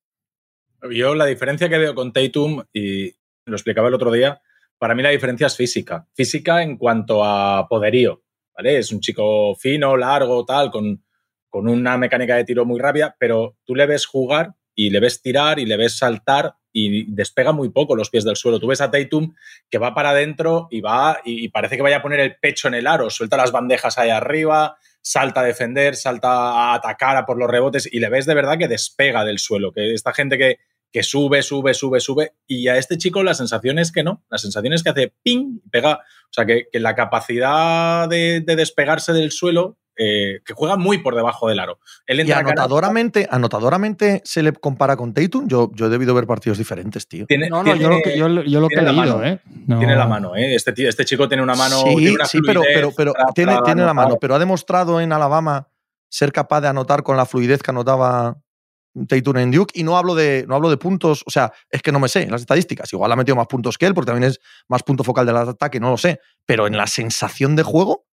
Yo 0.91 1.15
la 1.15 1.27
diferencia 1.27 1.69
que 1.69 1.79
veo 1.79 1.95
con 1.95 2.13
Tatum, 2.13 2.65
y 2.73 3.13
lo 3.45 3.55
explicaba 3.55 3.87
el 3.87 3.95
otro 3.95 4.11
día, 4.11 4.43
para 4.77 4.97
mí 4.97 5.05
la 5.05 5.11
diferencia 5.11 5.47
es 5.47 5.57
física. 5.57 6.09
Física 6.15 6.61
en 6.61 6.77
cuanto 6.77 7.25
a 7.25 7.69
poderío, 7.69 8.25
¿vale? 8.57 8.79
Es 8.79 8.91
un 8.91 8.99
chico 8.99 9.55
fino, 9.55 9.97
largo, 9.97 10.45
tal, 10.45 10.73
con, 10.73 11.05
con 11.49 11.69
una 11.69 11.97
mecánica 11.97 12.35
de 12.35 12.45
tiro 12.45 12.65
muy 12.65 12.81
rápida, 12.81 13.15
pero 13.21 13.57
tú 13.65 13.77
le 13.77 13.87
ves 13.87 14.05
jugar 14.05 14.57
y 14.75 14.91
le 14.91 14.99
ves 14.99 15.23
tirar 15.23 15.61
y 15.61 15.67
le 15.67 15.77
ves 15.77 15.97
saltar 15.97 16.57
y 16.73 17.05
despega 17.15 17.53
muy 17.53 17.69
poco 17.69 17.95
los 17.95 18.11
pies 18.11 18.25
del 18.25 18.35
suelo. 18.35 18.59
Tú 18.59 18.67
ves 18.67 18.81
a 18.81 18.91
Tatum 18.91 19.33
que 19.71 19.79
va 19.79 19.95
para 19.95 20.11
adentro 20.11 20.67
y 20.73 20.81
va 20.81 21.21
y 21.25 21.51
parece 21.51 21.77
que 21.77 21.83
vaya 21.83 21.99
a 21.99 22.03
poner 22.03 22.19
el 22.19 22.35
pecho 22.35 22.67
en 22.67 22.75
el 22.75 22.89
aro, 22.89 23.11
suelta 23.11 23.37
las 23.37 23.53
bandejas 23.53 23.97
ahí 23.97 24.11
arriba, 24.11 24.77
salta 25.03 25.41
a 25.41 25.45
defender, 25.45 25.97
salta 25.97 26.29
a 26.29 26.75
atacar 26.75 27.17
a 27.17 27.27
por 27.27 27.39
los 27.39 27.51
rebotes 27.51 27.89
y 27.91 28.01
le 28.01 28.11
ves 28.11 28.27
de 28.27 28.35
verdad 28.35 28.59
que 28.59 28.69
despega 28.69 29.25
del 29.25 29.39
suelo, 29.39 29.73
que 29.73 29.93
esta 29.95 30.13
gente 30.13 30.39
que, 30.39 30.59
que 30.93 31.03
sube, 31.03 31.43
sube, 31.43 31.75
sube, 31.75 32.01
sube 32.01 32.35
y 32.47 32.69
a 32.69 32.77
este 32.77 32.99
chico 32.99 33.23
la 33.23 33.35
sensación 33.35 33.79
es 33.79 33.93
que 33.93 34.03
no, 34.03 34.25
la 34.31 34.39
sensación 34.39 34.73
es 34.73 34.83
que 34.83 34.91
hace 34.91 35.13
ping, 35.23 35.61
pega, 35.71 35.95
o 35.95 36.33
sea 36.33 36.45
que, 36.47 36.67
la 36.73 36.95
capacidad 36.95 38.09
de, 38.09 38.41
despegarse 38.41 39.13
del 39.13 39.31
suelo 39.31 39.79
eh, 40.03 40.41
que 40.47 40.55
juega 40.55 40.79
muy 40.79 40.97
por 40.97 41.15
debajo 41.15 41.47
del 41.47 41.61
aro. 41.61 41.79
y 42.09 42.33
anotadoramente, 42.33 43.29
anotadoramente 43.31 44.23
se 44.25 44.43
le 44.43 44.55
compara 44.55 44.97
con 44.97 45.13
Tatum. 45.13 45.47
Yo, 45.47 45.71
yo 45.75 45.87
he 45.87 45.89
debido 45.91 46.15
ver 46.15 46.27
partidos 46.27 46.57
diferentes, 46.57 47.07
tío. 47.07 47.27
no, 47.51 47.63
no, 47.63 47.77
yo 47.77 47.91
lo 47.91 48.01
que, 48.03 48.17
yo, 48.17 48.27
lo 48.27 48.69
que 48.69 48.77
he 48.77 48.83
leído, 48.83 49.23
¿eh? 49.23 49.41
Tiene 49.67 49.95
la 49.95 50.07
mano, 50.07 50.35
¿eh? 50.35 50.55
Este, 50.55 50.73
este 50.89 51.05
chico 51.05 51.29
tiene 51.29 51.43
una 51.43 51.55
mano. 51.55 51.83
Sí, 51.83 52.17
sí 52.31 52.39
pero, 52.41 52.63
pero, 52.63 52.93
pero 52.97 53.13
tiene, 53.35 53.59
tiene 53.63 53.85
la 53.85 53.93
mano. 53.93 54.17
Pero 54.19 54.35
ha 54.35 54.39
demostrado 54.39 55.03
en 55.03 55.13
Alabama 55.13 55.69
ser 56.09 56.33
capaz 56.33 56.63
de 56.63 56.69
anotar 56.69 57.03
con 57.03 57.19
la 57.19 57.27
fluidez 57.27 57.63
que 57.63 57.71
anotaba 57.71 58.39
Tatum 59.07 59.37
en 59.37 59.51
Duke. 59.51 59.79
Y 59.79 59.83
no 59.83 59.99
hablo, 59.99 60.15
de, 60.15 60.47
no 60.49 60.55
hablo 60.55 60.71
de 60.71 60.79
puntos, 60.79 61.23
o 61.27 61.31
sea, 61.31 61.53
es 61.69 61.83
que 61.83 61.93
no 61.93 62.01
me 62.01 62.09
sé 62.09 62.27
las 62.27 62.41
estadísticas. 62.41 62.91
Igual 62.95 63.13
ha 63.13 63.17
metido 63.17 63.37
más 63.37 63.49
puntos 63.49 63.77
que 63.77 63.85
él, 63.85 63.93
porque 63.93 64.13
también 64.13 64.31
es 64.31 64.41
más 64.67 64.83
punto 64.83 65.05
focal 65.05 65.27
del 65.27 65.37
ataque, 65.37 65.79
no 65.79 65.91
lo 65.91 65.99
sé. 65.99 66.21
Pero 66.47 66.67
en 66.67 66.79
la 66.79 66.87
sensación 66.87 67.55
de 67.55 67.65
juego 67.65 68.07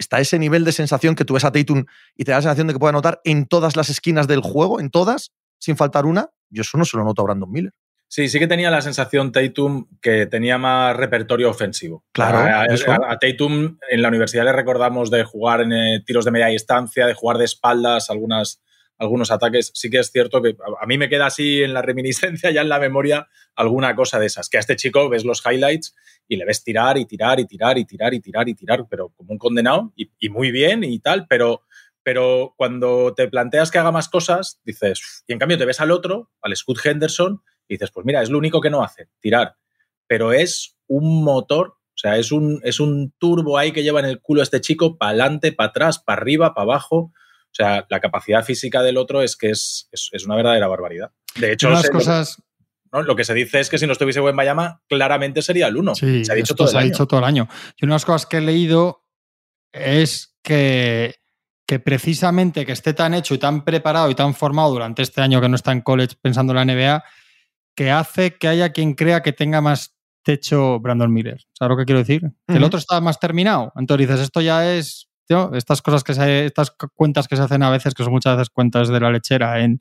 está 0.00 0.20
ese 0.20 0.38
nivel 0.38 0.64
de 0.64 0.72
sensación 0.72 1.14
que 1.14 1.24
tú 1.24 1.34
ves 1.34 1.44
a 1.44 1.52
Tatum 1.52 1.84
y 2.16 2.24
te 2.24 2.32
da 2.32 2.38
la 2.38 2.42
sensación 2.42 2.66
de 2.66 2.72
que 2.72 2.78
puede 2.78 2.90
anotar 2.90 3.20
en 3.24 3.46
todas 3.46 3.76
las 3.76 3.90
esquinas 3.90 4.26
del 4.26 4.40
juego, 4.40 4.80
en 4.80 4.90
todas, 4.90 5.32
sin 5.58 5.76
faltar 5.76 6.06
una. 6.06 6.30
Yo 6.48 6.62
eso 6.62 6.78
no 6.78 6.84
se 6.84 6.96
lo 6.96 7.04
noto 7.04 7.22
a 7.22 7.26
Brandon 7.26 7.50
Miller. 7.50 7.72
Sí, 8.08 8.28
sí 8.28 8.40
que 8.40 8.48
tenía 8.48 8.72
la 8.72 8.82
sensación 8.82 9.30
Tatum 9.30 9.86
que 10.02 10.26
tenía 10.26 10.58
más 10.58 10.96
repertorio 10.96 11.48
ofensivo. 11.48 12.04
Claro. 12.10 12.38
A, 12.38 13.18
Tatum 13.18 13.78
en 13.88 14.02
la 14.02 14.08
universidad 14.08 14.44
le 14.44 14.52
recordamos 14.52 15.12
de 15.12 15.22
jugar 15.22 15.60
en 15.60 15.72
eh, 15.72 16.02
tiros 16.04 16.24
de 16.24 16.32
media 16.32 16.46
distancia, 16.46 17.06
de 17.06 17.14
jugar 17.14 17.38
de 17.38 17.44
espaldas, 17.44 18.10
algunas 18.10 18.60
algunos 19.00 19.32
ataques. 19.32 19.72
Sí 19.74 19.90
que 19.90 19.98
es 19.98 20.12
cierto 20.12 20.40
que 20.40 20.56
a 20.80 20.86
mí 20.86 20.98
me 20.98 21.08
queda 21.08 21.26
así 21.26 21.62
en 21.62 21.74
la 21.74 21.82
reminiscencia, 21.82 22.50
ya 22.52 22.60
en 22.60 22.68
la 22.68 22.78
memoria, 22.78 23.28
alguna 23.56 23.96
cosa 23.96 24.20
de 24.20 24.26
esas. 24.26 24.48
Que 24.48 24.58
a 24.58 24.60
este 24.60 24.76
chico 24.76 25.08
ves 25.08 25.24
los 25.24 25.42
highlights 25.44 25.96
y 26.28 26.36
le 26.36 26.44
ves 26.44 26.62
tirar 26.62 26.98
y 26.98 27.06
tirar 27.06 27.40
y 27.40 27.46
tirar 27.46 27.78
y 27.78 27.84
tirar 27.84 28.14
y 28.14 28.20
tirar 28.20 28.48
y 28.48 28.54
tirar, 28.54 28.86
pero 28.88 29.08
como 29.16 29.32
un 29.32 29.38
condenado 29.38 29.92
y, 29.96 30.28
muy 30.28 30.52
bien 30.52 30.84
y 30.84 31.00
tal, 31.00 31.26
pero, 31.26 31.62
pero 32.04 32.54
cuando 32.56 33.14
te 33.14 33.26
planteas 33.26 33.70
que 33.70 33.78
haga 33.78 33.90
más 33.90 34.08
cosas, 34.08 34.60
dices, 34.64 35.24
y 35.26 35.32
en 35.32 35.38
cambio 35.38 35.58
te 35.58 35.64
ves 35.64 35.80
al 35.80 35.90
otro, 35.90 36.30
al 36.42 36.54
Scott 36.54 36.78
Henderson, 36.84 37.42
y 37.66 37.74
dices, 37.74 37.90
pues 37.90 38.06
mira, 38.06 38.22
es 38.22 38.30
lo 38.30 38.38
único 38.38 38.60
que 38.60 38.70
no 38.70 38.84
hace, 38.84 39.08
tirar. 39.20 39.56
Pero 40.06 40.32
es 40.32 40.76
un 40.86 41.24
motor 41.24 41.80
o 41.92 41.98
sea, 42.00 42.16
es 42.16 42.32
un, 42.32 42.62
es 42.64 42.80
un 42.80 43.12
turbo 43.18 43.58
ahí 43.58 43.72
que 43.72 43.82
lleva 43.82 44.00
en 44.00 44.06
el 44.06 44.22
culo 44.22 44.40
este 44.40 44.62
chico 44.62 44.96
para 44.96 45.10
adelante, 45.10 45.52
para 45.52 45.68
atrás, 45.68 45.98
para 45.98 46.22
arriba, 46.22 46.54
para 46.54 46.62
abajo. 46.62 47.12
O 47.50 47.54
sea, 47.54 47.86
la 47.88 48.00
capacidad 48.00 48.44
física 48.44 48.82
del 48.82 48.96
otro 48.96 49.22
es 49.22 49.36
que 49.36 49.50
es, 49.50 49.88
es, 49.90 50.24
una 50.24 50.36
verdadera 50.36 50.68
barbaridad. 50.68 51.10
De 51.36 51.52
hecho, 51.52 51.70
las 51.70 51.90
cosas... 51.90 52.42
Lo, 52.92 53.14
que 53.14 53.22
se 53.22 53.34
dice 53.34 53.60
es 53.60 53.68
que 53.68 53.78
si 53.78 53.86
no 53.86 53.92
estuviese 53.92 54.18
buen 54.18 54.34
Bayama, 54.34 54.82
claramente 54.88 55.42
sería 55.42 55.68
el 55.68 55.76
1. 55.76 55.94
Sí, 55.94 56.24
se 56.24 56.32
ha 56.32 56.34
dicho, 56.34 56.56
todo 56.56 56.70
el, 56.70 56.76
año. 56.76 56.86
dicho 56.86 57.06
todo 57.06 57.20
el 57.20 57.26
año. 57.26 57.48
Y 57.76 57.84
una 57.84 57.94
de 57.94 57.96
las 57.96 58.04
cosas 58.04 58.26
que 58.26 58.38
he 58.38 58.40
leído 58.40 59.04
es 59.72 60.36
que, 60.42 61.20
que 61.66 61.78
precisamente 61.78 62.66
que 62.66 62.72
esté 62.72 62.92
tan 62.92 63.14
hecho 63.14 63.34
y 63.34 63.38
tan 63.38 63.64
preparado 63.64 64.10
y 64.10 64.16
tan 64.16 64.34
formado 64.34 64.70
durante 64.72 65.02
este 65.02 65.20
año 65.20 65.40
que 65.40 65.48
no 65.48 65.54
está 65.54 65.70
en 65.70 65.82
college 65.82 66.16
pensando 66.20 66.52
en 66.52 66.56
la 66.56 66.74
NBA, 66.74 67.04
que 67.76 67.92
hace 67.92 68.36
que 68.36 68.48
haya 68.48 68.72
quien 68.72 68.94
crea 68.94 69.22
que 69.22 69.32
tenga 69.32 69.60
más 69.60 69.94
techo 70.24 70.80
Brandon 70.80 71.12
Miller. 71.12 71.40
¿Sabes 71.52 71.70
lo 71.70 71.76
que 71.76 71.84
quiero 71.84 72.00
decir? 72.00 72.22
Que 72.46 72.56
el 72.56 72.64
otro 72.64 72.78
está 72.78 73.00
más 73.00 73.18
terminado. 73.20 73.72
Entonces 73.76 74.08
dices, 74.08 74.22
esto 74.22 74.40
ya 74.40 74.74
es 74.74 75.09
estas 75.54 75.82
cosas 75.82 76.04
que 76.04 76.14
se, 76.14 76.46
estas 76.46 76.70
cuentas 76.94 77.28
que 77.28 77.36
se 77.36 77.42
hacen 77.42 77.62
a 77.62 77.70
veces, 77.70 77.94
que 77.94 78.02
son 78.02 78.12
muchas 78.12 78.36
veces 78.36 78.50
cuentas 78.50 78.88
de 78.88 79.00
la 79.00 79.10
lechera 79.10 79.60
en, 79.60 79.80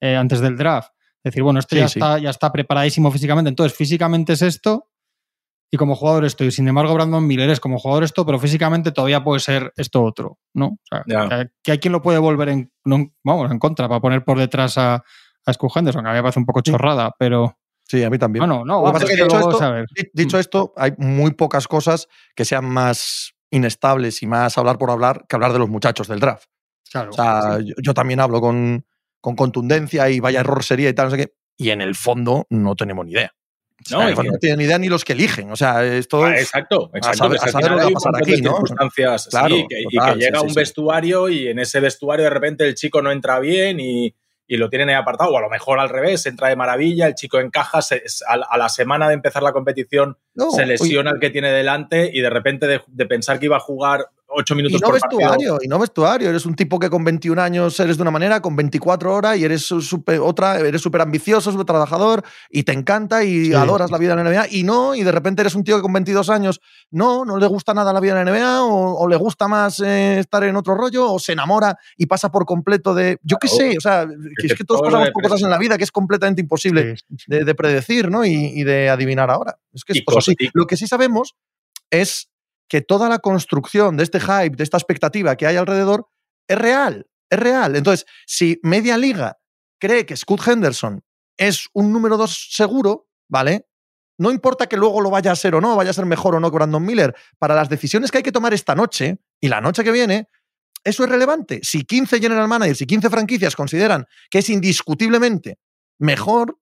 eh, 0.00 0.16
antes 0.16 0.40
del 0.40 0.56
draft. 0.56 0.90
Decir, 1.22 1.42
bueno, 1.42 1.60
esto 1.60 1.76
ya, 1.76 1.84
Está, 1.84 2.18
ya 2.18 2.30
está 2.30 2.50
preparadísimo 2.50 3.10
físicamente. 3.10 3.50
Entonces, 3.50 3.76
físicamente 3.76 4.32
es 4.32 4.42
esto 4.42 4.88
y 5.70 5.76
como 5.76 5.94
jugador 5.94 6.24
esto. 6.24 6.44
Y 6.44 6.50
sin 6.50 6.66
embargo, 6.66 6.94
Brandon 6.94 7.26
Miller 7.26 7.50
es 7.50 7.60
como 7.60 7.78
jugador 7.78 8.04
esto, 8.04 8.26
pero 8.26 8.38
físicamente 8.38 8.90
todavía 8.90 9.22
puede 9.22 9.40
ser 9.40 9.72
esto 9.76 10.02
otro, 10.02 10.38
¿no? 10.54 10.66
O 10.66 10.78
sea, 10.84 11.48
que, 11.62 11.72
hay 11.72 11.78
quien 11.78 11.92
lo 11.92 12.02
puede 12.02 12.18
volver 12.18 12.48
en, 12.48 12.72
vamos, 13.22 13.50
en 13.50 13.58
contra 13.58 13.88
para 13.88 14.00
poner 14.00 14.24
por 14.24 14.38
detrás 14.38 14.78
a, 14.78 14.94
a 15.46 15.52
Henderson, 15.74 16.02
que 16.02 16.08
a 16.08 16.12
mí 16.12 16.16
me 16.16 16.22
parece 16.22 16.40
un 16.40 16.46
poco 16.46 16.60
chorrada, 16.62 17.14
pero... 17.18 17.56
Sí, 17.86 18.04
a 18.04 18.10
mí 18.10 18.18
también. 18.18 18.48
no, 18.48 18.64
no, 18.64 18.92
dicho 20.14 20.38
esto, 20.38 20.72
hay 20.76 20.92
muy 20.96 21.32
pocas 21.32 21.66
cosas 21.66 22.06
que 22.36 22.44
sean 22.44 22.64
más 22.64 23.34
inestables 23.50 24.22
y 24.22 24.26
más 24.26 24.56
hablar 24.58 24.78
por 24.78 24.90
hablar 24.90 25.24
que 25.28 25.36
hablar 25.36 25.52
de 25.52 25.58
los 25.58 25.68
muchachos 25.68 26.08
del 26.08 26.20
draft. 26.20 26.46
Claro, 26.90 27.10
o 27.10 27.12
sea, 27.12 27.58
yo, 27.60 27.94
también 27.94 28.20
hablo 28.20 28.40
con, 28.40 28.84
con, 29.20 29.36
contundencia 29.36 30.10
y 30.10 30.18
vaya 30.18 30.40
error 30.40 30.64
sería 30.64 30.88
y 30.88 30.94
tal, 30.94 31.06
no 31.06 31.10
sé 31.12 31.16
qué. 31.18 31.34
Y 31.56 31.70
en 31.70 31.80
el 31.80 31.94
fondo 31.94 32.46
no 32.50 32.74
tenemos 32.74 33.06
ni 33.06 33.12
idea. 33.12 33.32
No, 33.90 34.10
no 34.10 34.38
tienen 34.38 34.58
ni 34.58 34.64
idea 34.64 34.78
ni 34.78 34.88
los 34.88 35.04
que 35.04 35.14
eligen. 35.14 35.50
O 35.50 35.56
sea, 35.56 35.84
esto. 35.84 36.24
Ah, 36.24 36.38
exacto, 36.38 36.90
exacto. 36.94 37.24
A 37.24 37.48
saber, 37.48 37.70
lo 37.70 37.76
que 37.78 37.84
va 37.84 37.88
a 37.88 37.92
pasar 37.92 38.16
aquí, 38.16 38.42
¿no? 38.42 38.50
Circunstancias, 38.50 39.28
claro, 39.30 39.56
y 39.56 39.66
que 39.66 39.84
llega 40.18 40.42
un 40.42 40.52
vestuario 40.52 41.28
y 41.28 41.48
en 41.48 41.58
ese 41.58 41.80
vestuario 41.80 42.24
de 42.24 42.30
repente 42.30 42.66
el 42.66 42.74
chico 42.74 43.00
no 43.00 43.10
entra 43.10 43.38
bien 43.38 43.80
y, 43.80 44.14
y 44.50 44.56
lo 44.56 44.68
tienen 44.68 44.88
ahí 44.88 44.96
apartado, 44.96 45.30
o 45.30 45.38
a 45.38 45.40
lo 45.40 45.48
mejor 45.48 45.78
al 45.78 45.88
revés, 45.88 46.26
entra 46.26 46.48
de 46.48 46.56
maravilla, 46.56 47.06
el 47.06 47.14
chico 47.14 47.38
encaja, 47.38 47.78
a, 48.26 48.58
la 48.58 48.68
semana 48.68 49.06
de 49.06 49.14
empezar 49.14 49.44
la 49.44 49.52
competición 49.52 50.18
se 50.50 50.66
lesiona 50.66 51.12
el 51.12 51.20
que 51.20 51.30
tiene 51.30 51.52
delante 51.52 52.10
y 52.12 52.20
de 52.20 52.30
repente 52.30 52.66
de, 52.66 53.06
pensar 53.06 53.38
que 53.38 53.44
iba 53.44 53.58
a 53.58 53.60
jugar 53.60 54.06
8 54.32 54.54
minutos 54.54 54.78
y 54.78 54.80
no 54.80 54.86
por 54.86 54.94
vestuario, 54.94 55.28
partido. 55.28 55.58
y 55.62 55.68
no 55.68 55.78
vestuario. 55.78 56.28
Eres 56.30 56.46
un 56.46 56.54
tipo 56.54 56.78
que 56.78 56.88
con 56.88 57.02
21 57.04 57.38
años 57.40 57.78
eres 57.80 57.96
de 57.96 58.02
una 58.02 58.10
manera, 58.10 58.40
con 58.40 58.54
24 58.56 59.14
horas 59.14 59.36
y 59.38 59.44
eres 59.44 59.62
super, 59.64 60.20
otra, 60.20 60.58
eres 60.60 60.80
súper 60.80 61.00
ambicioso, 61.00 61.50
súper 61.50 61.66
trabajador 61.66 62.22
y 62.50 62.62
te 62.62 62.72
encanta 62.72 63.24
y 63.24 63.46
Sí. 63.46 63.54
adoras 63.54 63.90
la 63.90 63.98
vida 63.98 64.12
en 64.12 64.18
la 64.24 64.30
NBA. 64.30 64.46
Y 64.50 64.62
no, 64.62 64.94
y 64.94 65.02
de 65.02 65.12
repente 65.12 65.42
eres 65.42 65.54
un 65.54 65.64
tío 65.64 65.76
que 65.76 65.82
con 65.82 65.92
22 65.92 66.30
años 66.30 66.60
no, 66.90 67.24
no 67.24 67.38
le 67.38 67.46
gusta 67.46 67.74
nada 67.74 67.92
la 67.92 68.00
vida 68.00 68.12
en 68.20 68.24
la 68.26 68.30
NBA 68.32 68.62
o, 68.64 68.94
o 69.02 69.08
le 69.08 69.16
gusta 69.16 69.48
más 69.48 69.80
eh, 69.80 70.18
estar 70.20 70.44
en 70.44 70.56
otro 70.56 70.74
rollo 70.74 71.12
o 71.12 71.18
se 71.18 71.32
enamora 71.32 71.76
y 71.96 72.06
pasa 72.06 72.30
por 72.30 72.44
completo 72.46 72.94
de, 72.94 73.18
yo 73.22 73.36
qué 73.40 73.48
Claro. 73.48 73.70
sé, 73.72 73.76
o 73.78 73.80
sea, 73.80 74.06
que 74.40 74.46
es 74.46 74.54
que 74.54 74.64
todos 74.64 74.82
pasamos 74.82 75.10
por 75.10 75.22
cosas 75.24 75.42
en 75.42 75.50
la 75.50 75.58
vida 75.58 75.76
que 75.76 75.84
es 75.84 75.92
completamente 75.92 76.40
imposible 76.40 76.96
Sí, 76.96 77.16
de, 77.26 77.44
de 77.44 77.54
predecir 77.54 78.10
¿no? 78.10 78.24
y, 78.24 78.32
y 78.32 78.64
de 78.64 78.88
adivinar 78.88 79.30
ahora. 79.30 79.58
Es 79.74 79.84
que 79.84 79.92
es 79.92 79.98
Y 79.98 80.04
así. 80.16 80.34
Lo 80.54 80.66
que 80.66 80.76
sí 80.76 80.86
sabemos 80.86 81.34
es 81.90 82.29
que 82.70 82.80
toda 82.80 83.08
la 83.08 83.18
construcción 83.18 83.96
de 83.96 84.04
este 84.04 84.20
hype, 84.20 84.56
de 84.56 84.62
esta 84.62 84.78
expectativa 84.78 85.36
que 85.36 85.46
hay 85.46 85.56
alrededor, 85.56 86.06
es 86.48 86.56
real, 86.56 87.06
es 87.28 87.38
real. 87.38 87.74
Entonces, 87.74 88.06
si 88.26 88.60
media 88.62 88.96
liga 88.96 89.38
cree 89.80 90.06
que 90.06 90.16
Scott 90.16 90.46
Henderson 90.46 91.02
es 91.36 91.68
un 91.74 91.92
número 91.92 92.16
dos 92.16 92.48
seguro, 92.52 93.08
¿vale? 93.28 93.66
No 94.18 94.30
importa 94.30 94.68
que 94.68 94.76
luego 94.76 95.00
lo 95.00 95.10
vaya 95.10 95.32
a 95.32 95.36
ser 95.36 95.54
o 95.56 95.60
no, 95.60 95.74
vaya 95.74 95.90
a 95.90 95.94
ser 95.94 96.06
mejor 96.06 96.36
o 96.36 96.40
no 96.40 96.50
que 96.50 96.56
Brandon 96.56 96.84
Miller, 96.84 97.14
para 97.38 97.56
las 97.56 97.68
decisiones 97.68 98.12
que 98.12 98.18
hay 98.18 98.22
que 98.22 98.32
tomar 98.32 98.54
esta 98.54 98.74
noche 98.74 99.18
y 99.40 99.48
la 99.48 99.60
noche 99.60 99.82
que 99.82 99.90
viene, 99.90 100.28
eso 100.84 101.02
es 101.02 101.10
relevante. 101.10 101.60
Si 101.64 101.84
15 101.84 102.20
general 102.20 102.46
managers 102.46 102.82
y 102.82 102.86
15 102.86 103.10
franquicias 103.10 103.56
consideran 103.56 104.06
que 104.30 104.38
es 104.38 104.48
indiscutiblemente 104.48 105.58
mejor, 105.98 106.58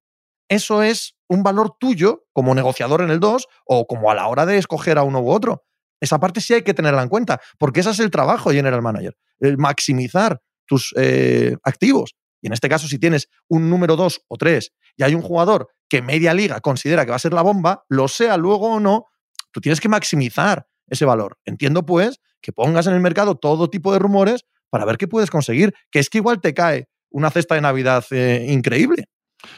eso 0.49 0.83
es 0.83 1.17
un 1.29 1.43
valor 1.43 1.77
tuyo 1.79 2.25
como 2.33 2.55
negociador 2.55 3.03
en 3.03 3.11
el 3.11 3.21
2 3.21 3.47
o 3.67 3.87
como 3.87 4.11
a 4.11 4.15
la 4.15 4.27
hora 4.29 4.47
de 4.47 4.57
escoger 4.57 4.97
a 4.97 5.03
uno 5.03 5.21
u 5.21 5.31
otro. 5.31 5.65
Esa 6.01 6.19
parte 6.19 6.41
sí 6.41 6.55
hay 6.55 6.63
que 6.63 6.75
tenerla 6.75 7.03
en 7.03 7.09
cuenta, 7.09 7.41
porque 7.59 7.81
ese 7.81 7.91
es 7.91 8.01
el 8.01 8.11
trabajo 8.11 8.51
general 8.51 8.83
manager, 8.83 9.17
el 9.41 9.59
maximizar 9.59 10.41
tus 10.67 10.95
eh, 10.97 11.57
activos. 11.63 12.15
Y 12.41 12.47
en 12.47 12.53
este 12.53 12.69
caso, 12.69 12.87
si 12.87 12.99
tienes 12.99 13.29
un 13.49 13.69
número 13.69 13.97
2 13.97 14.27
o 14.29 14.37
3 14.37 14.73
y 14.97 15.03
hay 15.03 15.15
un 15.15 15.23
jugador 15.23 15.69
que 15.89 16.03
media 16.03 16.35
liga 16.35 16.61
considera 16.61 17.05
que 17.05 17.11
va 17.11 17.17
a 17.17 17.21
ser 17.21 17.33
la 17.33 17.43
bomba, 17.43 17.85
lo 17.89 18.07
sea 18.07 18.37
luego 18.37 18.75
o 18.75 18.81
no, 18.81 19.07
tú 19.51 19.61
tienes 19.61 19.81
que 19.81 19.89
maximizar 19.89 20.67
ese 20.87 21.05
valor. 21.05 21.39
Entiendo, 21.45 21.85
pues, 21.85 22.21
que 22.41 22.53
pongas 22.53 22.87
en 22.87 22.95
el 22.95 23.01
mercado 23.01 23.35
todo 23.35 23.71
tipo 23.71 23.93
de 23.93 23.99
rumores 23.99 24.45
para 24.71 24.85
ver 24.85 24.99
qué 24.99 25.09
puedes 25.09 25.31
conseguir, 25.31 25.75
que 25.91 25.99
es 25.99 26.11
que 26.11 26.19
igual 26.19 26.41
te 26.41 26.55
cae 26.55 26.89
una 27.11 27.31
cesta 27.31 27.55
de 27.55 27.63
Navidad 27.63 28.05
eh, 28.11 28.47
increíble. 28.49 29.07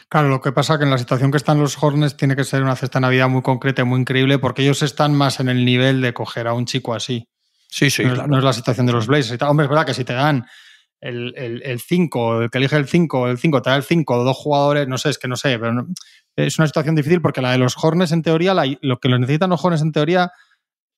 Claro, 0.09 0.29
lo 0.29 0.41
que 0.41 0.51
pasa 0.51 0.73
es 0.73 0.79
que 0.79 0.85
en 0.85 0.91
la 0.91 0.97
situación 0.97 1.31
que 1.31 1.37
están 1.37 1.59
los 1.59 1.81
Hornets 1.81 2.15
tiene 2.15 2.35
que 2.35 2.43
ser 2.43 2.61
una 2.61 2.75
cesta 2.75 2.99
de 2.99 3.01
Navidad 3.01 3.29
muy 3.29 3.41
concreta 3.41 3.81
y 3.81 3.85
muy 3.85 3.99
increíble 3.99 4.37
porque 4.37 4.61
ellos 4.61 4.81
están 4.83 5.15
más 5.15 5.39
en 5.39 5.49
el 5.49 5.65
nivel 5.65 6.01
de 6.01 6.13
coger 6.13 6.47
a 6.47 6.53
un 6.53 6.65
chico 6.65 6.93
así. 6.93 7.27
Sí, 7.67 7.89
sí, 7.89 8.03
no, 8.03 8.13
es, 8.13 8.27
no 8.27 8.37
es 8.37 8.43
la 8.43 8.53
situación 8.53 8.85
de 8.85 8.93
los 8.93 9.07
Blazers. 9.07 9.41
Hombre, 9.43 9.65
es 9.65 9.69
verdad 9.69 9.85
que 9.85 9.93
si 9.93 10.03
te 10.03 10.13
dan 10.13 10.45
el 10.99 11.79
5, 11.79 12.37
el, 12.37 12.43
el, 12.43 12.51
que 12.51 12.57
elige 12.59 12.75
el 12.75 12.87
5, 12.87 13.27
el 13.29 13.37
5, 13.37 13.61
te 13.61 13.69
da 13.69 13.75
el 13.75 13.83
5, 13.83 14.23
dos 14.23 14.37
jugadores, 14.37 14.87
no 14.87 14.97
sé, 14.97 15.09
es 15.09 15.17
que 15.17 15.27
no 15.27 15.35
sé, 15.35 15.57
pero 15.57 15.73
no, 15.73 15.87
es 16.35 16.59
una 16.59 16.67
situación 16.67 16.95
difícil 16.95 17.21
porque 17.21 17.41
la 17.41 17.51
de 17.51 17.57
los 17.57 17.75
Hornets, 17.81 18.11
en 18.11 18.21
teoría, 18.21 18.53
la, 18.53 18.65
lo 18.81 18.99
que 18.99 19.09
lo 19.09 19.17
necesitan 19.17 19.49
los 19.49 19.63
Hornets, 19.63 19.81
en 19.81 19.91
teoría, 19.91 20.31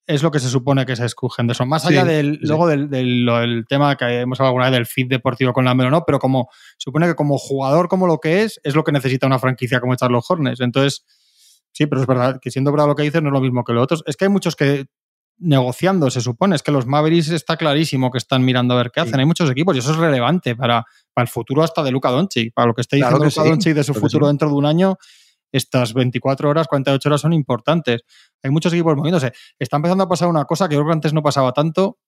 es 0.06 0.22
lo 0.22 0.30
que 0.30 0.38
se 0.38 0.48
supone 0.48 0.84
que 0.84 0.96
se 0.96 1.04
escogen 1.06 1.46
de 1.46 1.52
eso. 1.52 1.64
Más 1.64 1.86
allá 1.86 2.02
Sí, 2.02 2.08
del, 2.08 2.38
sí. 2.40 2.46
luego 2.46 2.66
del, 2.66 2.90
del- 2.90 3.64
tema 3.68 3.96
que 3.96 4.20
hemos 4.20 4.38
hablado 4.38 4.50
alguna 4.50 4.66
vez 4.66 4.72
del 4.74 4.86
fit 4.86 5.08
deportivo 5.08 5.52
con 5.52 5.64
la 5.64 5.74
Melo, 5.74 5.90
no, 5.90 6.04
pero 6.04 6.18
como 6.18 6.48
se 6.52 6.84
supone 6.84 7.06
que 7.06 7.14
como 7.14 7.38
jugador, 7.38 7.88
como 7.88 8.06
lo 8.06 8.18
que 8.18 8.42
es, 8.42 8.60
es 8.64 8.74
lo 8.74 8.84
que 8.84 8.92
necesita 8.92 9.26
una 9.26 9.38
franquicia 9.38 9.80
como 9.80 9.94
los 10.10 10.30
Hornets. 10.30 10.60
Entonces, 10.60 11.04
sí, 11.72 11.86
pero 11.86 12.00
es 12.02 12.06
verdad 12.06 12.38
que 12.40 12.50
siendo 12.50 12.70
verdad 12.70 12.86
lo 12.86 12.94
que 12.94 13.02
dices 13.02 13.22
no 13.22 13.30
es 13.30 13.32
lo 13.32 13.40
mismo 13.40 13.64
que 13.64 13.72
lo 13.72 13.80
otros. 13.82 14.02
Es 14.06 14.16
que 14.16 14.26
hay 14.26 14.30
muchos 14.30 14.56
que 14.56 14.86
negociando, 15.38 16.10
se 16.10 16.20
supone, 16.20 16.54
es 16.54 16.62
que 16.62 16.70
los 16.70 16.86
Mavericks 16.86 17.30
está 17.30 17.56
clarísimo 17.56 18.10
que 18.12 18.18
están 18.18 18.44
mirando 18.44 18.74
a 18.74 18.76
ver 18.76 18.90
qué 18.92 19.00
Sí. 19.00 19.08
hacen. 19.08 19.20
Hay 19.20 19.26
muchos 19.26 19.50
equipos 19.50 19.74
y 19.74 19.80
eso 19.80 19.90
es 19.90 19.96
relevante 19.96 20.54
para, 20.54 20.84
para 21.12 21.22
el 21.24 21.28
futuro 21.28 21.62
hasta 21.64 21.82
de 21.82 21.90
Luca 21.90 22.10
Doncic, 22.10 22.52
para 22.54 22.68
lo 22.68 22.74
que 22.74 22.82
esté 22.82 22.98
Claro 22.98 23.16
diciendo 23.18 23.24
que 23.34 23.34
Luka 23.40 23.42
sí, 23.42 23.50
Doncic 23.50 23.74
de 23.74 23.84
su 23.84 23.92
claro 23.92 24.06
futuro 24.06 24.26
sí. 24.26 24.30
dentro 24.30 24.48
de 24.48 24.54
un 24.54 24.66
año. 24.66 24.96
Estas 25.54 25.94
24 25.94 26.48
horas, 26.50 26.66
48 26.66 27.08
horas 27.08 27.20
son 27.20 27.32
importantes. 27.32 28.02
Hay 28.42 28.50
muchos 28.50 28.72
equipos 28.72 28.96
moviéndose. 28.96 29.32
Está 29.58 29.76
empezando 29.76 30.04
a 30.04 30.08
pasar 30.08 30.28
una 30.28 30.44
cosa 30.44 30.68
que 30.68 30.74
yo 30.74 30.80
creo 30.80 30.88
que 30.90 30.94
antes 30.94 31.12
no 31.12 31.22
pasaba 31.22 31.52
tanto, 31.52 31.98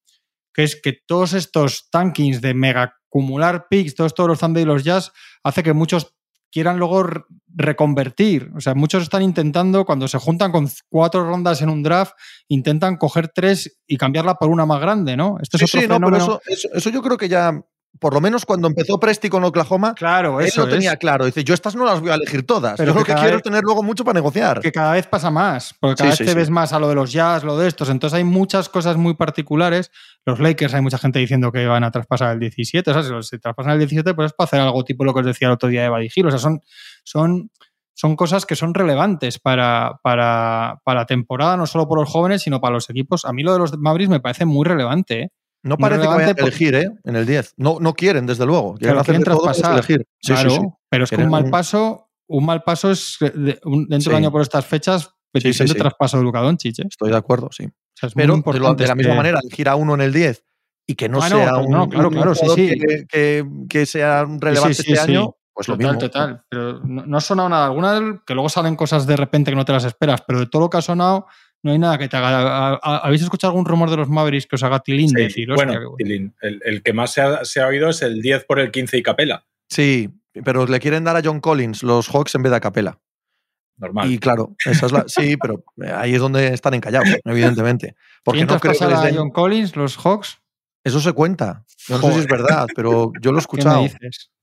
que 0.53 0.65
es 0.65 0.81
que 0.81 0.95
todos 1.07 1.33
estos 1.33 1.89
tankings 1.91 2.41
de 2.41 2.55
mega 2.55 2.95
acumular 3.09 3.67
picks, 3.69 3.95
todos 3.95 4.11
estos 4.11 4.27
los 4.29 4.39
Thunder 4.41 4.63
y 4.63 4.67
los 4.67 4.85
Jazz, 4.85 5.13
hace 5.45 5.63
que 5.63 5.73
muchos 5.73 6.15
quieran 6.51 6.79
luego 6.79 7.03
re- 7.03 7.23
reconvertir. 7.55 8.51
O 8.57 8.61
sea, 8.61 8.75
muchos 8.75 9.03
están 9.03 9.23
intentando, 9.23 9.85
cuando 9.85 10.09
se 10.09 10.19
juntan 10.19 10.53
con 10.53 10.69
cuatro 10.89 11.25
rondas 11.25 11.61
en 11.63 11.69
un 11.69 11.83
draft, 11.83 12.13
intentan 12.49 12.97
coger 12.97 13.29
tres 13.29 13.79
y 13.87 13.97
cambiarla 13.97 14.35
por 14.35 14.49
una 14.49 14.65
más 14.67 14.81
grande, 14.81 15.17
¿no? 15.17 15.37
Sí, 15.43 15.49
es 15.53 15.63
otro 15.63 15.81
sí, 15.81 15.87
no, 15.89 16.01
pero 16.01 16.17
eso, 16.49 16.71
eso 16.75 16.91
yo 16.91 17.03
creo 17.03 17.17
que 17.17 17.29
ya, 17.29 17.53
por 17.99 18.15
lo 18.15 18.21
menos 18.21 18.45
cuando 18.47 18.69
empezó 18.69 18.99
Presti 19.01 19.29
con 19.29 19.45
Oklahoma, 19.45 19.95
Claro, 19.95 20.41
él 20.41 20.47
eso 20.47 20.67
lo 20.67 20.69
tenía 20.73 20.93
es. 20.93 20.99
claro. 20.99 21.25
Dice, 21.25 21.45
yo 21.45 21.55
estas 21.55 21.75
no 21.77 21.85
las 21.85 22.01
voy 22.01 22.11
a 22.11 22.15
elegir 22.15 22.45
todas. 22.47 22.77
Pero 22.77 22.93
yo 22.93 22.99
lo 23.01 23.05
que 23.05 23.13
quiero 23.15 23.29
vez- 23.29 23.37
es 23.37 23.43
tener 23.43 23.63
luego 23.63 23.83
mucho 23.83 24.05
para 24.05 24.15
negociar. 24.15 24.61
que 24.61 24.73
cada 24.73 24.93
vez 24.93 25.07
pasa 25.07 25.31
más, 25.31 25.75
porque 25.81 25.97
cada 25.97 26.13
Sí, 26.13 26.23
vez 26.25 26.29
sí, 26.31 26.35
te 26.35 26.39
ves 26.39 26.51
más 26.51 26.73
a 26.73 26.79
lo 26.79 26.89
de 26.89 26.95
los 26.95 27.13
jazz, 27.13 27.45
lo 27.45 27.57
de 27.59 27.69
estos. 27.69 27.89
Entonces 27.91 28.17
hay 28.17 28.25
muchas 28.25 28.69
cosas 28.69 28.97
muy 28.97 29.15
particulares. 29.15 29.91
Los 30.25 30.41
Lakers, 30.41 30.75
hay 30.75 30.81
mucha 30.83 30.99
gente 30.99 31.19
diciendo 31.19 31.53
que 31.53 31.67
van 31.67 31.85
a 31.85 31.91
traspasar 31.91 32.33
el 32.35 32.41
17. 32.41 32.91
O 32.91 32.95
sea, 32.95 33.03
si 33.03 33.11
los- 33.11 33.29
si 33.29 33.39
traspasan 33.39 33.73
el 33.73 33.79
17, 33.79 34.15
pues 34.15 34.27
es 34.27 34.33
para 34.33 34.47
hacer 34.47 34.61
algo 34.61 34.85
tipo 34.85 35.05
lo 35.05 35.13
que 35.15 35.21
os 35.21 35.27
decía 35.27 35.49
el 35.49 35.55
otro 35.55 35.69
día 35.69 35.83
de 35.83 35.89
Badigil. 35.89 36.27
O 36.27 36.31
sea, 36.31 36.39
son, 36.39 36.61
son, 37.05 37.51
son 37.95 38.15
cosas 38.17 38.45
que 38.45 38.57
son 38.57 38.75
relevantes 38.75 39.39
para, 39.39 40.01
para, 40.03 40.81
para 40.85 41.01
la 41.01 41.07
temporada, 41.07 41.57
no 41.57 41.67
solo 41.67 41.89
por 41.89 41.99
los 41.99 42.09
jóvenes, 42.11 42.43
sino 42.43 42.61
para 42.61 42.75
los 42.75 42.91
equipos. 42.91 43.25
A 43.25 43.33
mí 43.33 43.43
lo 43.43 43.53
de 43.55 43.59
los 43.61 43.79
Mavericks 43.79 44.11
me 44.11 44.21
parece 44.21 44.45
muy 44.45 44.65
relevante. 44.67 45.21
¿eh? 45.23 45.31
No 45.67 45.77
parece 45.79 46.03
que 46.03 46.07
vayan 46.09 46.29
a 46.39 46.43
elegir, 46.43 46.75
¿eh? 46.75 46.89
En 47.05 47.17
el 47.17 47.27
10. 47.27 47.55
No, 47.57 47.79
no 47.81 47.95
quieren, 47.95 48.25
desde 48.27 48.47
luego. 48.47 48.75
Quieren 48.75 48.95
Claro, 48.95 49.05
quieren 49.05 49.23
traspasar. 49.25 49.73
elegir. 49.75 50.07
Sí, 50.21 50.33
claro, 50.33 50.51
sí, 50.51 50.57
sí. 50.57 50.67
pero 50.89 51.05
es 51.05 51.11
que 51.11 51.17
Quieren 51.17 51.29
un 51.29 51.33
mal 51.33 51.45
un- 51.45 51.51
paso, 51.51 52.09
un 52.29 52.47
mal 52.47 52.63
paso 52.63 52.91
es 52.91 53.17
de- 53.21 53.59
un- 53.65 53.87
dentro 53.89 54.01
Sí. 54.01 54.09
del 54.11 54.17
año 54.17 54.31
por 54.33 54.43
estas 54.43 54.65
fechas, 54.65 55.11
petición 55.33 55.69
sí, 55.69 55.75
de 55.75 55.79
sí. 55.79 55.81
traspaso 55.83 56.17
de 56.19 56.23
Luka 56.23 56.41
Doncic. 56.41 56.79
¿eh? 56.79 56.85
Estoy 56.89 57.11
de 57.11 57.17
acuerdo, 57.17 57.49
sí. 57.53 57.65
O 57.65 57.71
sea, 57.95 58.07
es 58.09 58.15
Pero 58.15 58.15
muy 58.15 58.23
de, 58.23 58.27
lo- 58.29 58.37
importante. 58.37 58.83
de 58.85 58.89
la 58.89 58.95
misma 58.95 59.11
este- 59.13 59.17
manera, 59.17 59.41
elegir 59.43 59.69
a 59.69 59.77
uno 59.77 59.95
en 59.95 60.01
el 60.03 60.13
10 60.13 60.45
y 60.87 60.95
que 60.95 61.09
no 61.09 61.19
Ah, 61.23 61.29
sea 61.29 61.51
no, 61.53 61.63
un, 61.65 61.71
no, 61.71 61.89
claro, 61.89 62.09
un 62.09 62.15
claro, 62.15 62.35
sí. 62.35 62.47
Que, 62.79 63.07
que- 63.09 63.45
que 63.69 63.87
sea 63.87 64.25
relevante 64.25 64.75
sí, 64.75 64.83
sí, 64.85 64.93
este 64.93 65.05
sí. 65.05 65.11
año, 65.13 65.35
pues 65.53 65.69
lo 65.69 65.75
Total, 65.77 65.87
mismo. 65.95 65.99
total. 66.09 66.45
Pero 66.49 66.81
no, 66.85 67.07
no 67.07 67.17
ha 67.17 67.21
sonado 67.21 67.49
nada. 67.49 67.67
Alguna 67.67 68.23
que 68.27 68.35
luego 68.35 68.49
salen 68.49 68.77
cosas 68.77 69.07
de 69.07 69.17
repente 69.17 69.51
que 69.51 69.57
no 69.57 69.65
te 69.65 69.73
las 69.73 69.85
esperas, 69.85 70.23
pero 70.27 70.39
de 70.41 70.47
todo 70.47 70.63
lo 70.63 70.71
que 70.71 70.77
ha 70.79 70.83
sonado, 70.83 71.27
no 71.63 71.73
hay 71.73 71.79
nada 71.79 71.99
que 71.99 72.09
te 72.09 72.17
haga. 72.17 72.75
¿Habéis 72.83 73.23
escuchado 73.23 73.53
algún 73.53 73.65
rumor 73.65 73.91
de 73.91 73.97
los 73.97 74.09
Mavericks 74.09 74.47
que 74.47 74.57
os 74.57 74.63
haga 74.63 74.81
tilín 74.81 75.09
Sí, 75.09 75.17
decir, 75.17 75.49
bueno? 75.53 75.95
Tilín, 75.97 76.35
el, 76.41 76.61
el 76.65 76.83
que 76.83 76.93
más 76.93 77.13
se 77.13 77.23
ha, 77.23 77.45
se 77.45 77.61
ha 77.61 77.67
oído 77.67 77.89
es 77.89 78.03
el 78.03 78.23
10 78.23 78.45
por 78.45 78.61
el 78.61 78.71
15 78.71 78.99
y 78.99 79.03
Capela. 79.03 79.45
Sí, 79.69 80.11
pero 80.45 80.67
le 80.67 80.81
quieren 80.81 81.05
dar 81.05 81.17
a 81.17 81.23
John 81.25 81.41
Collins 81.41 81.83
los 81.83 82.09
Hawks 82.09 82.35
en 82.35 82.43
vez 82.43 82.51
de 82.51 82.57
a 82.57 82.61
Capela. 82.61 82.99
Normal. 83.79 84.11
Y 84.11 84.19
claro, 84.19 84.57
esa 84.65 84.87
es 84.87 84.93
la. 84.93 85.05
Sí, 85.07 85.37
pero 85.41 85.63
ahí 85.95 86.15
es 86.15 86.21
donde 86.21 86.55
están 86.55 86.75
encallados, 86.75 87.09
evidentemente. 87.25 87.95
Porque 88.25 88.39
¿Quién 88.39 88.49
no 88.49 88.59
creo 88.59 88.73
que 88.73 88.87
les 88.87 88.99
a 88.99 89.15
John 89.15 89.31
Collins, 89.31 89.77
los 89.77 89.97
Hawks? 89.99 90.39
Eso 90.85 91.01
se 91.01 91.13
cuenta. 91.13 91.65
Yo 91.89 91.99
no 91.99 92.07
sé 92.07 92.13
si 92.13 92.19
es 92.21 92.27
verdad, 92.27 92.67
pero 92.75 93.13
yo 93.21 93.33
lo 93.33 93.39
he 93.39 93.43
¿Qué 93.43 93.57
me 93.57 93.81
escuchado 93.87 93.87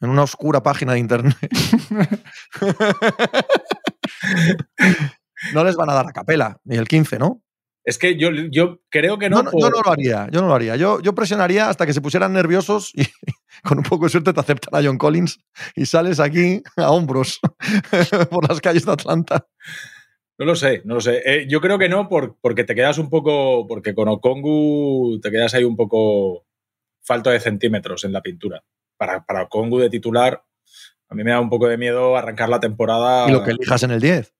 en 0.02 0.10
una 0.10 0.24
oscura 0.24 0.62
página 0.62 0.94
de 0.94 1.00
internet. 1.00 1.38
no 5.54 5.64
les 5.64 5.76
van 5.76 5.90
a 5.90 5.94
dar 5.94 6.08
a 6.08 6.12
Capela, 6.14 6.58
ni 6.64 6.76
el 6.78 6.88
15, 6.88 7.20
¿no? 7.20 7.42
Es 7.86 7.98
que 7.98 8.16
yo, 8.18 8.30
yo 8.50 8.80
creo 8.90 9.18
que 9.20 9.30
no. 9.30 9.44
No, 9.44 9.52
por- 9.52 9.60
yo 9.62 9.70
no 9.70 9.82
lo 9.86 9.92
haría, 9.92 10.30
yo 10.32 10.42
no 10.42 10.48
lo 10.48 10.54
haría. 10.56 10.78
Yo, 10.78 11.02
yo 11.02 11.14
presionaría 11.14 11.68
hasta 11.70 11.86
que 11.86 11.92
se 11.94 12.00
pusieran 12.00 12.32
nerviosos 12.32 12.92
y 12.94 13.04
con 13.64 13.80
un 13.80 13.84
poco 13.84 14.06
de 14.06 14.10
suerte 14.12 14.32
te 14.32 14.40
aceptan 14.40 14.74
a 14.80 14.86
John 14.86 14.98
Collins 14.98 15.40
y 15.76 15.86
sales 15.86 16.20
aquí 16.22 16.64
a 16.78 16.92
hombros 16.92 17.40
por 18.30 18.48
las 18.48 18.62
calles 18.62 18.86
de 18.86 18.92
Atlanta. 18.94 19.48
No 20.40 20.46
lo 20.46 20.56
sé, 20.56 20.82
no 20.86 20.96
lo 20.96 21.02
sé. 21.02 21.22
Eh, 21.26 21.46
yo 21.50 21.60
creo 21.62 21.78
que 21.78 21.90
no, 21.90 22.08
por- 22.08 22.38
porque 22.42 22.64
te 22.64 22.74
quedas 22.74 22.98
un 22.98 23.10
poco. 23.10 23.68
Porque 23.68 23.94
con 23.94 24.08
Okongu 24.08 25.20
te 25.22 25.30
quedas 25.30 25.54
ahí 25.54 25.64
un 25.66 25.76
poco 25.76 26.46
falto 27.04 27.30
de 27.32 27.40
centímetros 27.42 28.06
en 28.06 28.14
la 28.14 28.22
pintura. 28.22 28.64
Para, 28.98 29.26
para 29.26 29.44
Okongu 29.44 29.80
de 29.80 29.90
titular, 29.90 30.42
a 31.10 31.16
mí 31.16 31.24
me 31.26 31.32
da 31.32 31.40
un 31.42 31.50
poco 31.50 31.68
de 31.68 31.78
miedo 31.78 32.16
arrancar 32.16 32.48
la 32.50 32.60
temporada. 32.62 33.28
Y 33.28 33.32
lo 33.34 33.44
que 33.44 33.52
elijas 33.52 33.84
en 33.84 33.92
el 33.92 34.00
10. 34.00 34.34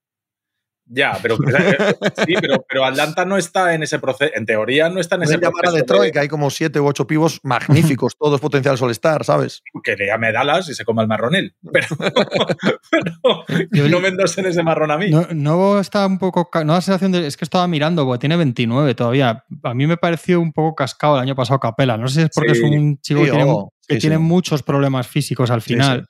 Ya, 0.96 1.18
pero 1.22 1.38
sí, 1.38 2.34
pero, 2.40 2.64
pero 2.70 2.86
Atlanta 2.86 3.26
no 3.26 3.38
está 3.38 3.74
en 3.74 3.82
ese 3.84 3.98
proceso. 4.00 4.32
En 4.36 4.46
teoría 4.46 4.90
no 4.90 5.00
está 5.00 5.16
en 5.16 5.24
ese 5.24 5.34
llamar 5.38 5.48
a 5.48 5.52
proceso. 5.62 5.78
Detroit, 5.78 6.04
de- 6.04 6.12
que 6.12 6.20
hay 6.20 6.28
como 6.28 6.50
siete 6.52 6.80
u 6.80 6.86
ocho 6.86 7.08
pivos 7.08 7.40
magníficos, 7.44 8.16
todos 8.18 8.40
potencial 8.40 8.78
solestar, 8.78 9.24
¿sabes? 9.26 9.62
que 9.84 9.96
le 9.96 10.06
llame 10.08 10.32
Dallas 10.32 10.70
y 10.70 10.76
se 10.76 10.86
coma 10.86 11.02
el 11.02 11.08
marrón 11.08 11.36
él. 11.36 11.56
Pero, 11.72 11.88
pero 13.72 13.90
no 13.90 14.00
me 14.00 14.08
endosen 14.10 14.46
ese 14.46 14.64
marrón 14.64 14.92
a 14.92 14.98
mí. 14.98 15.10
No, 15.10 15.28
no 15.34 15.80
está 15.80 16.06
un 16.06 16.18
poco. 16.20 16.50
No 16.64 16.74
da 16.74 16.82
sensación 16.82 17.12
de. 17.12 17.28
Es 17.28 17.38
que 17.38 17.46
estaba 17.46 17.68
mirando, 17.68 18.06
porque 18.06 18.20
tiene 18.20 18.38
29 18.38 18.96
todavía. 18.96 19.44
A 19.64 19.74
mí 19.74 19.88
me 19.88 19.98
pareció 19.98 20.40
un 20.40 20.52
poco 20.54 20.76
cascado 20.76 21.16
el 21.16 21.22
año 21.24 21.36
pasado 21.36 21.60
Capela. 21.60 21.98
No 21.98 22.08
sé 22.08 22.16
si 22.16 22.22
es 22.26 22.30
porque 22.34 22.56
Sí, 22.56 22.62
es 22.64 22.72
un 22.72 22.98
chico 23.02 23.20
sí, 23.22 23.26
que, 23.26 23.32
tiene, 23.32 23.46
oh, 23.52 23.74
que 23.88 23.96
sí, 23.96 24.02
tiene 24.02 24.16
sí. 24.18 24.22
muchos 24.22 24.64
problemas 24.64 25.08
físicos 25.08 25.50
al 25.52 25.62
Sí, 25.62 25.74
final. 25.74 26.06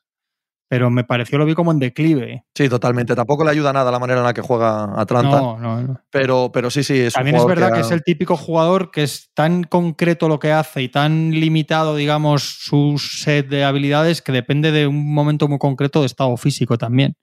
Pero 0.67 0.89
me 0.89 1.04
pareció 1.04 1.38
lo 1.38 1.45
vi 1.45 1.54
como 1.54 1.71
en 1.71 1.80
declive. 1.80 2.45
Sí, 2.56 2.67
totalmente. 2.67 3.15
Tampoco 3.15 3.43
le 3.43 3.52
ayuda 3.52 3.71
nada 3.73 3.91
la 3.91 3.99
manera 3.99 4.19
en 4.21 4.26
la 4.26 4.34
que 4.34 4.41
juega 4.41 4.99
Atlanta. 4.99 5.39
No, 5.39 5.60
no, 5.60 5.82
no. 5.82 6.02
Pero, 6.10 6.49
pero 6.52 6.69
sí, 6.71 6.84
sí. 6.84 6.99
Es 6.99 7.13
También 7.13 7.36
un 7.36 7.41
es 7.41 7.47
verdad 7.47 7.71
que, 7.73 7.80
ha- 7.80 7.82
es 7.82 7.91
el 7.91 8.04
típico 8.04 8.36
jugador 8.38 8.89
que 8.89 9.04
es 9.04 9.30
tan 9.36 9.63
concreto 9.63 10.28
lo 10.28 10.39
que 10.39 10.52
hace 10.52 10.82
y 10.82 10.89
tan 10.89 11.32
limitado, 11.32 11.95
digamos, 11.95 12.41
su 12.62 12.97
set 12.97 13.47
de 13.49 13.63
habilidades 13.63 14.21
que 14.21 14.32
depende 14.32 14.71
de 14.71 14.88
un 14.88 15.13
momento 15.13 15.47
muy 15.47 15.60
concreto 15.60 15.99
de 15.99 16.08
estado 16.08 16.36
físico 16.38 16.78
también. 16.78 17.15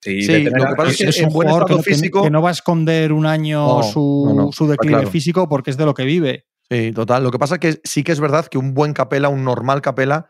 Sí, 0.00 0.22
Sí, 0.22 0.44
lo 0.44 0.50
que 0.66 0.74
pasa 0.76 0.90
es 0.90 0.96
que 0.96 1.04
es 1.08 1.22
un 1.22 1.32
buen 1.32 1.48
jugador 1.48 1.68
que 1.68 1.74
no, 1.76 1.82
físico- 1.82 2.22
que 2.24 2.30
no 2.30 2.42
va 2.42 2.48
a 2.48 2.52
esconder 2.52 3.12
un 3.12 3.24
año 3.26 3.64
No, 3.78 3.82
su, 3.84 4.24
no, 4.28 4.44
no, 4.46 4.52
su 4.52 4.66
declive 4.66 4.94
claro. 4.98 5.10
físico 5.10 5.48
porque 5.48 5.70
es 5.70 5.76
de 5.76 5.84
lo 5.84 5.94
que 5.94 6.04
vive. 6.04 6.46
Sí, 6.70 6.90
total. 6.92 7.22
Lo 7.22 7.30
que 7.30 7.38
pasa 7.38 7.54
es 7.56 7.60
que 7.60 7.80
sí 7.84 8.02
que 8.02 8.12
es 8.12 8.18
verdad 8.20 8.46
que 8.46 8.58
un 8.58 8.74
buen 8.74 8.94
capela, 8.94 9.28
un 9.28 9.44
normal 9.44 9.80
capela, 9.82 10.28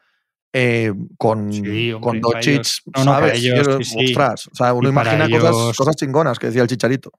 eh, 0.52 0.92
con, 1.18 1.52
Sí, 1.52 1.92
hombre, 1.92 2.20
con 2.20 2.20
no, 2.20 3.04
no, 3.04 3.04
¿sabes? 3.04 3.38
ellos, 3.38 3.66
Yo- 3.66 3.78
sí, 3.78 3.84
sí. 3.84 4.04
Ostras, 4.06 4.48
o 4.48 4.54
sea, 4.54 4.72
uno 4.74 4.88
Y 4.88 4.92
imagina 4.92 5.28
cosas, 5.30 5.50
ellos- 5.54 5.76
cosas 5.76 5.96
chingonas 5.96 6.38
que 6.38 6.46
decía 6.48 6.62
el 6.62 6.68
chicharito. 6.68 7.10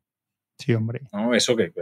Sí, 0.60 0.74
hombre. 0.76 1.02
No, 1.12 1.34
eso 1.34 1.56
que, 1.56 1.72
que- 1.74 1.82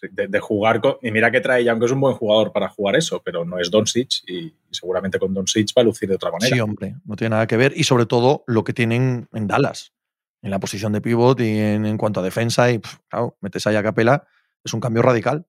que- 0.00 0.08
de, 0.10 0.28
de 0.28 0.40
jugar 0.40 0.80
con. 0.80 0.96
Y 1.02 1.10
mira 1.10 1.30
que 1.30 1.40
trae 1.42 1.62
ya, 1.62 1.72
aunque 1.72 1.84
es 1.86 1.92
un 1.92 2.00
buen 2.00 2.14
jugador 2.14 2.50
para 2.50 2.68
jugar 2.70 2.96
eso, 2.96 3.20
pero 3.22 3.44
no 3.44 3.58
es 3.60 3.70
Doncic 3.70 4.08
y, 4.26 4.38
y 4.46 4.54
seguramente 4.70 5.18
con 5.18 5.34
Doncic 5.34 5.68
va 5.76 5.82
a 5.82 5.84
lucir 5.84 6.08
de 6.08 6.14
otra 6.14 6.30
manera. 6.32 6.54
Sí, 6.54 6.58
hombre, 6.60 6.96
no 7.04 7.14
tiene 7.14 7.30
nada 7.34 7.46
que 7.46 7.58
ver. 7.58 7.74
Y 7.76 7.84
sobre 7.84 8.06
todo 8.06 8.42
lo 8.46 8.64
que 8.64 8.72
tienen 8.72 9.28
en 9.34 9.46
Dallas, 9.46 9.92
en 10.42 10.50
la 10.50 10.58
posición 10.58 10.92
de 10.92 11.02
pivot 11.02 11.38
y 11.40 11.58
en, 11.58 11.84
en 11.84 11.98
cuanto 11.98 12.20
a 12.20 12.22
defensa. 12.22 12.70
Y 12.70 12.80
claro, 13.10 13.36
metes 13.42 13.66
ahí 13.66 13.76
a 13.76 13.82
capela, 13.82 14.26
es 14.64 14.72
un 14.72 14.80
cambio 14.80 15.02
radical. 15.02 15.46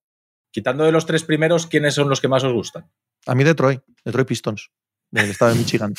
Quitando 0.50 0.84
de 0.84 0.92
los 0.92 1.06
tres 1.06 1.24
primeros, 1.24 1.66
¿quiénes 1.66 1.94
son 1.94 2.10
los 2.10 2.20
que 2.20 2.28
más 2.28 2.44
os 2.44 2.52
gustan? 2.52 2.86
A 3.26 3.34
mí 3.34 3.44
Detroit, 3.44 3.80
Detroit 4.04 4.28
Pistons, 4.28 4.70
del 5.10 5.30
estado 5.30 5.52
de 5.52 5.58
Michigan. 5.58 5.94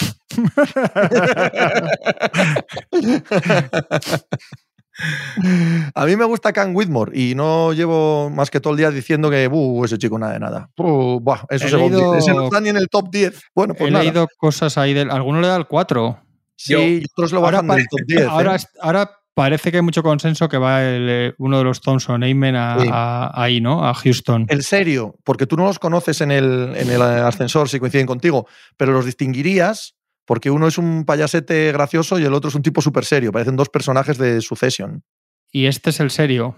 A 5.95 6.05
mí 6.05 6.15
me 6.17 6.25
gusta 6.25 6.51
Cam 6.51 6.75
Whitmore 6.75 7.17
y 7.17 7.33
no 7.33 7.71
llevo 7.73 8.29
más 8.29 8.49
que 8.49 8.59
todo 8.59 8.73
el 8.73 8.77
día 8.77 8.91
diciendo 8.91 9.29
que 9.29 9.47
"Buh, 9.47 9.85
ese 9.85 9.97
chico 9.97 10.19
nada 10.19 10.33
de 10.33 10.39
nada. 10.39 10.69
Buh, 10.75 11.19
buah, 11.21 11.43
eso 11.49 11.65
He 11.67 11.69
se 11.69 11.77
leído- 11.77 12.15
Ese 12.15 12.33
no 12.33 12.43
está 12.45 12.59
ni 12.59 12.69
en 12.69 12.77
el 12.77 12.89
top 12.89 13.09
10. 13.09 13.41
Bueno, 13.55 13.73
pues 13.75 13.89
He 13.89 13.91
nada. 13.91 14.03
leído 14.03 14.27
cosas 14.37 14.77
ahí 14.77 14.93
del. 14.93 15.09
Alguno 15.09 15.39
le 15.39 15.47
da 15.47 15.55
el 15.55 15.67
4. 15.67 16.19
Sí, 16.55 16.73
Yo- 16.73 16.79
y 16.81 17.03
otros 17.13 17.31
lo 17.31 17.39
Ahora, 17.39 17.61
bajan 17.61 17.77
del 17.77 17.85
pa- 17.85 17.89
top 17.97 17.99
10. 18.07 18.21
¿eh? 18.21 18.27
ahora, 18.29 18.57
ahora 18.81 19.11
parece 19.43 19.71
que 19.71 19.77
hay 19.77 19.83
mucho 19.83 20.03
consenso 20.03 20.49
que 20.49 20.57
va 20.57 20.83
el, 20.83 21.07
eh, 21.09 21.33
uno 21.37 21.59
de 21.59 21.63
los 21.63 21.79
Thompson 21.79 22.21
Amen 22.25 22.57
a, 22.57 22.77
Sí. 22.79 22.87
a- 22.91 23.31
ahí, 23.41 23.61
¿no? 23.61 23.87
A 23.87 23.93
Houston. 23.93 24.45
En 24.49 24.61
serio, 24.61 25.15
porque 25.23 25.45
tú 25.47 25.55
no 25.55 25.63
los 25.63 25.79
conoces 25.79 26.19
en 26.19 26.31
el, 26.31 26.73
en 26.75 26.89
el 26.89 27.01
ascensor 27.01 27.69
si 27.69 27.79
coinciden 27.79 28.05
contigo, 28.05 28.47
pero 28.75 28.91
los 28.91 29.05
distinguirías 29.05 29.95
porque 30.25 30.51
uno 30.51 30.67
es 30.67 30.77
un 30.77 31.05
payasete 31.05 31.71
gracioso 31.71 32.19
y 32.19 32.25
el 32.25 32.33
otro 32.33 32.49
es 32.49 32.55
un 32.55 32.61
tipo 32.63 32.81
súper 32.81 33.05
serio. 33.05 33.31
Parecen 33.31 33.55
dos 33.55 33.69
personajes 33.69 34.17
de 34.17 34.41
Succession. 34.41 35.03
Y 35.51 35.67
este 35.67 35.91
es 35.91 35.99
el 36.01 36.11
serio. 36.11 36.57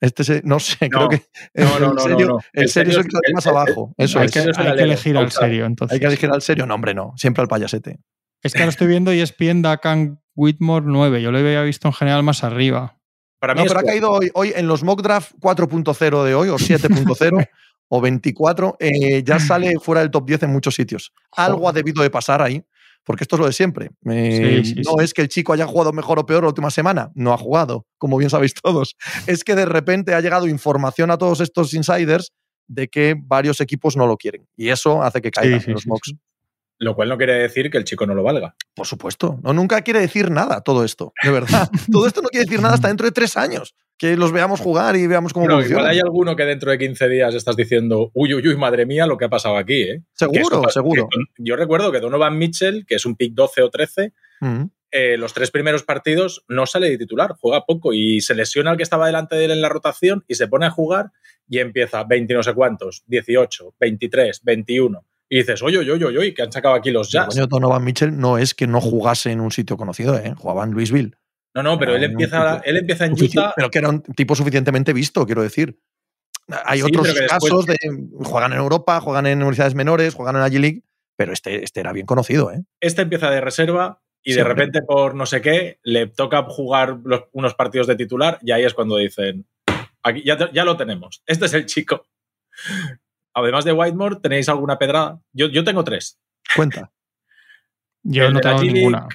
Este 0.00 0.22
se- 0.24 0.40
no 0.44 0.60
sé, 0.60 0.88
No. 0.88 1.08
creo 1.08 1.08
que 1.10 1.16
No, 1.54 1.64
el 1.76 1.82
no, 1.82 1.92
no, 1.94 2.00
serio, 2.00 2.26
no, 2.28 2.32
no. 2.34 2.38
el 2.54 2.62
El 2.62 2.68
serio 2.70 2.92
es 2.92 2.96
el 2.98 3.02
que 3.02 3.08
está 3.16 3.20
es- 3.28 3.34
más 3.34 3.46
el- 3.46 3.50
abajo. 3.52 3.92
Eso 3.98 4.20
hay 4.20 4.26
es. 4.26 4.32
que, 4.32 4.38
hay 4.38 4.76
que 4.76 4.82
elegir 4.82 5.16
al 5.18 5.30
serio, 5.32 5.66
entonces. 5.66 5.94
Hay 5.94 6.00
que 6.00 6.06
elegir 6.06 6.30
al 6.30 6.40
serio. 6.42 6.64
No, 6.64 6.74
hombre, 6.76 6.94
no. 6.94 7.12
Siempre 7.16 7.42
al 7.42 7.48
payasete. 7.48 7.98
Es 8.42 8.52
que 8.52 8.60
ahora 8.60 8.70
estoy 8.70 8.86
viendo 8.86 9.12
y 9.12 9.20
ESPN 9.20 9.62
da 9.62 9.72
a 9.72 9.76
Cam 9.78 10.18
Whitmore 10.34 10.84
9. 10.88 11.22
Yo 11.22 11.30
lo 11.30 11.38
había 11.38 11.62
visto 11.62 11.88
en 11.88 11.94
general 11.94 12.22
más 12.22 12.42
arriba. 12.44 12.96
Para 13.38 13.54
mí 13.54 13.60
No, 13.60 13.66
pero 13.66 13.80
ha 13.80 13.82
caído 13.82 14.10
hoy, 14.12 14.30
hoy 14.34 14.52
en 14.54 14.66
los 14.66 14.82
mock 14.82 15.02
draft 15.02 15.32
4.0 15.40 16.24
de 16.24 16.34
hoy, 16.34 16.48
o 16.48 16.56
7.0, 16.58 17.48
o 17.88 18.00
24, 18.00 18.76
eh, 18.78 19.22
ya 19.24 19.38
sale 19.40 19.74
fuera 19.80 20.00
del 20.02 20.10
top 20.10 20.26
10 20.26 20.44
en 20.44 20.50
muchos 20.50 20.74
sitios. 20.74 21.12
Algo 21.32 21.68
ha 21.68 21.72
debido 21.72 22.02
de 22.02 22.10
pasar 22.10 22.40
ahí, 22.42 22.62
porque 23.04 23.24
esto 23.24 23.36
es 23.36 23.40
lo 23.40 23.46
de 23.46 23.52
siempre. 23.52 23.90
Eh, 24.10 24.60
Sí, 24.64 24.74
sí, 24.74 24.82
no 24.84 24.92
sí. 24.98 25.04
es 25.04 25.12
que 25.14 25.22
el 25.22 25.28
chico 25.28 25.52
haya 25.52 25.66
jugado 25.66 25.92
mejor 25.92 26.18
o 26.18 26.26
peor 26.26 26.42
la 26.42 26.48
última 26.48 26.70
semana, 26.70 27.10
no 27.14 27.32
ha 27.32 27.38
jugado, 27.38 27.86
como 27.98 28.16
bien 28.16 28.30
sabéis 28.30 28.54
todos. 28.54 28.94
Es 29.26 29.42
que 29.44 29.54
de 29.54 29.64
repente 29.66 30.14
ha 30.14 30.20
llegado 30.20 30.46
información 30.46 31.10
a 31.10 31.18
todos 31.18 31.40
estos 31.40 31.74
insiders 31.74 32.32
de 32.68 32.88
que 32.88 33.16
varios 33.18 33.60
equipos 33.60 33.96
no 33.96 34.06
lo 34.06 34.16
quieren. 34.16 34.46
Y 34.56 34.68
eso 34.68 35.02
hace 35.02 35.20
que 35.20 35.30
caigan 35.30 35.58
Sí, 35.60 35.64
sí, 35.64 35.70
en 35.70 35.74
los 35.74 35.82
sí, 35.82 35.88
mocks. 35.88 36.14
Lo 36.80 36.94
cual 36.96 37.08
no 37.10 37.16
quiere 37.18 37.34
decir 37.34 37.70
que 37.70 37.78
el 37.78 37.84
chico 37.84 38.06
no 38.06 38.14
lo 38.14 38.22
valga. 38.22 38.56
Por 38.74 38.86
supuesto. 38.86 39.38
No, 39.44 39.52
nunca 39.52 39.82
quiere 39.82 40.00
decir 40.00 40.30
nada 40.30 40.62
todo 40.62 40.82
esto, 40.84 41.12
de 41.22 41.30
verdad. 41.30 41.68
todo 41.92 42.06
esto 42.06 42.22
no 42.22 42.28
quiere 42.28 42.46
decir 42.46 42.60
nada 42.60 42.74
hasta 42.74 42.88
dentro 42.88 43.04
de 43.06 43.12
tres 43.12 43.36
años. 43.36 43.74
Que 43.98 44.16
los 44.16 44.32
veamos 44.32 44.60
jugar 44.60 44.96
y 44.96 45.06
veamos 45.06 45.34
cómo 45.34 45.44
Bueno, 45.44 45.60
igual 45.62 45.86
hay 45.86 45.98
alguno 46.00 46.34
que 46.34 46.44
dentro 46.46 46.70
de 46.70 46.78
15 46.78 47.06
días 47.10 47.34
estás 47.34 47.54
diciendo, 47.54 48.10
uy, 48.14 48.32
uy, 48.32 48.48
uy, 48.48 48.56
madre 48.56 48.86
mía, 48.86 49.06
lo 49.06 49.18
que 49.18 49.26
ha 49.26 49.28
pasado 49.28 49.58
aquí, 49.58 49.82
¿eh? 49.82 50.02
Seguro, 50.14 50.40
esto- 50.40 50.68
seguro. 50.70 51.06
que 51.10 51.18
yo 51.36 51.54
recuerdo 51.54 51.92
que 51.92 52.00
Donovan 52.00 52.38
Mitchell, 52.38 52.86
que 52.86 52.94
es 52.94 53.04
un 53.04 53.14
pick 53.14 53.34
12 53.34 53.60
o 53.62 53.68
13, 53.68 54.14
Mm. 54.40 54.62
eh, 54.90 55.18
los 55.18 55.34
tres 55.34 55.50
primeros 55.50 55.82
partidos 55.82 56.42
no 56.48 56.64
sale 56.64 56.88
de 56.88 56.96
titular, 56.96 57.34
juega 57.38 57.66
poco 57.66 57.92
y 57.92 58.22
se 58.22 58.34
lesiona 58.34 58.70
al 58.70 58.78
que 58.78 58.82
estaba 58.84 59.04
delante 59.06 59.36
de 59.36 59.44
él 59.44 59.50
en 59.50 59.60
la 59.60 59.68
rotación 59.68 60.24
y 60.26 60.36
se 60.36 60.48
pone 60.48 60.64
a 60.64 60.70
jugar 60.70 61.10
y 61.46 61.58
empieza 61.58 62.02
20 62.04 62.32
no 62.32 62.42
sé 62.42 62.54
cuántos, 62.54 63.02
18, 63.06 63.74
23, 63.78 64.40
21. 64.42 65.04
Y 65.32 65.38
dices, 65.38 65.62
oye, 65.62 65.78
oye, 65.78 65.92
oye, 65.92 66.04
oye, 66.06 66.34
que 66.34 66.42
han 66.42 66.50
sacado 66.50 66.74
aquí 66.74 66.90
los 66.90 67.08
Jazz. 67.10 67.28
coño, 67.28 67.46
Donovan 67.46 67.84
Mitchell 67.84 68.18
no 68.18 68.36
es 68.36 68.52
que 68.52 68.66
no 68.66 68.80
jugase 68.80 69.30
en 69.30 69.40
un 69.40 69.52
sitio 69.52 69.76
conocido, 69.76 70.18
¿eh? 70.18 70.34
jugaba 70.36 70.64
en 70.64 70.72
Louisville. 70.72 71.14
No, 71.54 71.62
no, 71.62 71.78
pero 71.78 71.94
él 71.94 72.02
empieza, 72.04 72.60
él 72.64 72.76
empieza 72.78 73.06
en 73.06 73.12
Utah. 73.12 73.52
Pero 73.56 73.70
que 73.70 73.78
era 73.78 73.88
un 73.88 74.02
tipo 74.02 74.34
suficientemente 74.34 74.92
visto, 74.92 75.24
quiero 75.26 75.42
decir. 75.42 75.78
Hay 76.64 76.80
Sí, 76.80 76.86
otros 76.86 77.06
después- 77.06 77.28
casos 77.30 77.66
de 77.66 77.76
juegan 78.24 78.52
en 78.52 78.58
Europa, 78.58 79.00
juegan 79.00 79.26
en 79.26 79.38
universidades 79.38 79.74
menores, 79.76 80.14
juegan 80.14 80.34
en 80.34 80.42
la 80.42 80.48
G-League, 80.48 80.82
pero 81.16 81.32
este, 81.32 81.62
este 81.62 81.78
era 81.80 81.92
bien 81.92 82.06
conocido, 82.06 82.50
¿eh? 82.52 82.62
Este 82.80 83.02
empieza 83.02 83.30
de 83.30 83.40
reserva 83.40 84.02
y 84.24 84.32
Sí, 84.32 84.38
de 84.38 84.44
repente 84.44 84.82
por 84.82 85.14
no 85.14 85.26
sé 85.26 85.40
qué 85.40 85.78
le 85.84 86.08
toca 86.08 86.42
jugar 86.42 86.98
los- 87.04 87.24
unos 87.32 87.54
partidos 87.54 87.86
de 87.86 87.94
titular 87.96 88.38
y 88.42 88.50
ahí 88.50 88.64
es 88.64 88.74
cuando 88.74 88.96
dicen, 88.96 89.46
aquí 90.02 90.22
ya, 90.24 90.50
ya 90.52 90.64
lo 90.64 90.76
tenemos, 90.76 91.22
este 91.26 91.46
es 91.46 91.54
el 91.54 91.66
chico. 91.66 92.04
Además 93.34 93.64
de 93.64 93.72
Whitemore, 93.72 94.16
¿tenéis 94.16 94.48
alguna 94.48 94.78
pedrada? 94.78 95.20
Yo, 95.32 95.48
yo 95.48 95.64
tengo 95.64 95.84
tres. 95.84 96.18
Cuenta. 96.56 96.90
Yo 98.02 98.24
El 98.24 98.32
no 98.32 98.40
de 98.40 98.44
la 98.44 98.56
tengo 98.56 98.72
ninguna. 98.72 99.08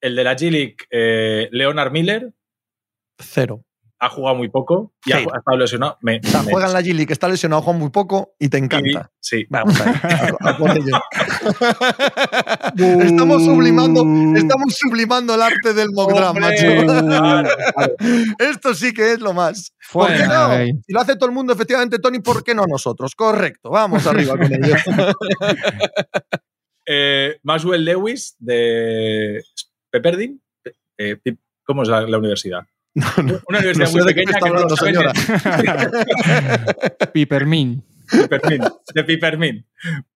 El 0.00 0.16
de 0.16 0.24
la 0.24 0.36
G-League, 0.36 0.76
eh, 0.90 1.48
Leonard 1.52 1.92
Miller, 1.92 2.32
Cero. 3.18 3.64
Ha 4.04 4.08
jugado 4.08 4.34
muy 4.36 4.48
poco 4.48 4.92
y 5.06 5.12
ha, 5.12 5.18
Cero. 5.18 5.30
ha 5.32 5.38
estado 5.38 5.56
lesionado. 5.58 5.96
Me- 6.00 6.18
O 6.24 6.28
sea, 6.28 6.42
me- 6.42 6.50
juega 6.50 6.66
en 6.66 6.72
la 6.72 6.80
G-League, 6.80 7.12
está 7.12 7.28
lesionado, 7.28 7.62
juega 7.62 7.78
muy 7.78 7.90
poco 7.90 8.34
y 8.36 8.48
te 8.48 8.58
encanta. 8.58 9.12
Sí. 9.20 9.46
Vamos 9.48 9.80
a 9.80 9.84
ver, 9.84 10.36
a- 10.40 10.50
a 10.50 10.58
por 10.58 10.70
ello. 10.76 11.00
estamos 13.04 13.44
sublimando, 13.44 14.04
estamos 14.36 14.74
sublimando 14.74 15.34
el 15.36 15.42
arte 15.42 15.72
del 15.72 15.90
mock 15.92 16.12
draft, 16.14 16.38
macho. 16.40 16.64
claro, 16.84 17.06
claro. 17.06 17.48
Esto 18.40 18.74
sí 18.74 18.92
que 18.92 19.12
es 19.12 19.20
lo 19.20 19.32
más. 19.34 19.72
¿Por 19.92 20.08
qué 20.08 20.16
Fuera, 20.16 20.48
no? 20.48 20.64
Si 20.84 20.92
lo 20.92 21.00
hace 21.00 21.14
todo 21.14 21.26
el 21.28 21.34
mundo, 21.34 21.52
efectivamente, 21.52 22.00
Tony, 22.00 22.18
¿por 22.18 22.42
qué 22.42 22.54
no 22.56 22.66
nosotros? 22.66 23.14
Correcto, 23.14 23.70
vamos 23.70 24.04
arriba 24.06 24.36
con 24.36 24.52
ello. 24.52 24.74
Eh, 26.84 27.38
Maxwell 27.44 27.84
Lewis 27.84 28.34
de 28.40 29.40
Pepperdine. 29.88 30.38
Eh, 30.98 31.16
¿Cómo 31.64 31.84
es 31.84 31.88
la, 31.88 32.00
la 32.02 32.18
universidad? 32.18 32.62
Una 33.48 33.58
universidad 33.58 33.78
No 33.78 33.86
sé 33.86 33.92
muy 33.92 34.00
de 34.06 34.14
pequeña 34.14 34.38
que 34.38 34.50
no 34.50 34.68
saben 34.76 34.94
señora. 34.94 35.12
Pipermin. 37.12 37.82
Pipermin, 38.10 38.62
de 38.94 39.04
Pipermin. 39.04 39.66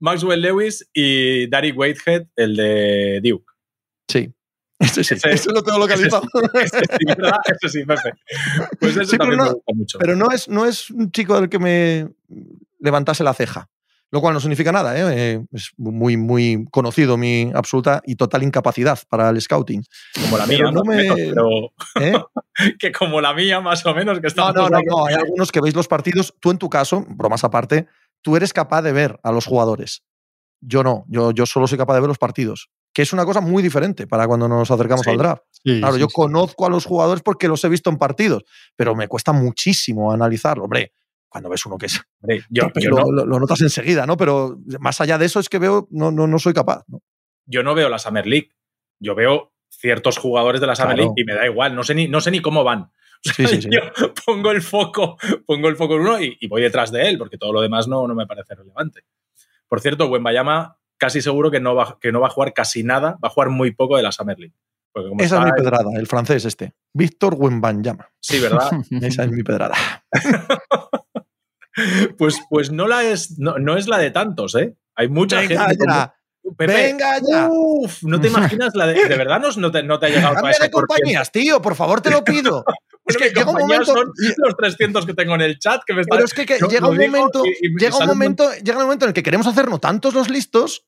Maxwell 0.00 0.42
Lewis 0.42 0.86
y 0.92 1.46
Derek 1.48 1.78
Whitehead, 1.78 2.26
el 2.36 2.56
de 2.56 3.20
Duke. 3.22 3.46
Sí. 4.08 4.32
Ese 4.78 5.04
sí, 5.04 5.14
Ese- 5.14 5.30
ese 5.30 5.52
lo 5.52 5.62
tengo 5.62 5.78
localizado. 5.78 6.22
Ese 6.52 6.80
sí, 6.80 7.04
¿verdad? 7.06 7.38
Eso 7.46 7.68
sí, 7.72 7.84
Pepe. 7.86 8.12
Pues 8.78 8.96
eso 8.96 9.04
Sí, 9.06 9.16
pero 9.16 9.30
también 9.30 9.38
no- 9.38 9.44
me 9.46 9.52
gusta 9.52 9.72
mucho. 9.74 9.98
Pero 9.98 10.16
no 10.16 10.30
es, 10.30 10.48
no 10.48 10.66
es 10.66 10.90
un 10.90 11.10
chico 11.10 11.40
del 11.40 11.48
que 11.48 11.58
me 11.58 12.08
levantase 12.80 13.24
la 13.24 13.32
ceja. 13.32 13.70
Lo 14.16 14.22
cual 14.22 14.32
no 14.32 14.40
significa 14.40 14.72
nada, 14.72 14.96
¿eh? 14.98 15.02
Eh, 15.34 15.44
Es 15.52 15.72
muy, 15.76 16.16
muy 16.16 16.66
conocido 16.70 17.18
mi 17.18 17.50
absoluta 17.54 18.00
y 18.06 18.16
total 18.16 18.42
incapacidad 18.44 18.98
para 19.10 19.28
el 19.28 19.38
scouting. 19.38 19.84
como 20.22 20.38
la 20.38 20.46
mía, 20.46 20.56
pero 20.58 20.72
no 20.72 20.82
menos, 20.84 21.16
pero 21.16 21.72
¿eh? 22.00 22.14
que 22.78 22.92
como 22.92 23.20
la 23.20 23.34
mía, 23.34 23.60
más 23.60 23.84
o 23.84 23.94
menos, 23.94 24.16
que 24.20 24.22
No, 24.22 24.28
estamos 24.28 24.54
no, 24.54 24.68
no, 24.70 24.76
aquí. 24.78 24.86
no. 24.88 25.04
Hay 25.06 25.14
algunos 25.16 25.52
que 25.52 25.60
veis 25.60 25.74
los 25.74 25.86
partidos. 25.86 26.34
Tú, 26.40 26.50
en 26.50 26.56
tu 26.56 26.70
caso, 26.70 27.04
bromas 27.10 27.44
aparte, 27.44 27.88
tú 28.22 28.36
eres 28.36 28.54
capaz 28.54 28.80
de 28.80 28.92
ver 28.92 29.20
a 29.22 29.32
los 29.32 29.44
jugadores. 29.44 30.02
Yo 30.62 30.82
no. 30.82 31.04
Yo, 31.08 31.32
yo 31.32 31.44
solo 31.44 31.66
soy 31.66 31.76
capaz 31.76 31.92
de 31.96 32.00
ver 32.00 32.08
los 32.08 32.16
partidos. 32.18 32.70
Que 32.94 33.02
es 33.02 33.12
una 33.12 33.26
cosa 33.26 33.42
muy 33.42 33.62
diferente 33.62 34.06
para 34.06 34.26
cuando 34.26 34.48
nos 34.48 34.70
acercamos 34.70 35.04
Sí. 35.04 35.10
al 35.10 35.18
draft. 35.18 35.42
Sí, 35.50 35.78
Claro, 35.80 35.94
sí, 35.96 36.00
yo 36.00 36.06
sí. 36.06 36.14
conozco 36.14 36.64
a 36.64 36.70
los 36.70 36.86
jugadores 36.86 37.22
porque 37.22 37.48
los 37.48 37.62
he 37.64 37.68
visto 37.68 37.90
en 37.90 37.98
partidos, 37.98 38.44
pero 38.76 38.94
me 38.96 39.06
cuesta 39.08 39.32
muchísimo 39.32 40.10
analizarlo. 40.10 40.64
Hombre, 40.64 40.92
cuando 41.36 41.50
ves 41.50 41.66
uno 41.66 41.76
que 41.78 41.86
es. 41.86 42.00
Hombre, 42.22 42.42
yo, 42.48 42.70
yo 42.74 42.90
lo, 42.90 42.96
no, 42.96 43.12
lo- 43.12 43.26
lo 43.26 43.38
notas 43.40 43.60
enseguida, 43.60 44.06
¿no? 44.06 44.16
Pero 44.16 44.58
más 44.80 45.00
allá 45.00 45.18
de 45.18 45.26
eso 45.26 45.38
es 45.38 45.48
que 45.48 45.58
veo, 45.58 45.86
no, 45.90 46.10
no, 46.10 46.26
no 46.26 46.38
soy 46.38 46.52
capaz. 46.54 46.82
¿no? 46.88 47.02
yo 47.46 47.62
no 47.62 47.74
veo 47.74 47.88
la 47.88 47.98
Summer 47.98 48.26
League. 48.26 48.50
Yo 48.98 49.14
veo 49.14 49.52
ciertos 49.68 50.16
jugadores 50.18 50.60
de 50.60 50.66
la 50.66 50.74
Summer 50.74 50.96
Claro. 50.96 51.12
League 51.14 51.22
y 51.22 51.24
me 51.24 51.34
da 51.34 51.46
igual. 51.46 51.74
No 51.76 51.84
sé 51.84 51.94
ni, 51.94 52.08
no 52.08 52.20
sé 52.20 52.30
ni 52.30 52.40
cómo 52.40 52.64
van. 52.64 52.90
Sí, 53.22 53.46
sí, 53.46 53.62
sí. 53.62 53.68
Yo 53.72 53.80
pongo 54.24 54.50
el 54.52 54.62
foco, 54.62 55.16
pongo 55.46 55.68
el 55.68 55.76
foco 55.76 55.94
en 55.96 56.00
uno 56.02 56.20
y, 56.20 56.36
y 56.40 56.46
voy 56.48 56.62
detrás 56.62 56.92
de 56.92 57.08
él, 57.08 57.18
porque 57.18 57.38
todo 57.38 57.52
lo 57.52 57.60
demás 57.60 57.88
no, 57.88 58.06
no 58.06 58.14
me 58.14 58.26
parece 58.26 58.54
relevante. 58.54 59.00
Por 59.68 59.80
cierto, 59.80 60.08
Bayama 60.10 60.76
casi 60.96 61.20
seguro 61.20 61.50
que 61.50 61.58
no, 61.60 61.74
va, 61.74 61.98
que 62.00 62.12
no 62.12 62.20
va 62.20 62.28
a 62.28 62.30
jugar 62.30 62.52
casi 62.52 62.82
nada, 62.84 63.18
va 63.22 63.28
a 63.28 63.30
jugar 63.30 63.50
muy 63.50 63.72
poco 63.72 63.96
de 63.96 64.02
la 64.02 64.12
Summer 64.12 64.38
League. 64.38 64.54
Como 64.92 65.20
Esa 65.22 65.38
es 65.40 65.44
mi 65.44 65.52
pedrada, 65.52 65.90
el 65.98 66.06
francés 66.06 66.44
este. 66.46 66.72
Víctor 66.94 67.34
Wembanyama. 67.36 68.08
Sí, 68.20 68.38
¿verdad? 68.40 68.70
Esa 69.02 69.24
es 69.24 69.30
mi 69.30 69.42
pedrada. 69.42 69.74
Pues, 72.16 72.40
pues 72.48 72.70
no, 72.72 72.86
la 72.86 73.02
es, 73.04 73.38
no, 73.38 73.58
no 73.58 73.76
es 73.76 73.86
la 73.88 73.98
de 73.98 74.10
tantos, 74.10 74.54
¿eh? 74.54 74.74
Hay 74.94 75.08
mucha 75.08 75.40
Venga 75.40 75.66
gente. 75.68 75.84
ya, 75.86 76.14
Pepe, 76.56 76.72
venga 76.72 77.18
ya. 77.28 77.48
Uf, 77.50 78.02
no 78.04 78.20
te 78.20 78.28
imaginas 78.28 78.74
la 78.74 78.86
de. 78.86 79.08
¿De 79.08 79.16
verdad 79.16 79.40
no, 79.40 79.50
no 79.50 79.70
te, 79.70 79.82
no 79.82 79.98
te 79.98 80.06
ha 80.06 80.08
llegado 80.08 80.28
a 80.28 80.34
Cambia 80.34 80.52
ese 80.52 80.62
de 80.64 80.70
compañías, 80.70 81.30
tío, 81.32 81.60
por 81.60 81.74
favor, 81.74 82.00
te 82.00 82.10
lo 82.10 82.24
pido. 82.24 82.64
es 83.04 83.16
que 83.16 83.28
llega 83.30 83.50
un 83.50 83.58
momento. 83.58 83.84
Son 83.94 84.12
los 84.38 84.56
300 84.56 85.04
que 85.06 85.14
tengo 85.14 85.34
en 85.34 85.42
el 85.42 85.58
chat 85.58 85.82
que 85.86 85.92
me 85.94 86.00
están. 86.02 86.16
Pero 86.18 86.24
es 86.24 86.32
que, 86.32 86.46
llega 86.46 86.88
un 86.88 86.96
momento, 86.96 87.42
y- 87.44 87.66
y 87.66 87.70
me 87.70 87.80
llega 87.80 87.96
un 87.98 88.06
momento, 88.06 88.50
llega 88.54 88.78
un 88.78 88.84
momento 88.84 89.04
en 89.04 89.08
el 89.10 89.14
que 89.14 89.22
queremos 89.22 89.46
hacernos 89.46 89.80
tantos 89.80 90.14
los 90.14 90.30
listos, 90.30 90.86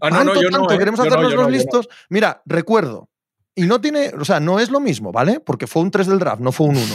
Ah, 0.00 0.10
no, 0.10 0.16
tanto, 0.18 0.34
no, 0.34 0.42
yo 0.42 0.50
no, 0.50 0.58
tanto 0.58 0.74
¿eh? 0.74 0.78
queremos 0.78 0.98
Yo 0.98 1.06
hacernos 1.06 1.32
yo 1.32 1.36
los 1.42 1.50
listos. 1.50 1.88
Mira, 2.10 2.42
recuerdo, 2.46 3.08
y 3.54 3.62
no 3.62 3.80
tiene, 3.80 4.12
o 4.18 4.24
sea, 4.24 4.40
no 4.40 4.58
es 4.58 4.70
lo 4.70 4.80
mismo, 4.80 5.12
¿vale? 5.12 5.38
Porque 5.40 5.66
fue 5.68 5.82
un 5.82 5.90
3 5.90 6.06
del 6.08 6.18
draft, 6.18 6.40
no 6.42 6.50
fue 6.52 6.66
un 6.66 6.76
1. 6.78 6.94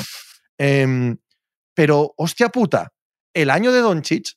Em, 0.57 1.17
pero, 1.73 2.13
hostia 2.17 2.49
puta, 2.49 2.91
el 3.41 3.49
año 3.49 3.71
de 3.71 3.81
Doncic, 3.81 4.33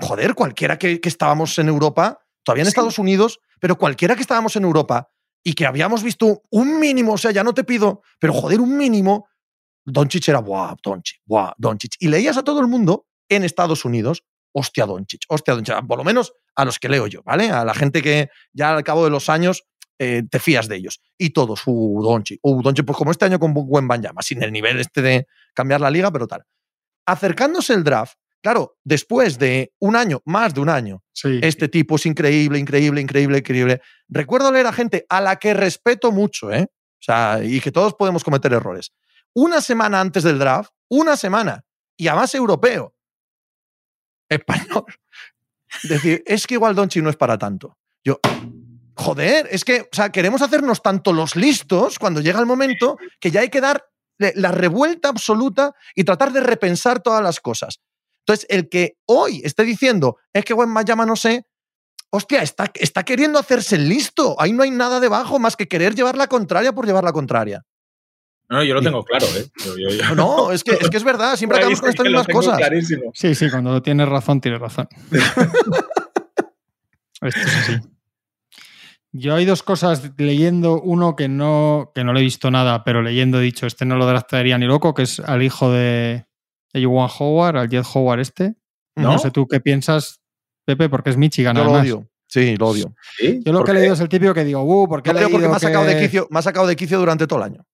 joder, 0.00 0.34
cualquiera 0.34 0.78
que, 0.78 1.00
que 1.00 1.08
estábamos 1.08 1.58
en 1.58 1.68
Europa, 1.68 2.20
todavía 2.42 2.62
en 2.62 2.66
Sí. 2.66 2.70
Estados 2.70 2.98
Unidos, 2.98 3.40
pero 3.60 3.76
cualquiera 3.76 4.14
que 4.14 4.20
estábamos 4.20 4.56
en 4.56 4.64
Europa 4.64 5.08
y 5.42 5.54
que 5.54 5.66
habíamos 5.66 6.02
visto 6.02 6.42
un 6.50 6.78
mínimo, 6.78 7.14
o 7.14 7.18
sea, 7.18 7.30
ya 7.30 7.42
no 7.44 7.54
te 7.54 7.64
pido, 7.64 8.02
pero 8.18 8.32
joder, 8.32 8.60
un 8.60 8.76
mínimo, 8.76 9.28
Doncic 9.84 10.28
era, 10.28 10.40
buah, 10.40 10.74
Doncic, 10.82 11.20
buah, 11.24 11.52
Doncic. 11.56 11.94
Y 12.00 12.08
leías 12.08 12.36
a 12.36 12.42
todo 12.42 12.60
el 12.60 12.66
mundo 12.66 13.06
en 13.28 13.44
Estados 13.44 13.84
Unidos, 13.84 14.24
hostia, 14.52 14.84
Doncic, 14.84 15.22
hostia, 15.28 15.54
Doncic. 15.54 15.86
Por 15.86 15.98
lo 15.98 16.04
menos 16.04 16.32
a 16.56 16.64
los 16.64 16.78
que 16.78 16.88
leo 16.88 17.06
yo, 17.06 17.22
¿vale? 17.24 17.50
A 17.50 17.64
la 17.64 17.74
gente 17.74 18.02
que 18.02 18.28
ya 18.52 18.74
al 18.74 18.82
cabo 18.84 19.04
de 19.04 19.10
los 19.10 19.28
años 19.28 19.64
eh, 19.98 20.24
te 20.30 20.40
fías 20.40 20.68
de 20.68 20.76
ellos. 20.76 21.00
Y 21.16 21.30
todos, 21.30 21.62
uh, 21.66 22.02
Doncic, 22.02 22.40
uh, 22.42 22.62
Doncic, 22.62 22.84
pues 22.84 22.98
como 22.98 23.12
este 23.12 23.24
año 23.24 23.38
con 23.38 23.54
buen 23.54 23.86
Banyama, 23.88 24.20
sin 24.22 24.42
el 24.42 24.52
nivel 24.52 24.78
este 24.80 25.00
de 25.00 25.26
cambiar 25.54 25.80
la 25.80 25.90
liga, 25.90 26.10
pero 26.10 26.26
tal. 26.26 26.42
Acercándose 27.06 27.72
el 27.72 27.84
draft, 27.84 28.18
claro, 28.42 28.76
después 28.84 29.38
de 29.38 29.72
un 29.78 29.96
año, 29.96 30.20
más 30.24 30.54
de 30.54 30.60
un 30.60 30.68
año, 30.68 31.02
Sí. 31.12 31.40
este 31.42 31.68
tipo 31.68 31.96
es 31.96 32.06
increíble, 32.06 32.58
increíble, 32.58 33.00
increíble, 33.00 33.38
increíble. 33.38 33.80
Recuerdo 34.08 34.52
leer 34.52 34.66
a 34.66 34.72
gente 34.72 35.06
a 35.08 35.20
la 35.20 35.36
que 35.36 35.54
respeto 35.54 36.12
mucho, 36.12 36.52
¿eh? 36.52 36.68
O 36.70 37.02
sea, 37.02 37.40
y 37.42 37.60
que 37.60 37.72
todos 37.72 37.94
podemos 37.94 38.22
cometer 38.24 38.52
errores. 38.52 38.92
Una 39.34 39.60
semana 39.60 40.00
antes 40.00 40.22
del 40.22 40.38
draft, 40.38 40.70
una 40.88 41.16
semana, 41.16 41.64
y 41.96 42.08
además 42.08 42.34
europeo, 42.34 42.94
español. 44.28 44.84
Decir, 45.82 46.22
es 46.26 46.46
que 46.46 46.54
igual 46.54 46.74
Donchi 46.74 47.02
no 47.02 47.10
es 47.10 47.16
para 47.16 47.36
tanto. 47.36 47.76
Yo, 48.04 48.18
joder, 48.96 49.48
es 49.50 49.64
que, 49.64 49.82
o 49.82 49.88
sea, 49.94 50.10
queremos 50.10 50.42
hacernos 50.42 50.82
tanto 50.82 51.12
los 51.12 51.36
listos 51.36 51.98
cuando 51.98 52.20
llega 52.20 52.40
el 52.40 52.46
momento 52.46 52.96
que 53.20 53.30
ya 53.30 53.40
hay 53.40 53.50
que 53.50 53.60
dar 53.60 53.84
la 54.18 54.50
revuelta 54.52 55.08
absoluta 55.08 55.74
y 55.94 56.04
tratar 56.04 56.32
de 56.32 56.40
repensar 56.40 57.02
todas 57.02 57.22
las 57.22 57.40
cosas. 57.40 57.80
Entonces, 58.26 58.46
el 58.50 58.68
que 58.68 58.96
hoy 59.06 59.40
esté 59.44 59.62
diciendo, 59.62 60.16
es 60.32 60.44
que 60.44 60.52
buen 60.52 60.68
llama 60.84 61.06
no 61.06 61.14
sé, 61.14 61.46
hostia, 62.10 62.42
está, 62.42 62.70
está 62.74 63.04
queriendo 63.04 63.38
hacerse 63.38 63.78
listo. 63.78 64.34
Ahí 64.40 64.52
no 64.52 64.64
hay 64.64 64.72
nada 64.72 64.98
debajo 64.98 65.38
más 65.38 65.54
que 65.56 65.68
querer 65.68 65.94
llevar 65.94 66.16
la 66.16 66.26
contraria 66.26 66.72
por 66.72 66.86
llevar 66.86 67.04
la 67.04 67.12
contraria. 67.12 67.62
No, 68.48 68.64
yo 68.64 68.74
lo 68.74 68.82
tengo 68.82 69.04
claro, 69.04 69.26
¿eh? 69.36 69.46
Yo- 69.64 69.76
yo- 69.78 69.90
yo- 69.90 70.14
No, 70.16 70.50
es 70.50 70.64
que 70.64 70.72
es, 70.72 70.88
que 70.90 70.96
es 70.96 71.04
verdad, 71.04 71.36
siempre 71.36 71.58
acabamos 71.58 71.80
con 71.80 71.90
estas 71.90 72.04
mismas 72.06 72.26
tengo 72.26 72.38
cosas. 72.40 72.56
clarísimo. 72.58 73.12
Sí, 73.14 73.34
sí, 73.36 73.48
cuando 73.50 73.80
tienes 73.82 74.08
razón, 74.08 74.40
tienes 74.40 74.60
razón. 74.60 74.88
Esto 77.22 77.40
es 77.40 77.56
así. 77.56 77.76
Yo 79.12 79.34
hay 79.34 79.44
dos 79.46 79.62
cosas 79.62 80.02
leyendo, 80.18 80.80
uno 80.80 81.16
que 81.16 81.28
no, 81.28 81.90
que 81.94 82.04
no 82.04 82.12
le 82.12 82.20
he 82.20 82.24
visto 82.24 82.50
nada, 82.50 82.84
pero 82.84 83.02
leyendo 83.02 83.38
he 83.40 83.42
dicho, 83.42 83.66
este 83.66 83.84
no 83.86 83.96
lo 83.96 84.06
draftaría 84.06 84.58
ni 84.58 84.66
loco, 84.66 84.92
que 84.94 85.02
es 85.04 85.20
al 85.20 85.42
hijo 85.42 85.70
de, 85.72 86.26
de 86.80 86.86
Juwan 86.86 87.08
Howard, 87.18 87.56
al 87.56 87.68
Jet 87.68 87.84
Howard 87.94 88.20
este. 88.20 88.54
No, 88.96 89.12
¿No? 89.12 89.18
sé 89.18 89.30
tú 89.30 89.46
qué 89.46 89.60
piensas, 89.60 90.20
Pepe, 90.64 90.88
porque 90.88 91.10
es 91.10 91.16
Michigan. 91.16 91.56
Yo 91.56 91.64
lo 91.64 91.70
además. 91.70 91.84
odio. 91.86 92.08
Sí, 92.28 92.56
lo 92.56 92.68
odio. 92.68 92.94
¿Sí? 93.18 93.40
Yo 93.44 93.52
lo 93.52 93.58
¿Por 93.60 93.66
que 93.66 93.72
he 93.72 93.74
leído 93.80 93.94
es 93.94 94.00
el 94.00 94.08
típico 94.08 94.34
que 94.34 94.44
digo, 94.44 94.62
uh, 94.62 94.88
porque 94.88 95.12
Lo 95.12 95.18
odio 95.18 95.26
porque 95.30 95.38
leído 95.38 95.50
me 95.50 95.56
ha 95.56 95.60
sacado 95.60 95.84
de 95.84 95.94
que 95.96 96.02
quicio, 96.02 96.26
me 96.30 96.38
ha 96.38 96.42
sacado 96.42 96.66
de 96.66 96.76
quicio 96.76 96.98
durante 96.98 97.26
todo 97.26 97.38
el 97.40 97.44
año. 97.44 97.64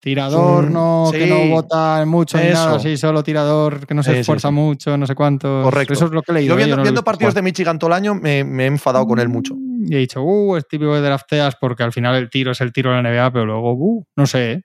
Tirador, 0.00 0.68
Mm, 0.68 0.72
no, 0.72 1.08
que 1.12 1.26
no 1.26 1.46
vota 1.48 2.04
mucho 2.06 2.36
ni 2.36 2.48
nada, 2.48 2.80
sí, 2.80 2.96
solo 2.96 3.22
tirador, 3.22 3.86
que 3.86 3.94
no 3.94 4.02
se 4.02 4.12
Sí, 4.12 4.18
esfuerza 4.18 4.48
sí. 4.48 4.54
mucho, 4.54 4.96
no 4.96 5.06
sé 5.06 5.14
cuánto. 5.14 5.62
Correcto. 5.62 5.92
Eso 5.92 6.06
es 6.06 6.10
lo 6.10 6.22
que 6.22 6.32
he 6.32 6.34
leído. 6.34 6.48
Yo 6.48 6.54
¿eh? 6.54 6.64
viendo, 6.64 6.76
no 6.76 6.90
lo 6.90 7.04
partidos 7.04 7.34
de 7.34 7.42
Michigan 7.42 7.78
todo 7.78 7.88
el 7.88 7.94
año 7.94 8.14
me, 8.16 8.42
me 8.42 8.64
he 8.64 8.66
enfadado 8.66 9.06
con 9.06 9.20
él 9.20 9.28
mucho. 9.28 9.54
Y 9.84 9.94
he 9.94 9.98
dicho, 9.98 10.20
uh, 10.22 10.56
es 10.56 10.66
típico 10.66 10.92
que 10.92 11.00
drafteas 11.00 11.54
porque 11.60 11.84
al 11.84 11.92
final 11.92 12.16
el 12.16 12.30
tiro 12.30 12.50
es 12.50 12.60
el 12.60 12.72
tiro 12.72 12.90
de 12.90 13.00
la 13.00 13.08
NBA, 13.08 13.32
pero 13.32 13.46
luego, 13.46 13.74
uh, 13.74 14.04
no 14.16 14.26
sé. 14.26 14.64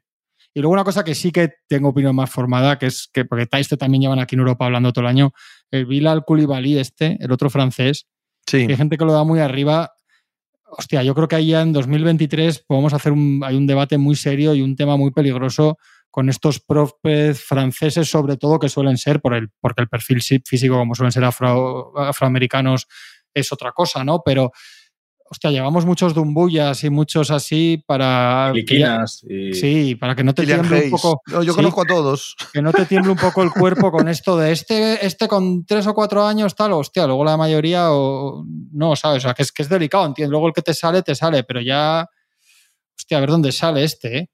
Y 0.58 0.60
luego 0.60 0.74
una 0.74 0.84
cosa 0.84 1.04
que 1.04 1.13
sí 1.13 1.32
que 1.32 1.52
tengo 1.67 1.89
opinión 1.89 2.15
más 2.15 2.32
formada, 2.32 2.80
que 2.80 2.88
es 2.88 3.08
que, 3.13 3.26
porque 3.26 3.48
este 3.60 3.78
también 3.78 4.02
llevan 4.02 4.17
aquí 4.17 4.34
en 4.34 4.39
Europa 4.39 4.65
hablando 4.65 4.91
todo 4.91 5.04
el 5.04 5.10
año, 5.10 5.32
el 5.70 5.86
Bilal 5.86 6.26
Koulibaly 6.26 6.80
este, 6.80 7.15
el 7.20 7.32
otro 7.32 7.52
francés, 7.52 8.08
Sí. 8.48 8.65
que 8.65 8.74
hay 8.74 8.78
gente 8.78 8.98
que 8.98 9.06
lo 9.06 9.13
da 9.13 9.24
muy 9.24 9.39
arriba. 9.39 9.91
Hostia, 10.65 11.04
yo 11.04 11.13
creo 11.13 11.28
que 11.28 11.36
ahí 11.36 11.50
ya 11.50 11.62
en 11.62 11.74
2023 11.74 12.63
podemos 12.67 12.91
hacer 12.93 13.12
un, 13.12 13.41
hay 13.46 13.56
un 13.56 13.67
debate 13.67 14.00
muy 14.00 14.15
serio 14.15 14.56
y 14.56 14.63
un 14.63 14.76
tema 14.76 14.98
muy 14.98 15.12
peligroso 15.12 15.78
con 16.10 16.28
estos 16.28 16.60
profes 16.60 17.39
franceses, 17.43 18.10
sobre 18.10 18.38
todo, 18.38 18.58
que 18.58 18.67
suelen 18.70 18.98
ser, 18.98 19.22
por 19.22 19.36
el, 19.36 19.50
porque 19.62 19.84
el 19.84 19.89
perfil 19.89 20.24
físico, 20.24 20.76
como 20.76 20.96
suelen 20.96 21.12
ser 21.12 21.24
afro- 21.24 21.91
afroamericanos, 21.98 22.88
es 23.32 23.52
otra 23.54 23.74
cosa, 23.74 24.04
¿no? 24.04 24.24
Pero, 24.26 24.52
hostia, 25.29 25.51
llevamos 25.51 25.85
muchos 25.85 26.13
dumbullas 26.13 26.83
y 26.83 26.89
muchos 26.89 27.31
así 27.31 27.83
para. 27.85 28.51
Liquinas 28.53 29.23
y... 29.27 29.53
Sí, 29.53 29.95
para 29.95 30.15
que 30.15 30.23
no 30.23 30.33
te 30.33 30.45
tiemble 30.45 30.85
un 30.85 30.89
poco. 30.91 31.21
No, 31.27 31.43
yo 31.43 31.51
sí, 31.53 31.55
conozco 31.57 31.81
a 31.81 31.85
todos. 31.85 32.35
que 32.53 32.61
no 32.61 32.71
te 32.71 32.85
tiemble 32.85 33.11
un 33.11 33.17
poco 33.17 33.43
el 33.43 33.51
cuerpo 33.51 33.91
con 33.91 34.07
esto 34.07 34.37
de 34.37 34.51
este, 34.51 35.05
este 35.05 35.27
con 35.27 35.65
tres 35.65 35.85
o 35.87 35.93
cuatro 35.93 36.25
años, 36.25 36.55
tal, 36.55 36.73
hostia, 36.73 37.05
luego 37.05 37.23
la 37.23 37.37
mayoría 37.37 37.91
o 37.91 38.45
no, 38.71 38.95
¿sabes? 38.95 39.19
O 39.23 39.27
sea, 39.27 39.33
que 39.33 39.43
es, 39.43 39.51
que 39.51 39.63
es 39.63 39.69
delicado, 39.69 40.05
entiendo. 40.05 40.31
Luego 40.31 40.47
el 40.47 40.53
que 40.53 40.61
te 40.61 40.73
sale, 40.73 41.01
te 41.03 41.15
sale, 41.15 41.43
pero 41.43 41.61
ya, 41.61 42.07
hostia, 42.97 43.17
a 43.17 43.21
ver 43.21 43.29
dónde 43.29 43.51
sale 43.51 43.83
este, 43.83 44.17
¿eh? 44.17 44.29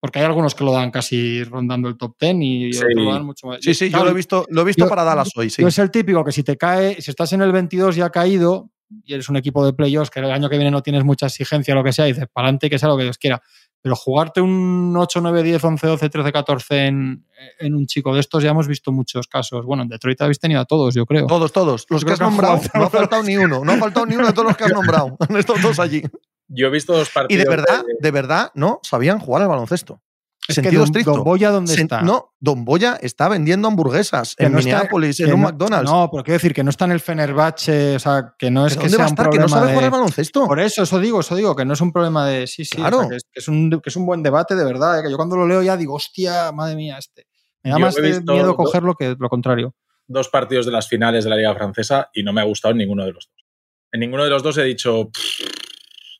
Porque 0.00 0.18
hay 0.18 0.26
algunos 0.26 0.54
que 0.54 0.64
lo 0.64 0.72
dan 0.72 0.90
casi 0.90 1.42
rondando 1.44 1.88
el 1.88 1.96
top 1.96 2.16
ten 2.18 2.42
y 2.42 2.70
Sí. 2.74 2.80
otros 2.80 2.92
lo 3.06 3.12
dan 3.14 3.24
mucho 3.24 3.46
más. 3.46 3.60
Sí, 3.62 3.72
sí, 3.72 3.88
yo 3.88 4.04
lo 4.04 4.10
he 4.10 4.12
visto, 4.14 4.44
lo 4.50 4.60
he 4.60 4.64
visto 4.64 4.84
yo- 4.84 4.88
para 4.90 5.02
Dallas 5.02 5.30
hoy, 5.34 5.48
sí. 5.48 5.62
yo 5.62 5.68
es 5.68 5.78
el 5.78 5.90
típico 5.90 6.22
que 6.22 6.30
si 6.32 6.42
te 6.42 6.58
cae, 6.58 7.00
si 7.00 7.10
estás 7.10 7.32
en 7.32 7.40
el 7.40 7.52
22 7.52 7.96
y 7.96 8.02
ha 8.02 8.10
caído 8.10 8.70
y 9.04 9.14
eres 9.14 9.28
un 9.28 9.36
equipo 9.36 9.64
de 9.64 9.72
playoffs 9.72 10.10
que 10.10 10.20
el 10.20 10.30
año 10.30 10.48
que 10.48 10.56
viene 10.56 10.70
no 10.70 10.82
tienes 10.82 11.04
mucha 11.04 11.26
exigencia 11.26 11.74
o 11.74 11.76
lo 11.76 11.84
que 11.84 11.92
sea, 11.92 12.06
y 12.08 12.12
dices, 12.12 12.28
para 12.32 12.46
adelante, 12.46 12.70
que 12.70 12.78
sea 12.78 12.88
lo 12.88 12.96
que 12.96 13.04
Dios 13.04 13.18
quiera. 13.18 13.42
Pero 13.82 13.96
jugarte 13.96 14.40
un 14.40 14.94
8, 14.96 15.20
9, 15.20 15.42
10, 15.42 15.62
11, 15.64 15.86
12, 15.86 16.08
13, 16.08 16.32
14 16.32 16.86
en, 16.86 17.26
en 17.58 17.74
un 17.74 17.86
chico 17.86 18.14
de 18.14 18.20
estos 18.20 18.42
ya 18.42 18.50
hemos 18.50 18.66
visto 18.66 18.92
muchos 18.92 19.26
casos. 19.26 19.66
Bueno, 19.66 19.82
en 19.82 19.88
Detroit 19.90 20.20
habéis 20.22 20.38
tenido 20.38 20.60
a 20.60 20.64
todos, 20.64 20.94
yo 20.94 21.04
creo. 21.04 21.26
Todos, 21.26 21.52
todos. 21.52 21.84
Los 21.90 22.00
Yo 22.00 22.06
que 22.06 22.12
has 22.14 22.18
que 22.18 22.24
nombrado, 22.24 22.56
jugado 22.56 22.70
no 22.78 22.84
ha 22.84 22.90
faltado 22.90 23.22
ni 23.22 23.36
uno. 23.36 23.62
No 23.62 23.72
ha 23.72 23.76
faltado 23.76 24.06
ni 24.06 24.14
uno 24.16 24.26
de 24.26 24.32
todos 24.32 24.48
los 24.48 24.56
que 24.56 24.64
has 24.64 24.72
nombrado. 24.74 25.16
Han 25.28 25.36
estado 25.36 25.58
todos 25.60 25.78
allí. 25.80 26.02
Yo 26.48 26.68
he 26.68 26.70
visto 26.70 26.94
dos 26.94 27.08
Y 27.10 27.12
partidos. 27.12 27.44
de 27.44 27.50
verdad, 27.50 27.84
de 28.00 28.10
verdad, 28.10 28.50
no 28.54 28.80
sabían 28.82 29.18
jugar 29.18 29.42
al 29.42 29.48
baloncesto. 29.48 30.00
Es 30.46 30.60
que 30.60 30.70
Don, 30.70 30.84
estricto. 30.84 31.12
Don 31.12 31.24
Boya, 31.24 31.50
¿dónde 31.50 31.72
Sen- 31.74 31.82
está? 31.84 32.02
No, 32.02 32.34
Don 32.38 32.66
Boya 32.66 32.98
está 33.00 33.28
vendiendo 33.28 33.66
hamburguesas 33.68 34.34
Que 34.36 34.44
en 34.44 34.52
no 34.52 34.58
Minneapolis, 34.58 35.18
en 35.20 35.32
un 35.32 35.40
no- 35.40 35.46
McDonald's. 35.48 35.90
No, 35.90 36.10
pero 36.10 36.22
quiero 36.22 36.34
decir 36.36 36.52
que 36.52 36.62
no 36.62 36.68
está 36.70 36.84
en 36.84 36.92
el 36.92 37.00
Fenerbahce, 37.00 37.96
o 37.96 37.98
sea, 37.98 38.34
que 38.38 38.50
no 38.50 38.66
es 38.66 38.74
¿Pero 38.74 38.82
que 38.82 38.88
¿Dónde 38.90 38.96
va 38.98 38.98
sea 38.98 39.04
a 39.04 39.08
un 39.08 39.12
estar? 39.14 39.30
Que 39.30 39.38
no 39.38 39.48
sabe 39.48 39.66
de... 39.68 39.72
jugar 39.72 39.84
al 39.84 39.90
baloncesto. 39.90 40.46
Por 40.46 40.60
eso, 40.60 40.82
eso 40.82 40.98
digo, 41.00 41.20
eso 41.20 41.34
digo, 41.34 41.56
que 41.56 41.64
no 41.64 41.72
es 41.72 41.80
un 41.80 41.92
problema 41.92 42.26
de 42.26 42.46
sí, 42.46 42.64
sí, 42.66 42.76
o 42.76 42.80
sea, 42.80 42.90
Claro. 42.90 43.08
que, 43.08 43.16
es, 43.16 43.22
que 43.24 43.40
es 43.40 43.48
un, 43.48 43.70
que 43.70 43.88
es 43.88 43.96
un 43.96 44.04
buen 44.04 44.22
debate 44.22 44.54
de 44.54 44.64
verdad, 44.64 44.98
¿eh? 44.98 45.02
que 45.02 45.10
yo 45.10 45.16
cuando 45.16 45.36
lo 45.36 45.46
leo 45.48 45.62
ya 45.62 45.76
digo, 45.78 45.94
hostia, 45.94 46.52
madre 46.52 46.76
mía, 46.76 46.98
este. 46.98 47.26
Me 47.62 47.70
da 47.70 47.78
Yo 47.78 47.84
más 47.86 47.96
miedo 47.98 48.20
do- 48.48 48.56
cogerlo 48.56 48.94
que 48.94 49.16
lo 49.18 49.28
contrario. 49.30 49.74
dos 50.06 50.28
partidos 50.28 50.66
de 50.66 50.72
las 50.72 50.86
finales 50.86 51.24
de 51.24 51.30
la 51.30 51.36
Liga 51.36 51.54
Francesa 51.54 52.10
y 52.12 52.22
no 52.22 52.34
me 52.34 52.42
ha 52.42 52.44
gustado 52.44 52.72
en 52.72 52.78
ninguno 52.78 53.06
de 53.06 53.12
los 53.12 53.24
dos. 53.24 53.44
En 53.92 54.00
ninguno 54.00 54.24
de 54.24 54.28
los 54.28 54.42
dos 54.42 54.58
he 54.58 54.64
dicho, 54.64 55.08
"Pff, 55.10 55.48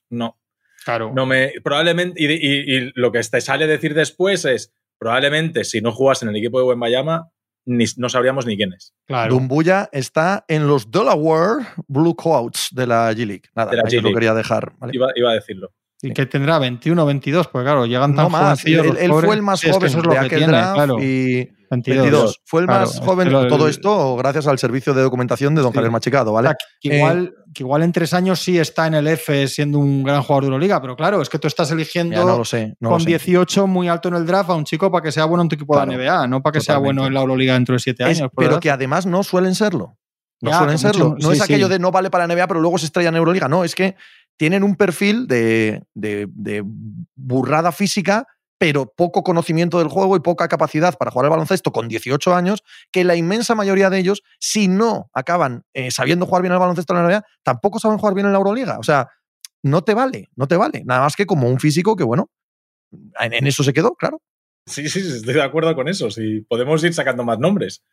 no, 0.09 0.39
Claro. 0.85 1.11
no 1.13 1.25
me. 1.25 1.51
Probablemente, 1.63 2.21
y, 2.23 2.27
y- 2.31 2.77
y 2.77 2.91
lo 2.95 3.11
que 3.11 3.19
te 3.21 3.41
sale 3.41 3.65
decir 3.67 3.93
después 3.95 4.45
es, 4.45 4.71
probablemente 4.99 5.63
si 5.65 5.81
no 5.81 5.91
jugas 5.91 6.21
en 6.23 6.29
el 6.29 6.35
equipo 6.37 6.59
de 6.59 6.65
Wembayama, 6.67 7.29
ni, 7.65 7.85
no 7.97 8.07
sabríamos 8.09 8.45
ni 8.45 8.55
quién 8.55 8.71
es. 8.73 8.93
claro. 9.07 9.33
Dumbuya 9.33 9.89
está 9.91 10.45
en 10.47 10.67
los 10.67 10.91
Delaware 10.91 11.65
Blue 11.87 12.15
Coats 12.15 12.69
de 12.71 12.85
la 12.87 13.11
G-League. 13.11 13.41
Nada, 13.55 13.71
De 13.71 13.77
la 13.77 13.83
ahí 13.87 13.99
lo 13.99 14.13
quería 14.13 14.33
dejar. 14.35 14.73
¿vale? 14.77 14.91
Iba, 14.95 15.07
iba 15.15 15.31
a 15.31 15.33
decirlo. 15.33 15.73
Y 16.01 16.11
que 16.13 16.27
tendrá 16.27 16.59
21, 16.59 17.03
22, 17.05 17.47
pues 17.47 17.63
claro, 17.63 17.87
llegan 17.87 18.13
tan 18.15 18.25
No 18.25 18.29
más. 18.29 18.63
Él, 18.65 18.95
él 18.99 19.11
fue 19.11 19.33
el 19.35 19.41
más 19.41 19.59
Sí, 19.61 19.69
es 19.69 19.77
que 19.77 19.87
joven 19.87 19.89
eso 19.89 19.97
es 19.97 20.03
de 20.03 20.15
lo 20.15 20.21
que 20.29 20.35
tiene, 20.35 20.47
draft 20.53 20.73
claro. 20.75 21.01
y 21.01 21.49
22. 21.69 22.01
22. 22.03 22.41
Fue 22.45 22.61
el 22.61 22.67
Claro, 22.67 22.81
más 22.87 22.99
joven. 22.99 23.31
lo- 23.31 23.47
Todo 23.47 23.65
el- 23.65 23.71
esto 23.71 24.15
gracias 24.15 24.47
al 24.47 24.57
servicio 24.59 24.93
de 24.93 25.01
documentación 25.01 25.55
de 25.55 25.61
don 25.61 25.71
Sí. 25.71 25.75
Javier 25.75 25.91
Machicado, 25.91 26.31
O 26.31 26.33
¿vale? 26.33 26.49
sea, 26.49 26.57
que 26.79 26.95
igual, 26.97 27.33
que 27.53 27.63
igual 27.63 27.83
en 27.83 27.91
tres 27.91 28.13
años 28.13 28.39
sí 28.39 28.57
está 28.57 28.87
en 28.87 28.95
el 28.95 29.07
F 29.07 29.47
siendo 29.47 29.79
un 29.79 30.03
gran 30.03 30.21
jugador 30.21 30.43
de 30.43 30.47
Euroliga, 30.47 30.81
pero 30.81 30.95
claro, 30.95 31.21
es 31.21 31.29
que 31.29 31.39
tú 31.39 31.47
estás 31.47 31.71
eligiendo 31.71 32.15
Ya 32.15 32.23
no 32.25 32.37
lo 32.37 32.45
sé. 32.45 32.75
no 32.79 32.89
lo 32.89 32.95
con 32.95 33.01
sé. 33.01 33.07
18 33.09 33.67
muy 33.67 33.87
alto 33.87 34.09
en 34.09 34.15
el 34.15 34.25
draft 34.25 34.49
a 34.49 34.55
un 34.55 34.65
chico 34.65 34.91
para 34.91 35.01
que 35.03 35.11
sea 35.11 35.25
bueno 35.25 35.43
en 35.43 35.49
tu 35.49 35.55
equipo 35.55 35.73
Claro, 35.73 35.91
de 35.91 35.97
NBA, 35.97 36.27
no 36.27 36.41
para 36.41 36.53
que 36.53 36.61
sea 36.61 36.77
bueno 36.77 37.05
en 37.07 37.13
la 37.13 37.21
Euroliga 37.21 37.53
dentro 37.53 37.73
de 37.73 37.79
siete 37.79 38.03
años. 38.03 38.29
pero 38.35 38.59
que 38.59 38.69
además 38.71 39.05
no 39.05 39.23
suelen 39.23 39.55
serlo. 39.55 39.97
No 40.41 40.51
Ya, 40.51 40.57
suelen 40.57 40.75
mucho- 40.75 40.87
serlo. 40.93 41.15
no 41.19 41.29
sí, 41.31 41.37
es 41.37 41.41
aquello 41.41 41.67
sí. 41.67 41.71
de 41.73 41.79
no 41.79 41.91
vale 41.91 42.09
para 42.09 42.25
NBA, 42.27 42.45
pero 42.47 42.59
luego 42.59 42.77
se 42.77 42.85
estrella 42.87 43.07
en 43.09 43.15
Euroliga. 43.15 43.47
No, 43.47 43.63
es 43.63 43.73
que 43.73 43.95
tienen 44.37 44.63
un 44.63 44.75
perfil 44.75 45.27
de, 45.27 45.83
de- 45.93 46.27
de 46.29 46.61
burrada 47.15 47.71
física, 47.71 48.27
pero 48.57 48.93
poco 48.95 49.23
conocimiento 49.23 49.79
del 49.79 49.87
juego 49.87 50.15
y 50.15 50.19
poca 50.19 50.47
capacidad 50.47 50.97
para 50.97 51.11
jugar 51.11 51.25
al 51.25 51.31
baloncesto 51.31 51.71
con 51.71 51.87
18 51.87 52.35
años, 52.35 52.63
que 52.91 53.03
la 53.03 53.15
inmensa 53.15 53.55
mayoría 53.55 53.89
de 53.89 53.99
ellos, 53.99 54.23
si 54.39 54.67
no 54.67 55.09
acaban 55.13 55.63
eh, 55.73 55.91
sabiendo 55.91 56.25
jugar 56.25 56.41
bien 56.41 56.53
al 56.53 56.59
baloncesto 56.59 56.93
en 56.95 57.03
la 57.03 57.09
NBA, 57.09 57.25
tampoco 57.43 57.79
saben 57.79 57.97
jugar 57.97 58.15
bien 58.15 58.27
en 58.27 58.33
la 58.33 58.37
Euroliga. 58.37 58.79
O 58.79 58.83
sea, 58.83 59.09
no 59.63 59.83
te 59.83 59.93
vale, 59.93 60.29
no 60.35 60.47
te 60.47 60.57
vale. 60.57 60.83
Nada 60.85 61.01
más 61.01 61.15
que 61.15 61.25
como 61.25 61.49
un 61.49 61.59
físico 61.59 61.95
que, 61.95 62.03
bueno, 62.03 62.29
en, 63.19 63.33
en 63.33 63.47
eso 63.47 63.63
se 63.63 63.73
quedó, 63.73 63.95
claro. 63.95 64.21
Sí, 64.67 64.89
sí, 64.89 65.01
sí, 65.01 65.17
estoy 65.17 65.33
de 65.33 65.43
acuerdo 65.43 65.75
con 65.75 65.87
eso. 65.87 66.09
Sí, 66.09 66.41
podemos 66.47 66.83
ir 66.83 66.93
sacando 66.93 67.23
más 67.23 67.39
nombres. 67.39 67.83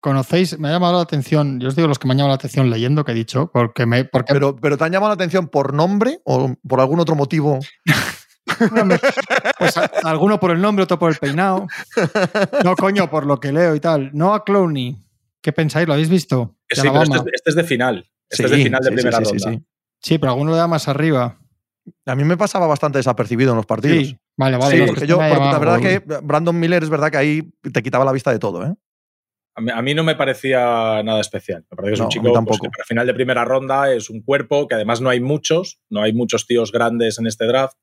¿Conocéis? 0.00 0.58
Me 0.58 0.68
ha 0.68 0.72
llamado 0.72 0.96
la 0.96 1.02
atención, 1.02 1.58
yo 1.58 1.68
os 1.68 1.76
digo 1.76 1.88
los 1.88 1.98
que 1.98 2.06
me 2.06 2.12
han 2.12 2.18
llamado 2.18 2.32
la 2.32 2.36
atención 2.36 2.70
leyendo 2.70 3.04
que 3.04 3.12
he 3.12 3.14
dicho, 3.14 3.50
porque 3.52 3.86
me. 3.86 4.04
Porque 4.04 4.32
Pero, 4.32 4.56
pero 4.56 4.76
¿te 4.76 4.84
han 4.84 4.92
llamado 4.92 5.10
la 5.10 5.14
atención 5.14 5.48
por 5.48 5.74
nombre 5.74 6.20
o 6.24 6.54
por 6.66 6.80
algún 6.80 7.00
otro 7.00 7.16
motivo? 7.16 7.58
pues 9.58 9.76
a- 9.76 9.90
alguno 10.04 10.38
por 10.40 10.50
el 10.50 10.60
nombre, 10.60 10.84
otro 10.84 10.98
por 10.98 11.10
el 11.10 11.18
peinado. 11.18 11.66
No, 12.64 12.76
coño, 12.76 13.10
por 13.10 13.26
lo 13.26 13.38
que 13.40 13.52
leo 13.52 13.74
y 13.74 13.80
tal. 13.80 14.10
Noah 14.12 14.44
Clowney. 14.44 14.96
¿Qué 15.42 15.52
pensáis? 15.52 15.86
¿Lo 15.86 15.92
habéis 15.94 16.08
visto? 16.08 16.56
De 16.68 16.76
Sí, 16.80 16.88
pero 16.88 17.02
este, 17.02 17.30
este 17.32 17.50
es 17.50 17.56
de 17.56 17.64
final. 17.64 18.06
Este 18.28 18.44
es 18.44 18.50
de 18.50 18.56
final 18.58 18.80
de 18.82 18.88
sí, 18.88 18.94
primera 18.94 19.18
sí, 19.18 19.24
sí, 19.24 19.30
ronda. 19.30 19.50
sí, 19.50 19.56
sí. 19.56 19.64
Sí, 20.02 20.18
pero 20.18 20.32
alguno 20.32 20.50
le 20.52 20.56
da 20.58 20.66
más 20.66 20.88
arriba. 20.88 21.38
A 22.04 22.14
mí 22.16 22.24
me 22.24 22.36
pasaba 22.36 22.66
bastante 22.66 22.98
desapercibido 22.98 23.50
en 23.52 23.56
los 23.56 23.66
partidos. 23.66 23.98
Sí, 23.98 24.18
vale, 24.36 24.56
vale. 24.56 24.70
Sí, 24.74 24.80
no, 24.80 24.86
porque 24.86 25.00
pues 25.00 25.08
yo, 25.10 25.18
la 25.18 25.58
verdad 25.58 25.80
que 25.80 25.98
Brandon 26.22 26.58
Miller 26.58 26.82
es 26.82 26.90
verdad 26.90 27.10
que 27.10 27.16
ahí 27.16 27.52
te 27.72 27.82
quitaba 27.82 28.04
la 28.04 28.12
vista 28.12 28.32
de 28.32 28.38
todo, 28.38 28.66
¿eh? 28.66 28.74
A 29.58 29.60
mí, 29.62 29.70
a 29.72 29.80
mí 29.80 29.94
no 29.94 30.04
me 30.04 30.16
parecía 30.16 31.02
nada 31.02 31.20
especial. 31.20 31.64
Me 31.70 31.76
parece 31.76 31.90
que 31.90 31.94
es 31.94 32.00
No, 32.00 32.04
un 32.06 32.08
a 32.08 32.12
chico 32.12 32.22
pues, 32.24 32.34
tampoco. 32.34 32.58
que 32.64 32.70
para 32.70 32.84
final 32.84 33.06
de 33.06 33.14
primera 33.14 33.44
ronda 33.44 33.90
es 33.92 34.10
un 34.10 34.20
cuerpo 34.20 34.66
que 34.68 34.74
además 34.74 35.00
no 35.00 35.08
hay 35.08 35.20
muchos, 35.20 35.80
no 35.88 36.02
hay 36.02 36.12
muchos 36.12 36.46
tíos 36.46 36.72
grandes 36.72 37.18
en 37.18 37.26
este 37.26 37.46
draft. 37.46 37.76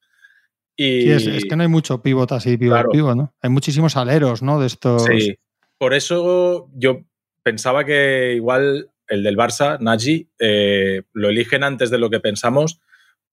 Y 0.75 1.01
Sí, 1.03 1.11
es, 1.11 1.27
es 1.27 1.45
que 1.45 1.55
no 1.55 1.63
hay 1.63 1.69
mucho 1.69 2.01
pivot 2.01 2.31
así, 2.31 2.57
pivot, 2.57 2.75
Claro. 2.75 2.89
pivot, 2.91 3.15
¿no? 3.15 3.33
Hay 3.41 3.49
muchísimos 3.49 3.95
aleros, 3.97 4.41
¿no? 4.41 4.59
De 4.59 4.67
estos. 4.67 5.03
Sí. 5.05 5.35
Por 5.77 5.93
eso 5.93 6.69
yo 6.73 7.01
pensaba 7.43 7.83
que 7.85 8.33
igual 8.35 8.89
el 9.07 9.21
del 9.23 9.37
Barça, 9.37 9.77
Nagy, 9.79 10.29
eh, 10.39 11.03
lo 11.13 11.29
eligen 11.29 11.63
antes 11.63 11.89
de 11.91 11.97
lo 11.97 12.09
que 12.09 12.19
pensamos, 12.19 12.79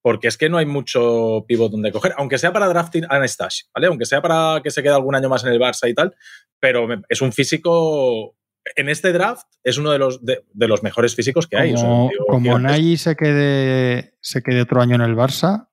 porque 0.03 0.29
es 0.29 0.37
que 0.37 0.49
no 0.49 0.59
hay 0.59 0.67
mucho 0.67 1.45
pivot 1.47 1.71
donde 1.71 1.93
coger, 1.93 2.13
aunque 2.17 2.39
sea 2.39 2.53
para 2.53 2.69
drafting 2.69 3.05
a 3.09 3.27
Stash, 3.27 3.63
¿vale? 3.75 3.87
Aunque 3.87 4.05
sea 4.07 4.21
para 4.21 4.61
que 4.63 4.71
se 4.71 4.83
quede 4.83 4.93
algún 4.95 5.15
año 5.15 5.29
más 5.29 5.45
en 5.45 5.53
el 5.53 5.61
Barça 5.61 5.89
y 5.89 5.95
tal, 5.95 6.15
pero 6.59 6.89
es 7.09 7.23
un 7.23 7.33
físico. 7.33 8.35
En 8.77 8.89
este 8.91 9.13
draft 9.13 9.47
es 9.65 9.79
uno 9.79 9.91
de 9.91 9.99
los, 9.99 10.23
de, 10.25 10.45
de 10.53 10.69
los 10.69 10.83
mejores 10.83 11.15
físicos 11.15 11.47
que 11.47 11.57
hay. 11.57 11.73
o 11.73 11.77
sea, 11.79 12.09
Como. 12.29 12.59
Nagy 12.59 12.97
se 12.99 13.17
quede, 13.17 14.15
se 14.21 14.43
quede 14.43 14.61
otro 14.63 14.83
año 14.83 14.97
en 14.97 15.01
el 15.03 15.17
Barça, 15.17 15.69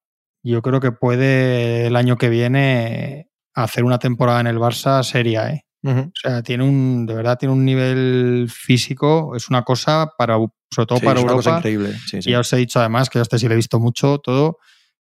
yo 0.49 0.61
creo 0.61 0.79
que 0.79 0.91
puede 0.91 1.87
el 1.87 1.95
año 1.95 2.17
que 2.17 2.29
viene 2.29 3.29
hacer 3.53 3.83
una 3.83 3.99
temporada 3.99 4.39
en 4.41 4.47
el 4.47 4.57
Barça 4.57 5.03
seria, 5.03 5.49
¿eh? 5.51 5.63
O 5.83 6.11
sea, 6.13 6.43
tiene 6.43 6.63
un, 6.65 7.05
de 7.05 7.13
verdad, 7.13 7.37
tiene 7.37 7.53
un 7.53 7.63
nivel 7.63 8.49
físico, 8.53 9.35
es 9.37 9.47
una 9.49 9.63
cosa 9.63 10.11
para, 10.17 10.35
sobre 10.35 10.85
todo 10.85 10.99
Sí, 10.99 11.05
para 11.05 11.19
es 11.19 11.23
una 11.23 11.33
cosa 11.35 11.49
Europa. 11.51 11.59
increíble. 11.69 11.93
Sí, 12.05 12.21
sí. 12.21 12.29
Y 12.29 12.33
ya 12.33 12.39
os 12.41 12.51
he 12.51 12.57
dicho 12.57 12.79
además 12.79 13.09
que 13.09 13.19
a 13.19 13.21
este 13.21 13.39
sí 13.39 13.47
le 13.47 13.53
he 13.53 13.55
visto 13.55 13.79
mucho 13.79 14.17
todo, 14.17 14.57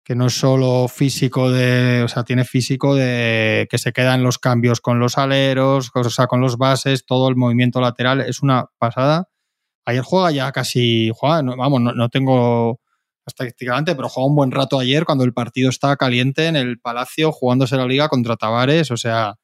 que 0.03 0.15
no 0.15 0.25
es 0.25 0.33
solo 0.33 0.87
físico 0.87 1.51
de, 1.51 2.01
o 2.03 2.07
sea, 2.07 2.23
tiene 2.23 2.45
físico 2.45 2.95
de 2.95 3.67
que 3.69 3.77
se 3.77 3.93
queda 3.93 4.15
en 4.15 4.23
los 4.23 4.39
cambios 4.39 4.81
con 4.81 4.99
los 4.99 5.19
aleros, 5.19 5.91
o 5.93 6.03
sea, 6.09 6.25
con 6.25 6.41
los 6.41 6.57
bases, 6.57 7.05
todo 7.05 7.29
el 7.29 7.35
movimiento 7.35 7.79
lateral, 7.79 8.21
es 8.21 8.41
una 8.41 8.65
pasada. 8.79 9.27
Ayer 9.85 10.01
juega 10.01 10.31
ya 10.31 10.51
casi, 10.51 11.11
juega, 11.13 11.43
no- 11.43 11.55
vamos, 11.57 11.79
no, 11.81 11.93
no 11.93 12.09
tengo 12.09 12.79
estadísticamente, 13.25 13.95
pero 13.95 14.09
juega 14.09 14.27
un 14.27 14.35
buen 14.35 14.51
rato 14.51 14.79
ayer 14.79 15.05
cuando 15.05 15.23
el 15.23 15.33
partido 15.33 15.69
estaba 15.69 15.95
caliente 15.97 16.47
en 16.47 16.55
el 16.55 16.79
Palacio 16.79 17.31
jugándose 17.31 17.75
la 17.77 17.85
liga 17.85 18.09
contra 18.09 18.35
Tavares, 18.37 18.91
o 18.91 18.97
sea, 18.97 19.35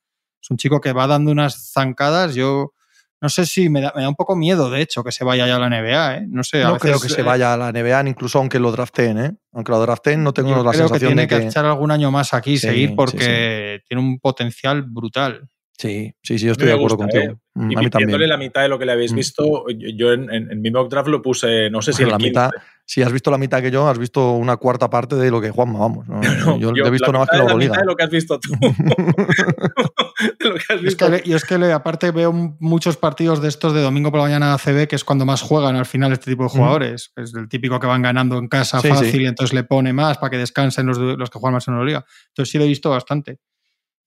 es 0.42 0.50
un 0.52 0.58
chico 0.58 0.82
que 0.82 0.94
va 0.94 1.08
dando 1.08 1.32
unas 1.32 1.72
zancadas, 1.74 2.36
yo 2.36 2.74
no 3.20 3.30
sé 3.30 3.48
si 3.48 3.68
me 3.70 3.82
da, 3.82 3.92
me 3.96 4.04
da 4.04 4.10
un 4.10 4.16
poco 4.16 4.36
miedo, 4.36 4.70
de 4.70 4.80
hecho, 4.82 5.04
que 5.04 5.12
se 5.12 5.24
vaya 5.24 5.48
ya 5.48 5.56
a 5.56 5.60
la 5.60 5.68
NBA, 5.68 6.18
¿eh? 6.18 6.26
No 6.30 6.44
sé, 6.44 6.62
a 6.62 6.68
No 6.68 6.74
veces, 6.74 6.82
creo 6.92 7.00
que 7.02 7.10
se 7.10 7.22
eh, 7.22 7.24
vaya 7.24 7.54
a 7.54 7.58
la 7.58 7.70
NBA, 7.72 8.08
incluso 8.08 8.38
aunque 8.38 8.60
lo 8.60 8.72
draften, 8.72 9.18
¿eh? 9.18 9.32
Aunque 9.54 9.72
lo 9.72 9.80
draften, 9.80 10.24
no 10.24 10.34
tengo 10.34 10.50
yo 10.52 10.64
la 10.64 10.70
creo 10.72 10.84
que 10.84 10.90
sensación 10.90 11.10
tiene 11.10 11.22
de 11.24 11.28
que, 11.28 11.40
que. 11.40 11.48
echar 11.48 11.66
algún 11.66 11.90
año 11.90 12.12
más 12.12 12.36
aquí, 12.36 12.58
Sí, 12.60 12.68
seguir, 12.68 12.90
sí, 12.90 12.96
porque 12.96 13.82
tiene 13.88 14.04
un 14.04 14.20
potencial 14.20 14.84
brutal. 14.84 15.50
Sí, 15.80 16.14
sí, 16.22 16.38
sí, 16.38 16.46
yo 16.46 16.52
estoy 16.52 16.66
me 16.66 16.72
de 16.74 16.78
acuerdo 16.78 16.98
gusta, 16.98 17.12
contigo. 17.20 17.40
Mm, 17.56 17.72
Y 17.72 17.76
a 17.76 17.80
mí 17.82 17.90
también. 17.90 18.30
la 18.30 18.38
mitad 18.38 18.62
de 18.62 18.70
lo 18.70 18.78
que 18.78 18.86
le 18.86 18.92
habéis 18.92 19.14
Mm. 19.14 19.16
visto, 19.16 19.66
yo, 19.70 19.90
yo 19.96 20.14
en, 20.14 20.32
en- 20.32 20.52
en 20.52 20.62
mi 20.62 20.70
mock 20.70 20.90
draft 20.90 21.10
lo 21.10 21.22
puse, 21.22 21.70
no 21.72 21.82
sé 21.82 21.94
si 21.94 22.04
el 22.04 22.10
la 22.10 22.18
15. 22.18 22.30
mitad, 22.30 22.50
si 22.90 23.02
has 23.02 23.12
visto 23.12 23.30
la 23.30 23.38
mitad 23.38 23.62
que 23.62 23.70
yo, 23.70 23.86
has 23.90 24.00
visto 24.00 24.32
una 24.32 24.56
cuarta 24.56 24.90
parte 24.90 25.18
de 25.18 25.30
lo 25.30 25.42
que 25.42 25.52
Juanma, 25.52 25.78
vamos. 25.80 26.08
¿no? 26.08 26.22
No, 26.48 26.58
yo, 26.58 26.74
yo 26.74 26.86
he 26.86 26.90
visto 26.90 27.12
la 27.12 27.20
nada 27.20 27.26
más 27.26 27.30
que 27.30 27.36
mitad 27.36 27.38
la 27.38 27.44
Euroliga. 27.44 27.72
mitad 27.74 27.82
de 27.82 27.86
lo 27.86 27.96
que 27.98 28.04
has 28.04 28.10
visto 28.10 28.40
tú. 28.40 28.50
Lo 30.40 30.56
que 30.56 30.74
has 30.74 30.82
Yo 30.82 30.88
es 30.88 30.96
que, 30.96 31.24
yo 31.30 31.36
es 31.36 31.44
que 31.46 31.56
aparte 31.74 32.12
veo 32.12 32.32
muchos 32.60 32.96
partidos 32.98 33.42
de 33.42 33.50
estos 33.50 33.74
de 33.74 33.82
domingo 33.82 34.10
por 34.10 34.20
la 34.20 34.26
mañana 34.26 34.54
ACB, 34.54 34.88
que 34.88 34.96
es 34.96 35.04
cuando 35.04 35.26
más 35.26 35.42
juegan 35.42 35.76
al 35.76 35.86
final 35.86 36.12
este 36.14 36.32
tipo 36.32 36.44
de 36.44 36.50
jugadores. 36.50 37.12
Es 37.18 37.36
el 37.36 37.50
típico 37.50 37.80
que 37.80 37.88
van 37.88 38.02
ganando 38.02 38.38
en 38.38 38.48
casa 38.48 38.80
Sí, 38.80 38.88
fácil 38.88 39.12
sí. 39.12 39.22
y 39.22 39.26
entonces 39.26 39.54
le 39.54 39.64
pone 39.64 39.92
más 39.94 40.18
para 40.18 40.32
que 40.32 40.38
descansen 40.38 40.88
los, 40.88 40.98
los 40.98 41.30
que 41.30 41.40
juegan 41.40 41.56
más 41.56 41.68
en 41.68 41.78
la 41.78 41.84
liga. 41.84 42.06
Entonces 42.30 42.52
sí 42.52 42.58
lo 42.58 42.64
he 42.64 42.68
visto 42.68 42.90
bastante. 42.90 43.40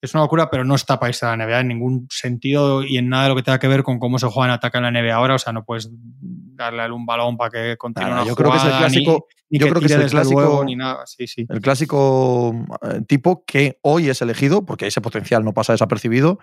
Es 0.02 0.14
una 0.14 0.22
locura, 0.22 0.48
pero 0.50 0.64
no 0.64 0.74
está 0.74 0.98
para 0.98 1.10
irse 1.10 1.26
a 1.26 1.36
la 1.36 1.44
NBA 1.46 1.60
en 1.60 1.68
ningún 1.68 2.06
sentido 2.10 2.82
y 2.82 2.96
en 2.96 3.08
nada 3.10 3.24
de 3.24 3.28
lo 3.30 3.36
que 3.36 3.42
tenga 3.42 3.58
que 3.58 3.68
ver 3.68 3.82
con 3.82 3.98
cómo 3.98 4.18
se 4.18 4.26
juega 4.28 4.46
en 4.46 4.52
ataque 4.54 4.78
en 4.78 4.84
la 4.84 4.90
NBA 4.90 5.14
ahora. 5.14 5.34
O 5.34 5.38
sea, 5.38 5.52
no 5.52 5.64
puedes 5.64 5.90
darle 5.92 6.90
un 6.90 7.04
balón 7.04 7.36
para 7.36 7.50
que 7.50 7.76
continúe 7.76 8.24
yo 8.26 8.34
creo 8.34 8.50
que 8.50 8.56
es 8.56 8.64
el 8.64 8.70
ni- 8.72 8.78
clásico, 8.78 9.26
ni 9.50 9.58
yo 9.58 9.66
que 9.66 9.70
creo 9.70 9.80
que 9.80 9.86
es 9.86 9.92
el 9.92 10.10
clásico- 10.10 10.40
luego, 10.40 10.64
ni 10.64 10.76
nada. 10.76 11.04
Sí, 11.06 11.26
sí. 11.26 11.46
el 11.48 11.60
clásico 11.60 12.54
eh, 12.82 13.02
tipo 13.06 13.44
que 13.44 13.78
hoy 13.82 14.08
es 14.08 14.22
elegido, 14.22 14.64
porque 14.64 14.86
ese 14.86 15.00
potencial 15.02 15.44
no 15.44 15.52
pasa 15.52 15.72
desapercibido, 15.72 16.38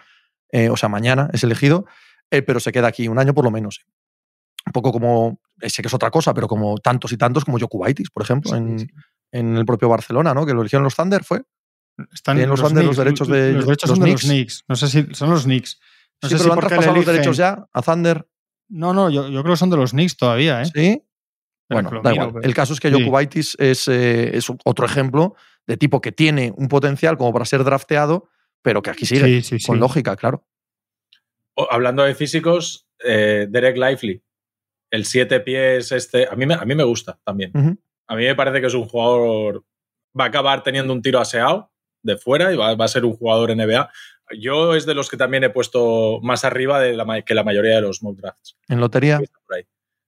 eh, 0.52 0.70
o 0.70 0.78
sea, 0.78 0.88
mañana 0.90 1.30
es 1.34 1.44
elegido, 1.44 1.86
eh, 2.30 2.42
pero 2.44 2.60
se 2.60 2.72
queda 2.72 2.88
aquí 2.88 3.08
un 3.08 3.18
año 3.20 3.34
por 3.34 3.44
lo 3.44 3.52
menos. 3.52 3.86
Un 4.68 4.72
poco 4.74 4.92
como, 4.92 5.40
sé 5.62 5.82
que 5.82 5.88
es 5.88 5.94
otra 5.94 6.12
cosa, 6.12 6.34
pero 6.34 6.48
como 6.48 6.78
tantos 6.78 7.12
y 7.12 7.18
tantos 7.18 7.44
como 7.46 7.58
Jokubaitis, 7.58 8.10
por 8.12 8.22
ejemplo, 8.24 8.52
Sí, 8.52 8.58
en, 8.58 8.88
en 9.32 9.58
el 9.58 9.66
propio 9.66 9.90
Barcelona, 9.90 10.34
¿no? 10.34 10.46
Que 10.46 10.54
lo 10.54 10.62
eligieron 10.62 10.84
los 10.84 10.96
Thunder, 10.96 11.24
¿fue? 11.24 11.42
Están 12.14 12.38
los 12.48 12.60
los 12.60 12.74
derechos 12.98 13.28
de- 13.28 13.54
Los 13.54 13.66
derechos 13.66 13.90
los 13.90 13.98
son 13.98 14.06
de 14.06 14.12
los 14.12 14.22
Knicks. 14.22 14.64
No 14.68 14.76
sé 14.76 14.88
si 14.88 15.08
son 15.14 15.30
los 15.32 15.44
Knicks. 15.46 15.80
No 16.22 16.30
sí, 16.30 16.36
sé 16.36 16.36
pero 16.36 16.40
si 16.44 16.48
lo 16.48 16.54
han 16.54 16.60
traspasado 16.60 16.96
los 16.96 17.06
derechos 17.06 17.38
ya 17.38 17.68
a 17.74 17.82
Thunder. 17.82 18.28
No, 18.70 18.94
no, 18.94 19.10
yo, 19.10 19.30
yo 19.30 19.42
creo 19.44 19.54
que 19.54 19.58
son 19.58 19.70
de 19.70 19.78
los 19.78 19.92
Knicks 19.92 20.18
todavía, 20.18 20.62
¿eh? 20.62 20.66
Sí. 20.66 21.04
Bueno, 21.70 21.90
da 21.90 22.12
miro, 22.12 22.14
igual. 22.14 22.34
pero- 22.36 22.46
El 22.48 22.54
caso 22.54 22.74
es 22.74 22.80
que 22.80 22.90
Sí. 22.90 22.94
Jokubaitis 23.00 23.56
es, 23.60 23.88
eh, 23.88 24.36
es 24.38 24.48
otro 24.64 24.86
ejemplo 24.86 25.36
de 25.66 25.78
tipo 25.78 26.00
que 26.02 26.12
tiene 26.12 26.54
un 26.56 26.68
potencial 26.68 27.18
como 27.18 27.34
para 27.34 27.46
ser 27.46 27.64
drafteado, 27.64 28.30
pero 28.62 28.82
que 28.82 28.90
aquí 28.90 29.06
sigue, 29.06 29.42
Sí, 29.42 29.60
sí, 29.60 29.66
con 29.66 29.76
sí. 29.76 29.80
lógica, 29.80 30.16
claro. 30.16 30.46
O- 31.56 31.68
Hablando 31.72 32.04
de 32.04 32.16
físicos, 32.16 32.88
eh, 33.04 33.48
Derek 33.50 33.76
Lively, 33.78 34.24
el 34.92 35.06
siete 35.06 35.40
pies 35.40 35.92
este, 35.92 36.28
a 36.28 36.36
mí, 36.36 36.46
me, 36.46 36.54
a 36.54 36.64
mí 36.66 36.76
me 36.76 36.84
gusta 36.84 37.20
también. 37.26 37.52
A 38.08 38.16
mí 38.16 38.24
me 38.24 38.36
parece 38.36 38.62
que 38.62 38.68
es 38.68 38.74
un 38.74 38.88
jugador, 38.88 39.66
va 40.18 40.26
a 40.26 40.28
acabar 40.28 40.64
teniendo 40.64 40.94
un 40.94 41.02
tiro 41.02 41.20
aseado 41.20 41.72
de 42.08 42.18
fuera 42.18 42.52
y 42.52 42.58
va, 42.58 42.74
va 42.76 42.86
a 42.86 42.88
ser 42.88 43.06
un 43.06 43.14
jugador 43.14 43.56
NBA. 43.56 43.92
Yo 44.40 44.74
es 44.76 44.86
de 44.88 44.96
los 44.96 45.10
que 45.10 45.18
también 45.18 45.44
he 45.44 45.50
puesto 45.52 46.20
más 46.24 46.44
arriba 46.44 46.80
de 46.82 46.94
la, 46.98 47.22
que 47.22 47.34
la 47.36 47.44
mayoría 47.44 47.76
de 47.76 47.82
los 47.82 48.02
mock 48.02 48.18
drafts. 48.18 48.58
En 48.68 48.80
lotería. 48.80 49.20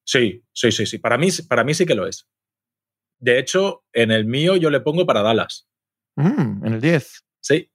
Sí, 0.03 0.43
sí, 0.51 0.71
sí, 0.71 0.85
sí. 0.87 0.97
Para 0.97 1.17
mí, 1.17 1.29
para 1.47 1.63
mí 1.63 1.73
sí 1.75 1.85
que 1.85 1.93
lo 1.95 2.07
es. 2.07 2.27
De 3.19 3.37
hecho, 3.37 3.83
en 3.93 4.11
el 4.11 4.25
mío 4.25 4.55
yo 4.55 4.69
le 4.71 4.79
pongo 4.79 5.05
para 5.05 5.21
Dallas. 5.21 5.67
Mm, 6.15 6.65
en 6.65 6.73
el 6.73 6.81
10. 6.81 7.23
Sí. 7.41 7.69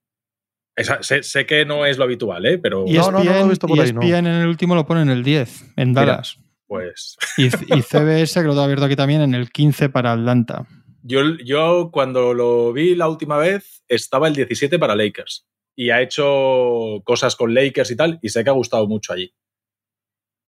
Esa- 0.76 1.02
sé, 1.02 1.22
sé 1.22 1.46
que 1.46 1.64
no 1.64 1.86
es 1.86 1.96
lo 1.98 2.04
habitual, 2.04 2.44
¿eh? 2.46 2.58
pero 2.58 2.84
Y 2.86 2.94
No, 2.94 3.12
no, 3.12 3.22
no 3.22 3.32
lo 3.32 3.44
he 3.44 3.48
visto 3.48 3.68
por 3.68 3.78
ahí, 3.78 3.92
no. 3.92 4.02
ESPN 4.02 4.26
en 4.26 4.34
el 4.42 4.48
último 4.48 4.74
lo 4.74 4.84
pone 4.86 5.02
en 5.02 5.10
el 5.10 5.22
10, 5.22 5.72
en 5.76 5.90
Mira. 5.90 6.04
Dallas. 6.06 6.36
pues 6.66 7.16
Y, 7.38 7.46
y 7.46 7.82
CBS, 7.82 8.40
que 8.40 8.46
lo 8.48 8.54
he 8.60 8.64
abierto 8.64 8.84
aquí 8.86 8.96
también, 8.96 9.20
en 9.20 9.34
el 9.34 9.50
15 9.50 9.88
para 9.90 10.12
Atlanta. 10.12 10.66
Yo, 11.04 11.20
yo 11.44 11.90
cuando 11.92 12.32
lo 12.32 12.72
vi 12.72 12.94
la 12.94 13.08
última 13.08 13.36
vez 13.36 13.84
estaba 13.88 14.26
el 14.26 14.34
17 14.34 14.78
para 14.78 14.96
Lakers 14.96 15.46
y 15.76 15.90
ha 15.90 16.00
hecho 16.00 17.02
cosas 17.04 17.36
con 17.36 17.52
Lakers 17.52 17.90
y 17.90 17.96
tal 17.96 18.18
y 18.22 18.30
sé 18.30 18.42
que 18.42 18.50
ha 18.50 18.54
gustado 18.54 18.88
mucho 18.88 19.12
allí. 19.12 19.32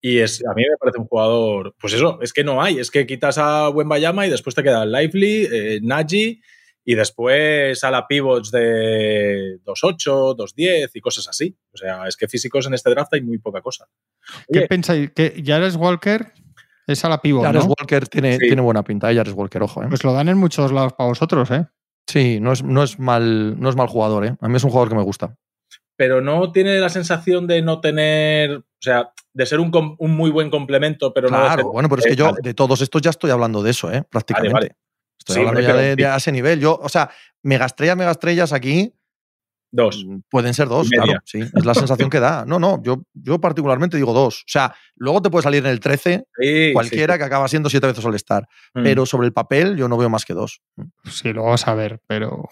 Y 0.02 0.18
es, 0.18 0.42
a 0.44 0.54
mí 0.54 0.62
me 0.62 0.76
parece 0.78 0.98
un 0.98 1.06
jugador, 1.06 1.74
pues 1.78 1.92
eso, 1.92 2.18
es 2.22 2.32
que 2.32 2.42
no 2.42 2.62
hay, 2.62 2.78
es 2.78 2.90
que 2.90 3.06
quitas 3.06 3.38
a 3.38 3.68
Wembayama 3.68 4.26
y 4.26 4.30
después 4.30 4.54
te 4.54 4.62
queda 4.62 4.86
Lively, 4.86 5.48
eh, 5.52 5.80
Nagy 5.82 6.40
y 6.84 6.94
después 6.94 7.84
a 7.84 7.90
la 7.90 8.08
pivots 8.08 8.50
de 8.50 9.60
2.8, 9.64 10.36
2.10 10.36 10.90
y 10.94 11.00
cosas 11.00 11.28
así. 11.28 11.56
O 11.72 11.76
sea, 11.76 12.08
es 12.08 12.16
que 12.16 12.26
físicos 12.26 12.66
en 12.66 12.74
este 12.74 12.90
draft 12.90 13.12
hay 13.14 13.20
muy 13.20 13.38
poca 13.38 13.60
cosa. 13.60 13.86
¿Qué 14.50 14.62
pensáis? 14.62 15.10
¿Que 15.12 15.42
Jares 15.44 15.76
Walker 15.76 16.32
es 16.86 17.04
a 17.04 17.08
la 17.08 17.20
pivot, 17.20 17.44
Jares 17.44 17.64
¿no? 17.66 17.74
Walker 17.78 18.08
tiene, 18.08 18.32
Sí. 18.38 18.46
tiene 18.46 18.62
buena 18.62 18.82
pinta, 18.82 19.10
¿eh? 19.10 19.16
Jares 19.16 19.34
Walker, 19.34 19.62
ojo. 19.62 19.82
¿eh? 19.82 19.86
Pues 19.88 20.02
lo 20.04 20.12
dan 20.12 20.28
en 20.28 20.38
muchos 20.38 20.72
lados 20.72 20.92
para 20.94 21.08
vosotros, 21.08 21.50
¿eh? 21.50 21.66
sí, 22.06 22.40
no 22.40 22.52
es, 22.52 22.62
no, 22.64 22.82
es 22.82 22.98
mal, 22.98 23.58
no 23.60 23.68
es 23.68 23.76
mal 23.76 23.86
jugador. 23.86 24.26
¿eh? 24.26 24.36
A 24.40 24.48
mí 24.48 24.56
es 24.56 24.64
un 24.64 24.70
jugador 24.70 24.88
que 24.88 24.96
me 24.96 25.02
gusta. 25.02 25.34
pero 25.96 26.22
no 26.22 26.50
tiene 26.50 26.78
la 26.80 26.88
sensación 26.88 27.46
de 27.46 27.60
no 27.60 27.80
tener, 27.82 28.56
o 28.56 28.64
sea, 28.80 29.12
de 29.34 29.44
ser 29.46 29.60
un, 29.60 29.70
com- 29.70 29.96
un 29.98 30.16
muy 30.16 30.30
buen 30.30 30.48
complemento, 30.50 31.12
pero 31.12 31.28
no 31.28 31.36
de 31.38 31.44
Claro, 31.44 31.72
bueno, 31.72 31.90
pero 31.90 32.00
es 32.00 32.06
Eh, 32.06 32.08
que 32.10 32.16
yo 32.16 32.24
vale. 32.24 32.38
de 32.42 32.54
todos 32.54 32.80
estos 32.80 33.02
ya 33.02 33.10
estoy 33.10 33.30
hablando 33.30 33.62
de 33.62 33.70
eso, 33.70 33.92
¿eh? 33.92 34.02
prácticamente. 34.10 34.54
vale. 34.54 34.76
Estoy 35.18 35.34
Sí, 35.34 35.40
hablando 35.40 35.60
ya 35.60 35.74
de, 35.76 35.96
de 35.96 36.06
a 36.06 36.16
ese 36.16 36.32
nivel. 36.32 36.58
Yo, 36.58 36.80
o 36.82 36.88
sea, 36.88 37.10
megaestrellas, 37.42 37.98
megaestrellas 37.98 38.54
aquí 38.54 38.94
Dos. 39.72 40.04
mm, 40.04 40.20
pueden 40.28 40.54
ser 40.54 40.68
dos, 40.68 40.88
claro. 40.88 41.20
Sí, 41.24 41.40
es 41.40 41.64
la 41.64 41.74
sensación 41.74 42.10
que 42.10 42.20
da. 42.20 42.44
No, 42.50 42.58
no, 42.58 42.82
yo, 42.82 43.02
yo 43.14 43.40
particularmente 43.40 43.96
digo 43.96 44.12
dos. 44.12 44.40
O 44.40 44.48
sea, 44.48 44.74
luego 44.96 45.22
te 45.22 45.30
puede 45.30 45.42
salir 45.42 45.64
en 45.64 45.70
el 45.70 45.80
13 45.80 46.24
Sí, 46.40 46.72
cualquiera 46.72 47.16
que 47.18 47.24
acaba 47.24 47.46
siendo 47.48 47.68
siete 47.68 47.86
veces 47.86 48.04
All-Star. 48.04 48.48
Mm. 48.74 48.82
Pero 48.82 49.06
sobre 49.06 49.26
el 49.26 49.32
papel 49.32 49.76
yo 49.76 49.88
no 49.88 49.96
veo 49.96 50.08
más 50.08 50.24
que 50.24 50.34
dos. 50.34 50.60
Sí, 51.04 51.32
luego 51.32 51.50
vas 51.50 51.68
a 51.68 51.74
ver, 51.74 52.00
pero. 52.06 52.48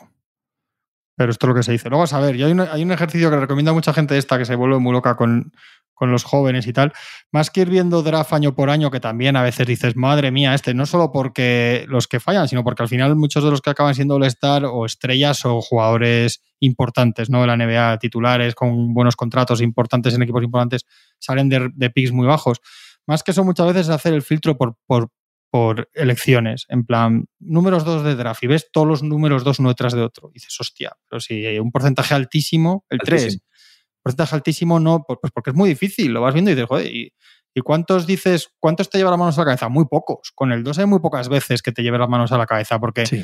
Pero 1.16 1.33
esto 1.33 1.47
es 1.47 1.49
lo 1.49 1.55
que 1.57 1.64
se 1.64 1.73
dice. 1.73 1.89
Luego 1.89 2.03
vas 2.03 2.12
a 2.12 2.21
ver. 2.21 2.37
Y 2.37 2.45
hay 2.45 2.53
un, 2.53 2.61
hay 2.61 2.83
un 2.83 2.93
ejercicio 2.93 3.29
que 3.29 3.37
recomienda 3.37 3.73
mucha 3.73 3.93
gente 3.93 4.16
esta 4.16 4.39
que 4.39 4.45
se 4.45 4.55
vuelve 4.55 4.79
muy 4.79 4.93
loca 4.93 5.16
con, 5.16 5.53
con 5.99 6.12
los 6.12 6.24
jóvenes 6.24 6.66
y 6.66 6.72
tal. 6.72 6.92
Más 7.32 7.51
que 7.51 7.62
ir 7.62 7.70
viendo 7.70 8.03
draft 8.03 8.32
año 8.32 8.55
por 8.55 8.70
año, 8.70 8.90
que 8.90 9.01
también 9.01 9.36
a 9.36 9.42
veces 9.42 9.66
dices, 9.66 9.96
madre 9.96 10.30
mía, 10.30 10.55
este, 10.55 10.72
no 10.74 10.86
solo 10.86 11.11
porque 11.11 11.84
los 11.88 12.07
que 12.07 12.20
fallan, 12.20 12.49
sino 12.49 12.62
porque 12.62 12.82
al 12.82 12.88
final 12.88 13.16
muchos 13.16 13.42
de 13.42 13.51
los 13.51 13.61
que 13.61 13.70
acaban 13.70 13.94
siendo 13.94 14.14
All-Star 14.14 14.64
o 14.64 14.86
estrellas 14.86 15.44
o 15.44 15.61
jugadores 15.61 16.42
importantes, 16.61 17.28
¿no? 17.30 17.40
De 17.40 17.49
la 17.49 17.57
NBA, 17.57 17.99
titulares 17.99 18.55
con 18.55 18.94
buenos 18.94 19.16
contratos 19.16 19.61
importantes 19.61 20.14
en 20.14 20.22
equipos 20.22 20.44
importantes, 20.44 20.86
salen 21.18 21.49
de, 21.49 21.70
de 21.74 21.90
picks 21.90 22.12
muy 22.12 22.26
bajos. 22.26 22.61
Más 23.07 23.22
que 23.22 23.32
eso, 23.32 23.42
muchas 23.42 23.66
veces 23.66 23.88
es 23.88 23.90
hacer 23.90 24.14
el 24.14 24.22
filtro 24.22 24.57
por, 24.57 24.76
por, 24.86 25.11
por 25.51 25.88
elecciones, 25.94 26.66
en 26.68 26.84
plan, 26.84 27.24
números 27.40 27.84
dos 27.84 28.05
de 28.05 28.14
draft, 28.14 28.42
y 28.44 28.46
ves 28.46 28.68
todos 28.70 28.86
los 28.86 29.03
números 29.03 29.44
dos 29.44 29.59
uno 29.59 29.70
detrás 29.70 29.94
de 29.94 30.03
otro. 30.03 30.28
Y 30.30 30.34
dices, 30.34 30.55
hostia, 30.61 30.92
pero 31.09 31.18
si 31.18 31.44
hay 31.46 31.59
un 31.59 31.72
porcentaje 31.72 32.14
altísimo, 32.14 32.84
el 32.88 32.99
3, 32.99 33.22
Altísimo. 33.22 33.44
Porcentaje 34.03 34.34
altísimo 34.36 34.80
no, 34.80 35.05
pues 35.07 35.32
porque 35.32 35.51
es 35.51 35.57
muy 35.57 35.68
difícil, 35.70 36.12
lo 36.12 36.20
vas 36.20 36.34
viendo 36.34 36.51
y 36.51 36.55
dices, 36.55 36.68
joder, 36.68 36.86
¿y, 36.94 37.12
y 37.55 37.61
cuántos 37.61 38.07
dices, 38.07 38.51
cuántos 38.61 38.88
te 38.90 38.99
lleva 38.99 39.11
las 39.11 39.18
manos 39.18 39.36
a 39.38 39.40
la 39.40 39.46
cabeza? 39.46 39.68
Muy 39.68 39.86
pocos. 39.86 40.32
Con 40.34 40.53
el 40.53 40.62
2 40.64 40.78
hay 40.78 40.86
muy 40.86 41.01
pocas 41.01 41.28
veces 41.28 41.62
que 41.62 41.72
te 41.72 41.82
lleve 41.82 41.99
las 41.99 42.09
manos 42.09 42.30
a 42.32 42.38
la 42.38 42.46
cabeza, 42.46 42.78
porque 42.78 43.07
Sí. 43.07 43.22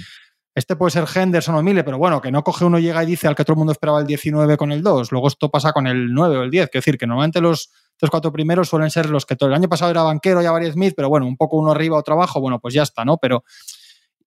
este 0.54 0.76
puede 0.76 0.90
ser 0.90 1.04
Henderson 1.14 1.54
o 1.56 1.62
Mille, 1.62 1.84
pero 1.84 1.98
bueno, 1.98 2.20
que 2.20 2.30
no 2.30 2.42
coge 2.42 2.64
uno, 2.64 2.78
llega 2.78 3.02
y 3.02 3.06
dice 3.06 3.28
al 3.28 3.34
que 3.34 3.44
todo 3.44 3.54
el 3.54 3.58
mundo 3.58 3.72
esperaba 3.72 4.00
el 4.00 4.06
19 4.06 4.56
con 4.56 4.72
el 4.72 4.82
2, 4.82 5.12
luego 5.12 5.28
esto 5.28 5.50
pasa 5.50 5.72
con 5.72 5.86
el 5.86 6.12
9 6.12 6.36
o 6.38 6.42
el 6.42 6.50
10, 6.50 6.68
quiero 6.70 6.80
decir 6.80 6.98
que 6.98 7.06
normalmente 7.06 7.40
los 7.40 7.70
tres 7.96 8.10
cuatro 8.10 8.32
primeros 8.32 8.68
suelen 8.68 8.90
ser 8.90 9.08
los 9.08 9.24
que 9.24 9.36
todo 9.36 9.48
el 9.50 9.54
año 9.54 9.68
pasado 9.68 9.90
era 9.92 10.02
banquero 10.02 10.42
y 10.42 10.46
Barry 10.46 10.72
Smith, 10.72 10.94
pero 10.96 11.08
bueno, 11.08 11.26
un 11.26 11.36
poco 11.36 11.56
uno 11.56 11.70
arriba, 11.70 11.96
otro 11.96 12.14
abajo, 12.14 12.40
bueno, 12.40 12.58
pues 12.58 12.74
ya 12.74 12.82
está, 12.82 13.04
¿no? 13.04 13.18
Pero 13.18 13.44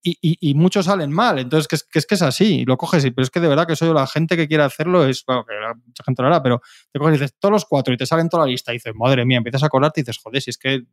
y, 0.04 0.12
y- 0.22 0.38
y 0.52 0.54
muchos 0.54 0.86
salen 0.86 1.12
mal, 1.12 1.40
entonces 1.40 1.68
que 1.68 1.76
es, 1.76 1.84
que 1.84 2.00
es 2.00 2.06
que 2.06 2.16
es 2.16 2.22
así, 2.22 2.64
lo 2.66 2.78
coges, 2.78 3.04
y, 3.06 3.12
pero 3.12 3.24
es 3.24 3.30
que 3.30 3.40
de 3.40 3.48
verdad 3.48 3.68
que 3.68 3.76
soy 3.76 3.94
la 3.94 4.08
gente 4.08 4.38
que 4.38 4.48
quiere 4.48 4.64
hacerlo, 4.64 5.06
es, 5.06 5.24
bueno, 5.26 5.44
que 5.46 5.54
mucha 5.86 6.04
gente 6.04 6.22
lo 6.22 6.28
hará, 6.30 6.42
pero 6.42 6.62
te 6.92 7.00
coges 7.00 7.16
y 7.18 7.20
dices 7.20 7.36
todos 7.40 7.52
los 7.52 7.66
cuatro 7.66 7.94
y 7.94 7.98
te 7.98 8.06
salen 8.06 8.30
toda 8.30 8.46
la 8.46 8.52
lista 8.52 8.72
y 8.72 8.76
dices, 8.76 8.94
madre 8.96 9.26
mía, 9.26 9.38
empiezas 9.38 9.64
a 9.64 9.66
acordarte 9.68 10.00
y 10.00 10.04
dices, 10.04 10.18
joder, 10.24 10.42
si 10.42 10.50
es 10.52 10.58
que 10.58 10.84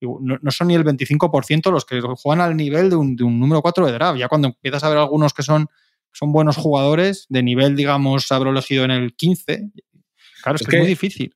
no, 0.00 0.38
no 0.40 0.50
son 0.50 0.68
ni 0.68 0.74
el 0.74 0.84
25% 0.84 1.70
los 1.72 1.84
que 1.84 2.00
juegan 2.00 2.40
al 2.40 2.56
nivel 2.56 2.88
de 2.90 2.96
un, 2.96 3.16
de 3.16 3.24
un 3.24 3.38
número 3.40 3.60
4 3.62 3.84
de 3.86 3.92
draft. 3.92 4.18
Ya 4.18 4.28
cuando 4.28 4.48
empiezas 4.48 4.84
a 4.84 4.88
ver 4.88 4.98
algunos 4.98 5.34
que 5.34 5.42
son, 5.42 5.66
son 6.12 6.32
buenos 6.32 6.56
jugadores, 6.56 7.26
de 7.28 7.42
nivel, 7.42 7.74
digamos, 7.76 8.30
habrá 8.30 8.50
elegido 8.50 8.84
en 8.84 8.92
el 8.92 9.14
15, 9.16 9.70
claro, 10.42 10.56
es, 10.56 10.62
Es 10.62 10.68
que, 10.68 10.76
es 10.76 10.80
muy 10.80 10.88
difícil. 10.88 11.34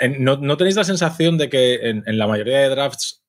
En- 0.00 0.22
¿No, 0.24 0.36
no 0.36 0.56
tenéis 0.56 0.76
la 0.76 0.84
sensación 0.84 1.38
de 1.38 1.48
que 1.48 1.74
en, 1.90 2.02
en 2.06 2.18
la 2.18 2.26
mayoría 2.26 2.58
de 2.58 2.68
drafts, 2.70 3.21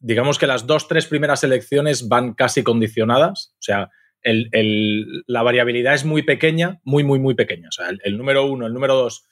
digamos 0.00 0.38
que 0.38 0.46
las 0.46 0.66
dos, 0.66 0.88
tres 0.88 1.06
primeras 1.06 1.42
elecciones 1.44 2.08
van 2.08 2.34
casi 2.34 2.62
condicionadas? 2.62 3.52
O 3.54 3.62
sea, 3.62 3.90
el- 4.22 4.48
el- 4.52 5.24
la 5.26 5.42
variabilidad 5.42 5.94
es 5.94 6.04
muy 6.04 6.22
pequeña, 6.22 6.80
muy, 6.84 7.04
muy, 7.04 7.18
muy 7.18 7.34
pequeña. 7.34 7.68
O 7.68 7.72
sea, 7.72 7.88
el, 7.88 8.00
el 8.04 8.16
número 8.18 8.46
uno, 8.46 8.66
el 8.66 8.72
número 8.74 8.94
dos 8.96 9.24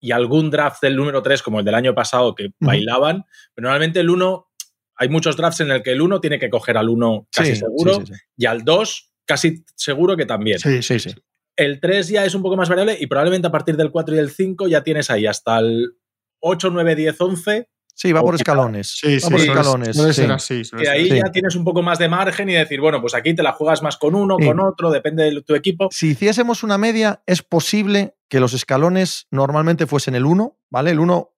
y 0.00 0.12
algún 0.12 0.50
draft 0.50 0.82
del 0.82 0.96
número 0.96 1.22
tres, 1.22 1.42
como 1.42 1.60
el 1.60 1.64
del 1.64 1.74
año 1.74 1.94
pasado, 1.94 2.34
que 2.34 2.50
bailaban, 2.60 3.24
pero 3.54 3.66
normalmente 3.68 4.00
el 4.00 4.10
uno, 4.10 4.48
hay 4.96 5.08
muchos 5.08 5.36
drafts 5.36 5.60
en 5.60 5.70
el 5.70 5.82
que 5.82 5.92
el 5.92 6.02
uno 6.02 6.20
tiene 6.20 6.38
que 6.38 6.50
coger 6.50 6.76
al 6.76 6.88
uno 6.90 7.26
casi 7.34 7.52
Sí, 7.52 7.56
seguro 7.60 7.94
sí, 7.94 8.00
sí, 8.06 8.14
sí. 8.14 8.20
y 8.36 8.46
al 8.46 8.64
dos 8.64 9.12
casi 9.26 9.64
seguro 9.76 10.16
que 10.16 10.26
también. 10.26 10.58
Sí, 10.58 10.82
sí, 10.82 10.98
sí. 11.00 11.10
El 11.56 11.80
3 11.80 12.08
ya 12.08 12.24
es 12.24 12.34
un 12.34 12.42
poco 12.42 12.56
más 12.56 12.68
variable 12.68 12.96
y 13.00 13.06
probablemente 13.06 13.46
a 13.46 13.52
partir 13.52 13.76
del 13.76 13.90
4 13.92 14.14
y 14.16 14.18
el 14.18 14.30
5 14.30 14.66
ya 14.68 14.82
tienes 14.82 15.08
ahí 15.08 15.24
hasta 15.26 15.60
el 15.60 15.96
8, 16.40 16.68
9, 16.70 16.94
10, 16.96 17.20
11, 17.20 17.68
Sí, 17.96 18.12
va 18.12 18.20
por 18.22 18.34
escalones. 18.34 18.98
Sí, 19.00 19.14
va 19.14 19.20
sí, 19.20 19.30
por 19.30 19.40
sí, 19.40 19.46
escalones. 19.48 19.96
suele 19.96 20.12
sí. 20.12 20.20
ser 20.22 20.32
así. 20.32 20.64
suele 20.64 20.82
que 20.84 20.90
ser 20.90 20.96
ahí 20.98 21.08
Sí. 21.10 21.16
ya 21.24 21.30
tienes 21.30 21.54
un 21.54 21.64
poco 21.64 21.80
más 21.82 21.98
de 21.98 22.08
margen 22.08 22.48
y 22.50 22.54
decir, 22.54 22.80
bueno, 22.80 23.00
pues 23.00 23.14
aquí 23.14 23.34
te 23.34 23.42
la 23.42 23.52
juegas 23.52 23.82
más 23.82 23.96
con 23.96 24.14
uno, 24.16 24.36
Sí. 24.38 24.46
con 24.46 24.58
otro, 24.60 24.90
depende 24.90 25.22
de 25.30 25.42
tu 25.42 25.54
equipo. 25.54 25.88
Si 25.92 26.08
hiciésemos 26.08 26.62
una 26.64 26.76
media, 26.76 27.22
es 27.26 27.42
posible 27.42 28.16
que 28.28 28.40
los 28.40 28.52
escalones 28.52 29.26
normalmente 29.30 29.86
fuesen 29.86 30.16
el 30.16 30.26
1, 30.26 30.58
¿vale? 30.70 30.90
El 30.90 30.98
1, 30.98 31.30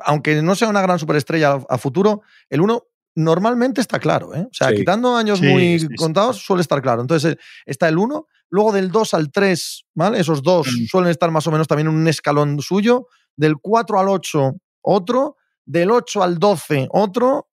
aunque 0.00 0.42
no 0.42 0.54
sea 0.54 0.68
una 0.68 0.82
gran 0.82 0.98
superestrella 0.98 1.58
a, 1.68 1.78
futuro, 1.78 2.20
el 2.50 2.60
1 2.60 2.82
normalmente 3.16 3.80
está 3.80 3.98
claro, 3.98 4.34
¿eh? 4.34 4.42
O 4.42 4.52
sea, 4.52 4.68
Sí. 4.70 4.76
quitando 4.76 5.16
años 5.16 5.38
Sí, 5.38 5.46
muy 5.46 5.78
sí, 5.78 5.86
sí. 5.88 5.94
contados, 5.94 6.36
suele 6.38 6.60
estar 6.62 6.82
claro. 6.82 7.00
Entonces, 7.00 7.32
eh, 7.32 7.38
está 7.64 7.88
el 7.88 7.96
1, 7.96 8.26
luego 8.50 8.72
del 8.72 8.90
2 8.90 9.14
al 9.14 9.30
3, 9.32 9.84
¿vale? 9.94 10.20
Esos 10.20 10.42
dos 10.42 10.66
Mm. 10.66 10.84
suelen 10.86 11.10
estar 11.10 11.30
más 11.30 11.46
o 11.46 11.50
menos 11.50 11.66
también 11.66 11.88
en 11.88 11.94
un 11.94 12.08
escalón 12.08 12.60
suyo. 12.60 13.06
Del 13.36 13.56
4 13.56 13.98
al 13.98 14.08
8, 14.08 14.52
otro. 14.82 15.36
Del 15.66 15.90
8 15.90 16.22
al 16.22 16.38
12, 16.38 16.88
otro. 16.90 17.48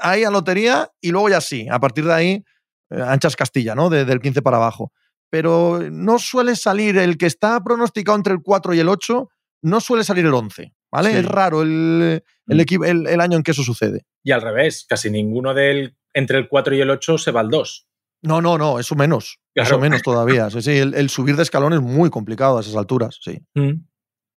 Ahí 0.00 0.24
a 0.24 0.30
lotería 0.30 0.90
y 1.00 1.10
luego 1.10 1.28
ya 1.28 1.40
sí. 1.40 1.66
A 1.70 1.78
partir 1.78 2.04
de 2.04 2.12
ahí, 2.12 2.44
eh, 2.90 3.02
anchas 3.02 3.36
Castilla, 3.36 3.74
¿no? 3.74 3.88
De- 3.90 4.04
del 4.04 4.20
15 4.20 4.42
para 4.42 4.56
abajo 4.56 4.92
pero 5.32 5.78
no 5.92 6.18
suele 6.18 6.56
salir 6.56 6.98
el 6.98 7.16
que 7.16 7.26
está 7.26 7.62
pronosticado 7.62 8.16
entre 8.18 8.32
el 8.32 8.40
4 8.42 8.74
y 8.74 8.80
el 8.80 8.88
8, 8.88 9.28
no 9.62 9.80
suele 9.80 10.02
salir 10.02 10.26
el 10.26 10.34
11, 10.34 10.74
¿vale? 10.90 11.12
Sí. 11.12 11.18
Es 11.18 11.24
raro 11.24 11.62
el, 11.62 12.24
el, 12.48 12.66
Mm. 12.66 12.82
el- 12.84 13.06
el 13.06 13.20
año 13.20 13.36
en 13.36 13.44
que 13.44 13.52
eso 13.52 13.62
sucede. 13.62 14.04
Y 14.24 14.32
al 14.32 14.42
revés, 14.42 14.84
casi 14.88 15.08
ninguno 15.08 15.54
del 15.54 15.96
entre 16.14 16.36
el 16.36 16.48
4 16.48 16.74
y 16.74 16.80
el 16.80 16.90
8 16.90 17.16
se 17.16 17.30
va 17.30 17.42
al 17.42 17.48
2. 17.48 17.86
No, 18.22 18.42
no, 18.42 18.58
no, 18.58 18.80
eso 18.80 18.96
menos. 18.96 19.38
Eso 19.54 19.78
menos 19.78 20.02
todavía. 20.02 20.50
Sí, 20.50 20.62
sí, 20.62 20.72
el, 20.78 20.94
el 20.94 21.08
subir 21.10 21.36
de 21.36 21.44
escalón 21.44 21.74
es 21.74 21.80
muy 21.80 22.10
complicado 22.10 22.58
a 22.58 22.62
esas 22.62 22.74
alturas, 22.74 23.16
sí. 23.22 23.38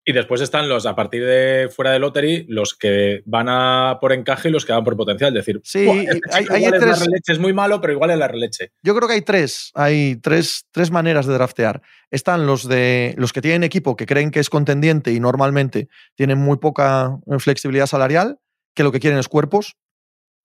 Y 0.04 0.12
después 0.12 0.40
están 0.40 0.68
los, 0.68 0.84
a 0.84 0.96
partir 0.96 1.24
de 1.24 1.68
fuera 1.72 1.92
de 1.92 2.00
lottery, 2.00 2.44
los 2.48 2.74
que 2.74 3.22
van 3.24 3.46
a 3.48 3.98
por 4.00 4.12
encaje 4.12 4.48
y 4.48 4.50
los 4.52 4.64
que 4.64 4.72
van 4.72 4.82
por 4.82 4.96
potencial. 4.96 5.28
Es 5.36 5.44
decir, 5.46 5.60
Sí, 5.62 5.84
"Buah, 5.84 6.02
este 6.02 6.20
hay- 6.32 6.64
es 6.64 6.70
tres- 6.72 6.98
releche, 6.98 7.32
es 7.32 7.38
muy 7.38 7.52
malo, 7.52 7.80
pero 7.80 7.92
igual 7.92 8.10
es 8.10 8.18
la 8.18 8.26
releche. 8.26 8.72
Yo 8.82 8.96
creo 8.96 9.06
que 9.06 9.14
hay 9.14 9.22
tres, 9.22 9.70
hay 9.74 10.16
tres, 10.16 10.66
tres 10.72 10.90
maneras 10.90 11.26
de 11.26 11.34
draftear. 11.34 11.82
Están 12.10 12.46
los 12.46 12.66
de 12.68 13.14
los 13.16 13.32
que 13.32 13.40
tienen 13.42 13.62
equipo 13.62 13.94
que 13.94 14.06
creen 14.06 14.32
que 14.32 14.40
es 14.40 14.50
contendiente 14.50 15.12
y 15.12 15.20
normalmente 15.20 15.88
tienen 16.16 16.38
muy 16.38 16.56
poca 16.58 17.16
eh, 17.30 17.38
flexibilidad 17.38 17.86
salarial, 17.86 18.38
que 18.74 18.82
lo 18.82 18.90
que 18.90 18.98
quieren 18.98 19.20
es 19.20 19.28
cuerpos. 19.28 19.76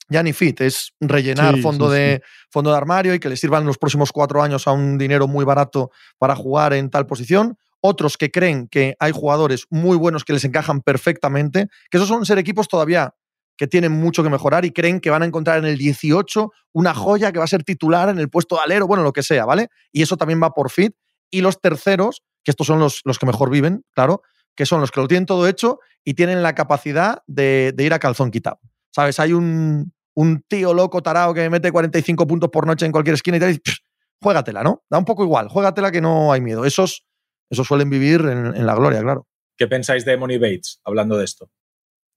Ya 0.10 0.22
ni 0.24 0.34
fit, 0.34 0.62
es 0.62 0.94
rellenar 1.02 1.56
Sí, 1.56 1.62
fondo, 1.64 1.90
sí, 1.92 1.98
de, 1.98 2.22
fondo 2.52 2.70
de 2.72 2.78
armario 2.78 3.14
y 3.16 3.20
que 3.20 3.28
les 3.28 3.40
sirvan 3.40 3.66
los 3.66 3.78
próximos 3.80 4.12
cuatro 4.14 4.42
años 4.42 4.68
a 4.68 4.72
un 4.72 4.98
dinero 5.00 5.28
muy 5.28 5.44
barato 5.44 5.90
para 6.20 6.36
jugar 6.36 6.74
en 6.74 6.90
tal 6.92 7.08
posición. 7.08 7.58
Otros 7.82 8.18
que 8.18 8.32
creen 8.32 8.68
que 8.68 8.96
hay 9.00 9.12
jugadores 9.12 9.66
muy 9.70 9.98
buenos 9.98 10.24
que 10.24 10.34
les 10.34 10.44
encajan 10.46 10.82
perfectamente, 10.82 11.68
que 11.90 11.98
esos 11.98 12.10
son 12.10 12.26
ser 12.26 12.38
equipos 12.38 12.68
todavía 12.68 13.14
que 13.58 13.68
tienen 13.68 13.92
mucho 13.92 14.24
que 14.24 14.30
mejorar 14.30 14.66
y 14.66 14.72
creen 14.72 15.00
que 15.00 15.10
van 15.10 15.24
a 15.24 15.26
encontrar 15.26 15.58
en 15.58 15.66
el 15.66 15.78
18 15.78 16.52
una 16.74 16.94
joya 16.94 17.32
que 17.32 17.40
va 17.40 17.46
a 17.46 17.48
ser 17.48 17.64
titular 17.64 18.10
en 18.10 18.20
el 18.20 18.30
puesto 18.30 18.56
de 18.56 18.62
alero, 18.62 18.88
bueno, 18.88 19.04
lo 19.04 19.14
que 19.14 19.24
sea, 19.24 19.46
¿vale? 19.46 19.70
Y 19.92 20.04
eso 20.04 20.16
también 20.16 20.42
va 20.42 20.52
por 20.52 20.70
fit. 20.70 20.94
Y 21.32 21.42
los 21.42 21.60
terceros, 21.60 22.24
que 22.44 22.52
estos 22.52 22.68
son 22.68 22.80
los, 22.80 23.02
los 23.04 23.18
que 23.18 23.26
mejor 23.26 23.50
viven, 23.50 23.84
claro, 23.94 24.22
que 24.56 24.66
son 24.66 24.80
los 24.80 24.92
que 24.92 25.02
lo 25.02 25.08
tienen 25.08 25.26
todo 25.26 25.48
hecho 25.48 25.80
y 26.04 26.14
tienen 26.14 26.44
la 26.44 26.54
capacidad 26.56 27.24
de, 27.28 27.74
de 27.76 27.84
ir 27.84 27.94
a 27.94 28.00
calzón 28.00 28.32
quitado. 28.32 28.60
¿Sabes? 28.92 29.20
Hay 29.20 29.34
un, 29.34 29.92
un 30.16 30.42
tío 30.48 30.74
loco 30.74 31.04
tarao 31.04 31.34
que 31.34 31.50
mete 31.50 31.72
45 31.72 32.26
puntos 32.26 32.50
por 32.50 32.66
noche 32.66 32.86
en 32.86 32.92
cualquier 32.92 33.14
esquina 33.14 33.38
y 33.38 33.52
y 33.52 33.60
pff, 33.60 33.78
juégatela, 34.20 34.64
¿no? 34.64 34.84
Da 34.90 34.98
un 34.98 35.06
poco 35.06 35.24
igual, 35.24 35.48
juégatela 35.48 35.92
que 35.92 36.02
no 36.02 36.32
hay 36.32 36.42
miedo. 36.42 36.66
Esos, 36.66 37.06
esos 37.50 37.68
suelen 37.68 37.90
vivir 37.90 38.22
en, 38.22 38.56
en 38.56 38.66
la 38.66 38.76
gloria, 38.76 39.02
claro. 39.02 39.28
¿Qué 39.58 39.68
pensáis 39.68 40.06
de 40.06 40.18
Money 40.18 40.38
Bates 40.38 40.80
hablando 40.84 41.18
de 41.18 41.26
esto? 41.26 41.50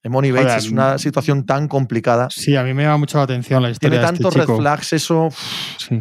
Money 0.09 0.31
Bates 0.31 0.47
Joder, 0.47 0.59
es 0.59 0.71
una 0.71 0.99
situación 0.99 1.45
tan 1.45 1.69
complicada. 1.69 2.29
Sí, 2.31 2.57
a 2.57 2.63
mí 2.63 2.73
me 2.73 2.85
llama 2.85 2.99
mucho 2.99 3.19
la 3.19 3.25
atención 3.25 3.63
la 3.63 3.71
historia 3.71 3.99
Tiene 3.99 4.07
de 4.07 4.13
este 4.13 4.23
tantos 4.25 4.49
red 4.49 4.57
flags, 4.57 4.93
eso. 4.95 5.29
Sí. 5.77 6.01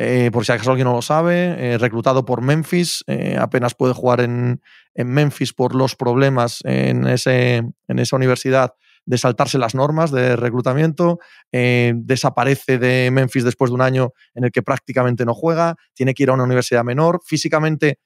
Eh, 0.00 0.30
por 0.32 0.44
si 0.44 0.52
acaso 0.52 0.70
alguien 0.70 0.86
no 0.86 0.94
lo 0.94 1.02
sabe, 1.02 1.74
eh, 1.74 1.78
reclutado 1.78 2.24
por 2.24 2.40
Memphis, 2.40 3.02
eh, 3.08 3.36
apenas 3.38 3.74
puede 3.74 3.94
jugar 3.94 4.20
en, 4.20 4.60
en, 4.94 5.08
Memphis 5.08 5.52
por 5.52 5.74
los 5.74 5.96
problemas 5.96 6.60
en, 6.64 7.06
ese, 7.08 7.56
en 7.56 7.98
esa 7.98 8.14
universidad 8.14 8.74
de 9.06 9.18
saltarse 9.18 9.58
las 9.58 9.74
normas 9.74 10.12
de 10.12 10.36
reclutamiento, 10.36 11.18
eh, 11.50 11.94
desaparece 11.96 12.78
de 12.78 13.10
Memphis 13.10 13.42
después 13.42 13.70
de 13.70 13.74
un 13.74 13.80
año 13.80 14.12
en 14.34 14.44
el 14.44 14.52
que 14.52 14.62
prácticamente 14.62 15.24
no 15.24 15.34
juega, 15.34 15.76
tiene 15.94 16.14
que 16.14 16.24
ir 16.24 16.30
a 16.30 16.34
una 16.34 16.44
universidad 16.44 16.84
menor, 16.84 17.20
físicamente 17.24 17.98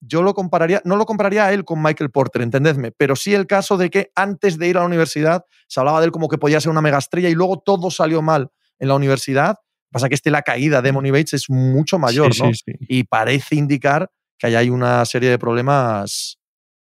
yo 0.00 0.22
lo 0.22 0.34
compararía, 0.34 0.80
no 0.84 0.96
lo 0.96 1.06
compararía 1.06 1.46
a 1.46 1.52
él 1.52 1.64
con 1.64 1.82
Michael 1.82 2.10
Porter, 2.10 2.42
entendedme, 2.42 2.92
pero 2.92 3.16
sí 3.16 3.34
el 3.34 3.46
caso 3.46 3.76
de 3.76 3.90
que 3.90 4.10
antes 4.14 4.58
de 4.58 4.68
ir 4.68 4.76
a 4.76 4.80
la 4.80 4.86
universidad 4.86 5.44
se 5.66 5.80
hablaba 5.80 6.00
de 6.00 6.06
él 6.06 6.12
como 6.12 6.28
que 6.28 6.38
podía 6.38 6.60
ser 6.60 6.70
una 6.70 6.80
megaestrella 6.82 7.28
y 7.28 7.34
luego 7.34 7.58
todo 7.58 7.90
salió 7.90 8.22
mal 8.22 8.50
en 8.78 8.88
la 8.88 8.94
universidad. 8.94 9.56
Pasa 9.90 10.08
que 10.08 10.14
este 10.14 10.30
la 10.30 10.42
caída 10.42 10.82
de 10.82 10.92
Money 10.92 11.10
Bates 11.10 11.32
es 11.34 11.50
mucho 11.50 11.98
mayor, 11.98 12.34
Sí, 12.34 12.42
¿no? 12.42 12.52
sí, 12.52 12.62
sí. 12.66 12.72
Y 12.88 13.04
parece 13.04 13.56
indicar 13.56 14.10
que 14.38 14.46
ahí 14.48 14.54
hay 14.54 14.70
una 14.70 15.04
serie 15.04 15.30
de 15.30 15.38
problemas, 15.38 16.38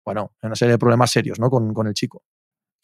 bueno, 0.06 0.32
una 0.42 0.56
serie 0.56 0.74
de 0.74 0.78
problemas 0.78 1.12
serios, 1.12 1.40
¿no? 1.40 1.50
Con, 1.50 1.74
con 1.74 1.88
el 1.88 1.94
chico. 1.94 2.24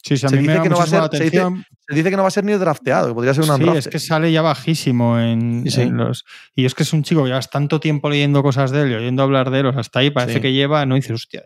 Sí, 0.03 0.17
sí, 0.17 0.25
a 0.25 0.29
Se 0.29 0.35
mí 0.37 0.43
dice 0.47 0.61
que 0.61 0.69
no 0.69 0.77
va 0.77 0.83
a 0.83 0.87
ser- 0.87 0.99
la 1.01 1.07
se 1.09 1.23
dice- 1.23 1.39
atención. 1.39 1.65
Se 1.87 1.95
dice 1.95 2.09
que 2.11 2.15
no 2.15 2.21
va 2.21 2.27
a 2.27 2.31
ser 2.31 2.43
ni 2.45 2.53
drafteado, 2.53 3.07
que 3.09 3.13
podría 3.15 3.33
ser 3.33 3.49
un 3.49 3.57
Sí, 3.57 3.77
es 3.77 3.87
que 3.87 3.99
sale 3.99 4.31
ya 4.31 4.41
bajísimo 4.41 5.19
en, 5.19 5.63
Sí, 5.63 5.71
sí. 5.71 5.81
en 5.81 5.97
los. 5.97 6.23
Y 6.55 6.65
es 6.65 6.75
que 6.75 6.83
es 6.83 6.93
un 6.93 7.03
chico 7.03 7.23
que 7.23 7.29
llevas 7.29 7.49
tanto 7.49 7.79
tiempo 7.79 8.09
leyendo 8.09 8.41
cosas 8.43 8.71
de 8.71 8.83
él 8.83 8.91
y 8.91 8.95
oyendo 8.95 9.23
hablar 9.23 9.49
de 9.49 9.59
él, 9.61 9.65
o 9.65 9.71
sea, 9.71 9.81
hasta 9.81 9.99
ahí 9.99 10.11
parece 10.11 10.35
Sí. 10.35 10.41
que 10.41 10.53
lleva, 10.53 10.85
no 10.85 10.95
dices, 10.95 11.11
hostia, 11.11 11.43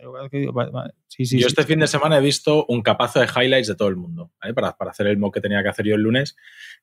vale, 0.53 0.71
vale. 0.71 0.93
sí, 1.07 1.25
sí. 1.25 1.37
yo 1.37 1.43
sí, 1.43 1.47
este 1.47 1.61
sí. 1.63 1.67
fin 1.69 1.79
de 1.79 1.87
semana 1.87 2.17
he 2.17 2.21
visto 2.21 2.65
un 2.67 2.81
capazo 2.81 3.19
de 3.21 3.27
highlights 3.27 3.67
de 3.67 3.75
todo 3.75 3.87
el 3.87 3.95
mundo, 3.95 4.31
¿vale? 4.41 4.53
para, 4.53 4.75
para 4.77 4.91
hacer 4.91 5.07
el 5.07 5.17
mock 5.17 5.33
que 5.35 5.41
tenía 5.41 5.63
que 5.63 5.69
hacer 5.69 5.85
yo 5.85 5.95
el 5.95 6.01
lunes. 6.01 6.35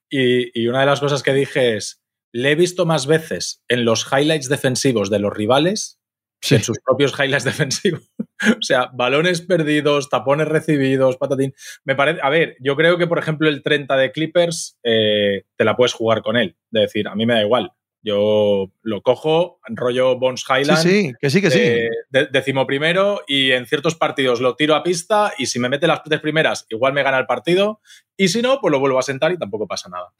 Y, 0.08 0.58
y 0.60 0.66
una 0.66 0.80
de 0.80 0.86
las 0.86 1.00
cosas 1.00 1.22
que 1.22 1.32
dije 1.34 1.76
es, 1.76 2.02
le 2.32 2.52
he 2.52 2.54
visto 2.54 2.86
más 2.86 3.06
veces 3.06 3.62
en 3.68 3.84
los 3.84 4.06
highlights 4.10 4.48
defensivos 4.48 5.10
de 5.10 5.18
los 5.18 5.32
rivales 5.32 5.99
Sí. 6.42 6.54
en 6.56 6.62
sus 6.62 6.78
propios 6.80 7.12
highlights 7.18 7.44
defensivos. 7.44 8.10
o 8.58 8.62
sea, 8.62 8.90
balones 8.94 9.42
perdidos, 9.42 10.08
tapones 10.08 10.48
recibidos, 10.48 11.16
patatín. 11.16 11.54
Me 11.84 11.94
parece, 11.94 12.20
a 12.22 12.30
ver, 12.30 12.56
yo 12.60 12.76
creo 12.76 12.96
que, 12.98 13.06
por 13.06 13.18
ejemplo, 13.18 13.48
el 13.48 13.62
30 13.62 13.96
de 13.96 14.10
Clippers 14.12 14.78
eh, 14.82 15.44
te 15.56 15.64
la 15.64 15.76
puedes 15.76 15.92
jugar 15.92 16.22
con 16.22 16.36
él. 16.36 16.56
De 16.70 16.80
decir, 16.80 17.08
a 17.08 17.14
mí 17.14 17.26
me 17.26 17.34
da 17.34 17.42
igual. 17.42 17.72
Yo 18.02 18.72
lo 18.80 19.02
cojo, 19.02 19.60
rollo 19.68 20.18
Bones 20.18 20.40
Sí, 20.46 20.52
Highland. 20.54 20.82
sí, 20.82 21.12
que 21.20 21.28
sí, 21.28 21.42
que 21.42 21.50
sí. 21.50 21.58
eh, 21.60 21.88
de- 22.08 22.28
décimo 22.32 22.66
primero 22.66 23.20
y 23.28 23.52
en 23.52 23.66
ciertos 23.66 23.94
partidos 23.94 24.40
lo 24.40 24.56
tiro 24.56 24.74
a 24.74 24.82
pista 24.82 25.34
y 25.36 25.44
si 25.44 25.58
me 25.58 25.68
mete 25.68 25.86
las 25.86 26.02
tres 26.02 26.18
primeras 26.20 26.64
igual 26.70 26.94
me 26.94 27.02
gana 27.02 27.18
el 27.18 27.26
partido 27.26 27.82
y 28.16 28.28
si 28.28 28.40
no 28.40 28.58
pues 28.62 28.72
lo 28.72 28.80
vuelvo 28.80 28.98
a 28.98 29.02
sentar 29.02 29.32
y 29.32 29.36
tampoco 29.38 29.66
pasa 29.68 29.90
nada 29.90 30.14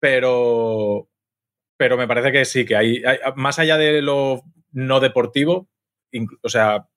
pero 0.00 1.08
pero 1.76 1.96
me 1.96 2.08
parece 2.08 2.32
que 2.32 2.44
sí 2.44 2.64
que 2.64 2.76
hay, 2.76 3.02
hay- 3.04 3.18
más 3.36 3.58
allá 3.58 3.76
de 3.76 4.02
lo 4.02 4.42
no 4.72 5.00
deportivo 5.00 5.68
o 6.42 6.48
sea 6.48 6.88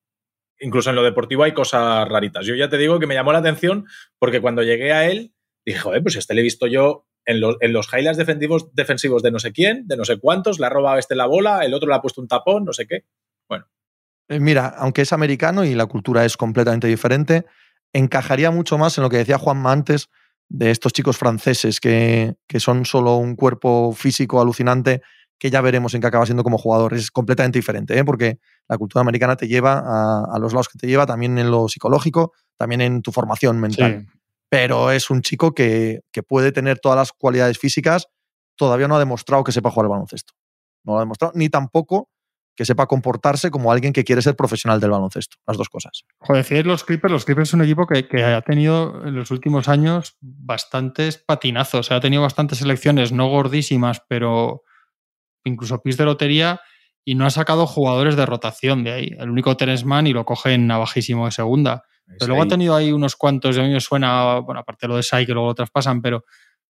incluso 0.59 0.89
en 0.89 0.95
lo 0.95 1.03
deportivo 1.03 1.43
hay 1.43 1.53
cosas 1.53 2.07
raritas 2.07 2.45
yo 2.45 2.55
ya 2.55 2.69
te 2.69 2.77
digo 2.77 2.99
que 2.99 3.07
me 3.07 3.15
llamó 3.15 3.31
la 3.31 3.39
atención 3.39 3.85
porque 4.19 4.41
cuando 4.41 4.63
llegué 4.63 4.93
a 4.93 5.09
él 5.09 5.33
dije 5.65 5.79
joder 5.79 6.03
pues 6.03 6.15
este 6.15 6.33
le 6.33 6.41
he 6.41 6.43
visto 6.43 6.67
yo 6.67 7.05
en 7.25 7.39
los, 7.39 7.55
en 7.59 7.73
los 7.73 7.87
highlights 7.91 8.17
defensivos, 8.17 8.73
defensivos 8.73 9.23
de 9.23 9.31
no 9.31 9.39
sé 9.39 9.51
quién, 9.51 9.87
de 9.87 9.97
no 9.97 10.05
sé 10.05 10.17
cuántos, 10.17 10.59
le 10.59 10.65
ha 10.65 10.69
robado 10.69 10.97
este 10.97 11.15
la 11.15 11.25
bola, 11.25 11.63
el 11.63 11.73
otro 11.73 11.87
le 11.87 11.95
ha 11.95 12.01
puesto 12.01 12.21
un 12.21 12.27
tapón, 12.27 12.65
no 12.65 12.73
sé 12.73 12.87
qué. 12.87 13.05
Eh, 14.29 14.39
Mira, 14.39 14.67
aunque 14.77 15.01
es 15.01 15.13
americano 15.13 15.65
y 15.65 15.75
la 15.75 15.85
cultura 15.85 16.25
es 16.25 16.37
completamente 16.37 16.87
diferente, 16.87 17.45
encajaría 17.93 18.51
mucho 18.51 18.77
más 18.77 18.97
en 18.97 19.03
lo 19.03 19.09
que 19.09 19.17
decía 19.17 19.37
Juanma 19.37 19.71
antes 19.71 20.09
de 20.47 20.71
estos 20.71 20.93
chicos 20.93 21.17
franceses 21.17 21.79
que, 21.79 22.35
que 22.47 22.59
son 22.59 22.85
solo 22.85 23.15
un 23.17 23.35
cuerpo 23.35 23.93
físico 23.93 24.41
alucinante 24.41 25.01
que 25.41 25.49
ya 25.49 25.59
veremos 25.59 25.95
en 25.95 26.01
qué 26.01 26.07
acaba 26.07 26.23
siendo 26.27 26.43
como 26.43 26.59
jugador. 26.59 26.93
Es 26.93 27.09
completamente 27.09 27.57
diferente, 27.57 27.97
¿eh? 27.97 28.05
porque 28.05 28.37
la 28.69 28.77
cultura 28.77 29.01
americana 29.01 29.35
te 29.35 29.47
lleva 29.47 29.79
a, 29.79 30.23
a 30.31 30.37
los 30.37 30.53
lados 30.53 30.69
que 30.69 30.77
te 30.77 30.85
lleva, 30.85 31.07
también 31.07 31.35
en 31.39 31.49
lo 31.49 31.67
psicológico, 31.67 32.33
también 32.57 32.79
en 32.81 33.01
tu 33.01 33.11
formación 33.11 33.59
mental. 33.59 34.05
Sí. 34.07 34.19
Pero 34.49 34.91
es 34.91 35.09
un 35.09 35.23
chico 35.23 35.55
que, 35.55 36.01
que 36.11 36.21
puede 36.21 36.51
tener 36.51 36.77
todas 36.77 36.95
las 36.95 37.11
cualidades 37.11 37.57
físicas, 37.57 38.05
todavía 38.55 38.87
no 38.87 38.97
ha 38.97 38.99
demostrado 38.99 39.43
que 39.43 39.51
sepa 39.51 39.71
jugar 39.71 39.85
al 39.85 39.89
baloncesto. 39.89 40.33
No 40.83 40.93
lo 40.93 40.99
ha 40.99 41.01
demostrado, 41.01 41.33
ni 41.35 41.49
tampoco 41.49 42.09
que 42.55 42.63
sepa 42.63 42.85
comportarse 42.85 43.49
como 43.49 43.71
alguien 43.71 43.93
que 43.93 44.03
quiere 44.03 44.21
ser 44.21 44.35
profesional 44.35 44.79
del 44.79 44.91
baloncesto. 44.91 45.37
Las 45.47 45.57
dos 45.57 45.69
cosas. 45.69 46.03
Joder, 46.19 46.43
decir 46.43 46.67
los 46.67 46.83
Clippers, 46.83 47.11
los 47.11 47.25
Clippers 47.25 47.49
es 47.49 47.53
un 47.55 47.63
equipo 47.63 47.87
que, 47.87 48.07
que 48.07 48.23
ha 48.23 48.43
tenido 48.43 49.07
en 49.07 49.15
los 49.15 49.31
últimos 49.31 49.67
años 49.67 50.17
bastantes 50.21 51.17
patinazos. 51.17 51.89
Ha 51.89 51.99
tenido 51.99 52.21
bastantes 52.21 52.59
selecciones, 52.59 53.11
no 53.11 53.27
gordísimas, 53.27 54.03
pero 54.07 54.61
incluso 55.43 55.81
pis 55.81 55.97
de 55.97 56.05
lotería, 56.05 56.61
y 57.03 57.15
no 57.15 57.25
ha 57.25 57.29
sacado 57.29 57.65
jugadores 57.65 58.15
de 58.15 58.25
rotación 58.25 58.83
de 58.83 58.91
ahí. 58.91 59.15
El 59.17 59.29
único 59.29 59.57
Terence 59.57 59.85
Mann 59.85 60.07
y 60.07 60.13
lo 60.13 60.25
cogen 60.25 60.69
a 60.71 60.77
bajísimo 60.77 61.25
de 61.25 61.31
segunda. 61.31 61.83
Pero 62.05 62.27
luego 62.27 62.43
ha 62.43 62.47
tenido 62.47 62.75
ahí 62.75 62.91
unos 62.91 63.15
cuantos, 63.15 63.57
a 63.57 63.63
mí 63.63 63.69
me 63.69 63.79
suena, 63.79 64.39
bueno, 64.39 64.59
aparte 64.61 64.85
de 64.85 64.89
lo 64.89 64.97
de 64.97 65.03
Sai, 65.03 65.25
que 65.25 65.33
luego 65.33 65.49
lo 65.49 65.55
traspasan, 65.55 66.01
pero, 66.01 66.25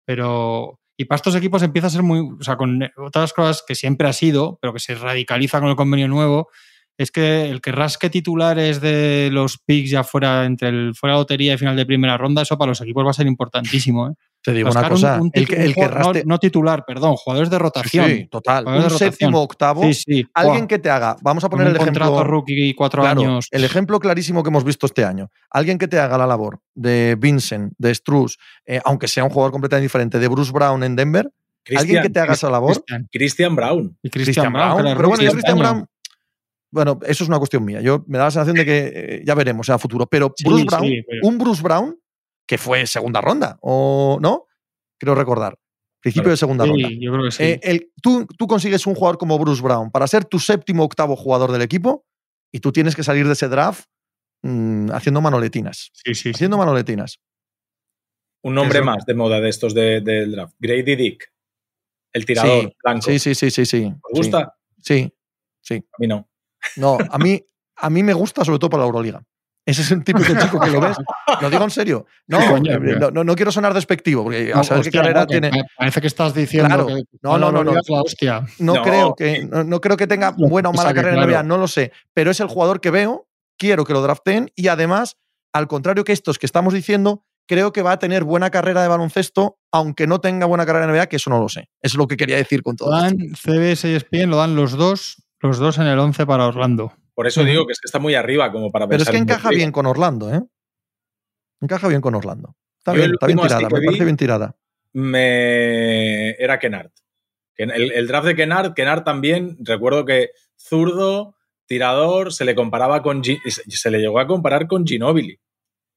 pero. 0.05 0.79
Y 0.97 1.05
para 1.05 1.15
estos 1.15 1.35
equipos 1.35 1.63
empieza 1.63 1.87
a 1.87 1.91
ser 1.91 2.03
muy. 2.03 2.19
O 2.19 2.43
sea, 2.43 2.57
con 2.57 2.89
otras 2.97 3.31
cosas 3.33 3.63
que 3.65 3.73
siempre 3.73 4.07
ha 4.07 4.13
sido, 4.13 4.59
pero 4.61 4.73
que 4.73 4.79
se 4.79 4.95
radicaliza 4.95 5.61
con 5.61 5.69
el 5.69 5.75
convenio 5.77 6.09
nuevo, 6.09 6.49
es 6.97 7.11
que 7.11 7.49
el 7.49 7.61
que 7.61 7.71
rasque 7.71 8.09
titulares 8.09 8.81
de 8.81 9.29
los 9.31 9.57
picks 9.57 9.89
ya 9.89 10.03
fuera 10.03 10.45
entre 10.45 10.67
el 10.67 10.93
fuera 10.93 11.15
de 11.15 11.21
lotería 11.21 11.53
y 11.53 11.57
final 11.57 11.77
de 11.77 11.85
primera 11.85 12.17
ronda, 12.17 12.41
eso 12.41 12.57
para 12.57 12.69
los 12.69 12.81
equipos 12.81 13.05
va 13.05 13.11
a 13.11 13.13
ser 13.13 13.27
importantísimo. 13.27 14.09
¿eh? 14.09 14.13
Te 14.41 14.53
digo 14.53 14.69
una 14.69 14.81
Rascar 14.81 14.91
un- 14.93 14.95
cosa, 15.01 15.21
un 15.21 15.31
el 15.33 15.45
titu- 15.45 15.47
que, 15.49 15.55
el 15.65 15.73
que 15.73 15.79
un 15.81 15.85
jugador- 15.87 16.05
raste... 16.05 16.23
no, 16.25 16.33
no 16.35 16.39
titular, 16.39 16.85
perdón, 16.85 17.15
jugadores 17.17 17.49
de 17.49 17.59
rotación. 17.59 18.09
Sí, 18.09 18.27
total. 18.31 18.65
Un 18.67 18.75
rotación. 18.75 18.97
séptimo, 18.99 19.41
octavo. 19.41 19.83
Sí, 19.83 19.93
sí. 19.93 20.27
Alguien 20.33 20.65
que 20.65 20.79
te 20.79 20.89
haga, 20.89 21.17
vamos 21.21 21.43
a 21.43 21.49
poner 21.49 21.67
un 21.67 21.73
el 21.73 21.77
contrato 21.77 22.13
ejemplo. 22.13 22.31
rookie 22.31 22.73
cuatro 22.73 23.01
Claro, 23.01 23.19
años. 23.21 23.47
el 23.51 23.63
ejemplo 23.65 23.99
clarísimo 23.99 24.41
que 24.41 24.49
hemos 24.49 24.63
visto 24.63 24.85
este 24.85 25.03
año. 25.03 25.29
Alguien 25.49 25.77
que 25.77 25.87
te 25.89 25.99
haga 25.99 26.17
la 26.17 26.25
labor 26.25 26.61
de 26.73 27.17
Vincent, 27.19 27.73
de 27.77 27.93
Struz, 27.93 28.37
eh, 28.65 28.79
aunque 28.85 29.07
sea 29.09 29.25
un 29.25 29.29
jugador 29.29 29.51
completamente 29.51 29.83
diferente, 29.83 30.19
de 30.19 30.27
Bruce 30.29 30.51
Brown 30.53 30.83
en 30.83 30.95
Denver, 30.95 31.29
alguien 31.75 32.01
que 32.01 32.09
te 32.09 32.19
haga 32.21 32.33
esa 32.33 32.49
labor, 32.49 32.71
Christian, 32.75 33.07
Christian 33.11 33.55
Brown. 33.57 33.97
y 34.01 34.09
Christian, 34.09 34.53
Brown, 34.53 34.79
era 34.87 34.95
pero 34.95 35.09
bueno, 35.09 35.21
este 35.21 35.33
Christian 35.33 35.57
año. 35.57 35.69
Brown, 35.69 35.87
bueno, 36.71 36.99
eso 37.05 37.23
es 37.23 37.27
una 37.27 37.39
cuestión 37.39 37.65
mía. 37.65 37.81
Yo 37.81 38.05
me 38.07 38.17
da 38.17 38.25
la 38.25 38.31
sensación 38.31 38.55
de 38.55 38.65
que 38.65 38.91
eh, 38.95 39.21
ya 39.25 39.33
veremos 39.35 39.67
en 39.67 39.73
el 39.73 39.79
futuro. 39.79 40.05
Pero 40.07 40.33
Sí, 40.37 40.43
Bruce 40.45 40.61
sí, 40.61 40.67
Brown, 40.67 40.83
pero- 41.07 41.27
un 41.27 41.37
Bruce 41.37 41.61
Brown 41.61 41.97
que 42.49 42.57
fue 42.57 42.87
segunda 42.87 43.21
ronda, 43.21 43.59
o 43.61 44.17
no, 44.19 44.47
creo 44.99 45.13
recordar, 45.13 45.55
principio 46.01 46.23
Claro. 46.23 46.31
de 46.31 46.37
segunda 46.37 46.65
ronda. 46.65 46.87
Sí, 46.87 46.97
yo 46.99 47.11
creo 47.11 47.25
que 47.25 47.31
sí. 47.31 47.43
Eh, 47.43 47.59
el- 47.61 47.91
tú, 48.01 48.25
tú 48.39 48.47
consigues 48.47 48.87
un 48.87 48.95
jugador 48.95 49.19
como 49.19 49.37
Bruce 49.37 49.61
Brown 49.61 49.91
para 49.91 50.07
ser 50.07 50.25
tu 50.25 50.39
séptimo 50.39 50.83
octavo 50.83 51.15
jugador 51.15 51.51
del 51.51 51.61
equipo 51.61 52.07
y 52.51 52.59
tú 52.59 52.71
tienes 52.71 52.95
que 52.95 53.03
salir 53.03 53.27
de 53.27 53.33
ese 53.33 53.49
draft 53.49 53.85
mm, 54.41 54.89
haciendo 54.93 55.21
manoletinas. 55.21 55.91
sí, 55.93 56.15
sí, 56.15 56.21
sí. 56.23 56.29
Haciendo 56.31 56.57
manoletinas. 56.57 57.19
Un 58.41 58.55
nombre 58.55 58.79
Eso- 58.79 58.85
más 58.85 59.05
de 59.05 59.13
moda 59.13 59.39
de 59.41 59.49
estos 59.49 59.73
de- 59.75 60.01
del 60.01 60.31
draft. 60.31 60.55
Grady 60.57 60.95
Dick. 60.95 61.31
El 62.13 62.25
tirador 62.25 62.63
Sí, 62.63 62.73
blanco. 62.83 63.01
Sí, 63.03 63.19
sí, 63.19 63.35
sí, 63.35 63.51
sí, 63.51 63.65
sí. 63.67 63.93
¿Os 64.01 64.17
gusta? 64.17 64.57
Sí, 64.81 65.13
sí. 65.61 65.75
A 65.75 65.97
mí 65.99 66.07
no. 66.07 66.27
No, 66.77 66.97
a 67.11 67.17
mí, 67.19 67.39
a 67.75 67.89
mí 67.91 68.01
me 68.01 68.13
gusta 68.13 68.43
sobre 68.43 68.57
todo 68.57 68.71
para 68.71 68.81
la 68.83 68.87
Euroliga. 68.87 69.21
Ese 69.69 69.81
es 69.83 69.91
el 69.91 70.03
típico 70.03 70.33
chico 70.39 70.59
que 70.59 70.69
lo 70.71 70.81
ves. 70.81 70.97
Lo 71.41 71.49
digo 71.49 71.63
en 71.63 71.69
serio. 71.69 72.05
No, 72.27 72.39
Coño, 72.49 72.73
eh, 72.73 72.97
no, 72.99 73.11
no- 73.11 73.23
no 73.23 73.35
quiero 73.35 73.51
sonar 73.51 73.73
despectivo, 73.73 74.23
porque 74.23 74.51
a 74.53 74.63
saber 74.63 74.83
qué 74.83 74.91
carrera 74.91 75.25
que 75.27 75.39
tiene. 75.39 75.49
pa- 75.51 75.65
Parece 75.77 76.01
que 76.01 76.07
estás 76.07 76.33
diciendo 76.33 76.67
Claro. 76.67 76.87
que 76.87 77.03
No, 77.21 77.37
no, 77.37 77.51
no, 77.51 77.63
no. 77.63 77.73
la 77.73 78.01
hostia. 78.01 78.45
No, 78.59 78.73
No, 78.75 78.81
creo 78.83 79.15
que, 79.15 79.45
no, 79.45 79.63
no 79.63 79.79
creo 79.79 79.95
que 79.95 80.07
tenga 80.07 80.31
buena 80.31 80.69
o 80.69 80.73
mala 80.73 80.93
carrera 80.93 81.09
en 81.15 81.23
claro. 81.23 81.31
NBA, 81.31 81.43
no 81.43 81.57
lo 81.57 81.67
sé. 81.67 81.91
Pero 82.13 82.31
es 82.31 82.39
el 82.39 82.47
jugador 82.47 82.81
que 82.81 82.89
veo, 82.89 83.27
quiero 83.57 83.85
que 83.85 83.93
lo 83.93 84.01
draften 84.01 84.51
y 84.55 84.67
además, 84.69 85.17
al 85.53 85.67
contrario 85.67 86.03
que 86.03 86.13
estos 86.13 86.39
que 86.39 86.45
estamos 86.47 86.73
diciendo, 86.73 87.23
creo 87.47 87.71
que 87.73 87.81
va 87.81 87.93
a 87.93 87.99
tener 87.99 88.23
buena 88.23 88.49
carrera 88.49 88.81
de 88.81 88.87
baloncesto, 88.87 89.57
aunque 89.71 90.07
no 90.07 90.19
tenga 90.21 90.45
buena 90.45 90.65
carrera 90.65 90.85
en 90.85 90.91
NBA, 90.91 91.07
que 91.07 91.15
eso 91.17 91.29
no 91.29 91.39
lo 91.39 91.49
sé. 91.49 91.69
Es 91.81 91.95
lo 91.95 92.07
que 92.07 92.17
quería 92.17 92.37
decir 92.37 92.63
con 92.63 92.75
todo. 92.75 92.91
Lo 92.91 93.05
esto. 93.05 93.17
dan 93.17 93.35
CBS 93.35 93.87
y 93.89 93.95
ESPN, 93.95 94.29
lo 94.29 94.37
dan 94.37 94.55
los 94.55 94.73
dos, 94.73 95.23
los 95.41 95.57
dos 95.59 95.77
en 95.77 95.87
el 95.87 95.97
11 95.99 96.25
para 96.25 96.45
Orlando. 96.47 96.93
Por 97.19 97.27
eso 97.27 97.43
digo 97.43 97.65
que 97.67 97.73
es 97.73 97.79
que 97.81 97.87
está 97.87 97.99
muy 97.99 98.15
arriba 98.15 98.49
como 98.49 98.71
para 98.71 98.87
Pero 98.87 98.95
es 98.95 98.99
pensar 99.09 99.11
que 99.13 99.17
en 99.17 99.23
encaja 99.23 99.41
Bundesliga. 99.49 99.59
bien 99.65 99.71
con 99.73 99.85
Orlando, 99.87 100.33
¿eh? 100.33 100.41
Encaja 101.59 101.87
bien 101.89 101.99
con 101.99 102.15
Orlando. 102.15 102.55
Está 102.77 102.93
bien, 102.93 103.11
está 103.11 103.25
bien 103.27 103.39
tirada, 103.39 103.67
que 103.67 103.73
me 103.73 103.79
vi- 103.81 103.85
parece 103.87 104.05
bien 104.05 104.15
tirada. 104.17 104.55
me 104.93 106.29
era 106.41 106.57
Kennard. 106.59 106.91
Ken- 107.55 107.71
El, 107.71 107.91
el 107.91 108.07
draft 108.07 108.25
de 108.27 108.35
Kennard, 108.35 108.73
Kennard 108.73 109.03
también, 109.03 109.57
recuerdo 109.59 110.05
que 110.05 110.29
zurdo, 110.55 111.35
tirador, 111.65 112.31
se 112.33 112.45
le 112.45 112.55
comparaba 112.55 113.03
con 113.03 113.21
Gi- 113.21 113.39
se 113.49 113.63
se 113.69 113.91
le 113.91 113.99
llegó 113.99 114.19
a 114.19 114.25
comparar 114.27 114.67
con 114.67 114.85
Ginobili. 114.87 115.37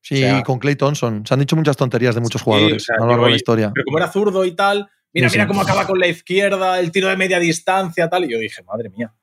Sí, 0.03 0.17
O 0.17 0.27
sea- 0.27 0.43
con 0.43 0.59
Clay 0.59 0.75
Thompson. 0.75 1.25
Se 1.25 1.35
han 1.35 1.39
dicho 1.41 1.55
muchas 1.55 1.77
tonterías 1.77 2.17
de 2.17 2.21
muchos 2.21 2.43
jugadores 2.43 2.83
o 2.83 2.85
sea, 2.85 2.97
a 2.97 3.01
lo 3.03 3.07
largo 3.07 3.25
de 3.27 3.31
la 3.31 3.37
historia. 3.37 3.71
Pero 3.73 3.85
como 3.85 3.99
era 3.99 4.11
zurdo 4.11 4.45
y 4.45 4.57
tal, 4.57 4.91
mira, 5.13 5.29
Sí, 5.29 5.37
mira 5.37 5.45
sí. 5.45 5.49
cómo 5.49 5.61
acaba 5.63 5.87
con 5.87 6.01
la 6.01 6.09
izquierda, 6.09 6.81
el 6.81 6.91
tiro 6.91 7.07
de 7.09 7.17
media 7.17 7.39
distancia, 7.39 8.11
tal. 8.11 8.25
Y 8.25 8.33
yo 8.33 8.39
dije, 8.41 8.65
madre 8.65 8.91
mía. 8.91 9.15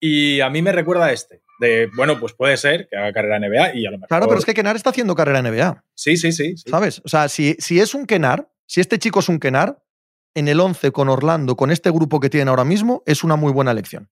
Y 0.00 0.40
a 0.40 0.50
mí 0.50 0.62
me 0.62 0.72
recuerda 0.72 1.06
a 1.06 1.12
este. 1.12 1.42
De, 1.60 1.88
bueno, 1.96 2.20
pues 2.20 2.34
puede 2.34 2.56
ser 2.56 2.88
que 2.88 2.96
haga 2.96 3.12
carrera 3.12 3.36
en 3.36 3.50
NBA 3.50 3.74
y 3.74 3.86
a 3.86 3.90
lo 3.90 3.98
mejor. 3.98 4.08
Claro, 4.08 4.26
pero 4.28 4.38
es 4.38 4.44
que 4.44 4.54
Kenar 4.54 4.76
está 4.76 4.90
haciendo 4.90 5.14
carrera 5.14 5.40
en 5.40 5.46
NBA. 5.46 5.84
Sí, 5.94 6.16
sí, 6.16 6.30
sí. 6.32 6.56
sí. 6.56 6.70
¿Sabes? 6.70 7.02
O 7.04 7.08
sea, 7.08 7.28
si, 7.28 7.54
si 7.58 7.80
es 7.80 7.94
un 7.94 8.06
Kenar, 8.06 8.48
si 8.66 8.80
este 8.80 8.98
chico 8.98 9.20
es 9.20 9.28
un 9.28 9.40
Kenar, 9.40 9.82
en 10.34 10.46
el 10.46 10.60
11 10.60 10.92
con 10.92 11.08
Orlando, 11.08 11.56
con 11.56 11.70
este 11.70 11.90
grupo 11.90 12.20
que 12.20 12.30
tienen 12.30 12.48
ahora 12.48 12.64
mismo, 12.64 13.02
es 13.06 13.24
una 13.24 13.34
muy 13.34 13.52
buena 13.52 13.72
elección. 13.72 14.08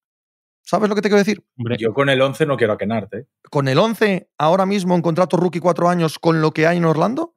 ¿Sabes 0.63 0.89
lo 0.89 0.97
que 0.97 1.03
te 1.03 1.09
quiero 1.09 1.19
decir? 1.19 1.45
Hombre, 1.57 1.77
Yo 1.79 1.95
con 1.95 2.09
el 2.09 2.21
11 2.21 2.47
no 2.47 2.57
quiero 2.57 2.73
a 2.73 2.79
Kennard, 2.79 3.09
¿eh? 3.15 3.27
Con 3.49 3.69
el 3.69 3.79
11, 3.79 4.29
ahora 4.37 4.67
mismo 4.67 4.97
en 4.97 5.03
contrato 5.03 5.37
rookie 5.37 5.61
cuatro 5.61 5.89
años, 5.89 6.19
con 6.19 6.41
lo 6.41 6.51
que 6.51 6.67
hay 6.67 6.79
en 6.79 6.85
Orlando, 6.85 7.37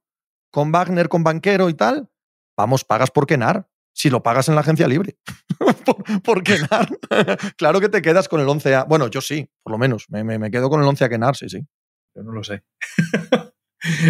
con 0.50 0.72
Wagner, 0.72 1.10
con 1.10 1.24
Banquero 1.24 1.70
y 1.70 1.76
tal, 1.76 2.10
vamos, 2.58 2.84
pagas 2.84 3.12
por 3.12 3.28
Kenar. 3.28 3.70
Si 4.00 4.10
lo 4.10 4.24
pagas 4.24 4.48
en 4.48 4.56
la 4.56 4.62
agencia 4.62 4.88
libre. 4.88 5.18
por, 5.86 6.22
por 6.22 6.42
Kenar. 6.44 6.88
claro 7.58 7.82
que 7.82 7.90
te 7.90 8.02
quedas 8.02 8.30
con 8.30 8.40
el 8.40 8.48
11A. 8.48 8.88
Bueno, 8.88 9.08
yo 9.10 9.20
sí, 9.20 9.50
por 9.62 9.72
lo 9.74 9.78
menos. 9.78 10.06
Me, 10.08 10.24
me- 10.24 10.40
me 10.40 10.50
quedo 10.50 10.70
con 10.70 10.82
el 10.82 10.88
11 10.88 11.04
a 11.04 11.10
Kenar, 11.10 11.36
sí, 11.36 11.50
sí. 11.50 11.60
Yo 12.16 12.24
no 12.24 12.32
lo 12.32 12.42
sé. 12.44 12.64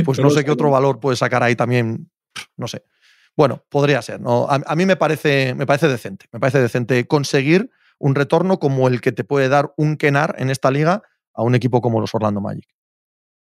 Pues 0.05 0.17
No 0.19 0.29
sé 0.31 0.43
qué 0.45 0.49
otro 0.51 0.69
valor 0.71 0.99
puede 0.99 1.15
sacar 1.15 1.43
ahí 1.43 1.55
también. 1.55 2.09
No 2.57 2.67
sé. 2.67 2.83
Bueno, 3.37 3.63
podría 3.69 4.01
ser. 4.01 4.19
¿no? 4.19 4.47
A, 4.49 4.59
a 4.65 4.75
mí 4.75 4.85
me 4.85 4.95
parece, 4.95 5.53
me 5.55 5.65
parece 5.67 5.87
decente. 5.87 6.25
Me 6.31 6.39
parece 6.39 6.59
decente 6.59 7.05
conseguir 7.07 7.69
un 7.99 8.15
retorno 8.15 8.59
como 8.59 8.87
el 8.87 8.99
que 9.01 9.11
te 9.11 9.23
puede 9.23 9.47
dar 9.49 9.71
un 9.77 9.95
Kenar 9.97 10.35
en 10.39 10.49
esta 10.49 10.71
liga 10.71 11.03
a 11.33 11.43
un 11.43 11.53
equipo 11.55 11.81
como 11.81 11.99
los 12.01 12.13
Orlando 12.15 12.41
Magic. 12.41 12.67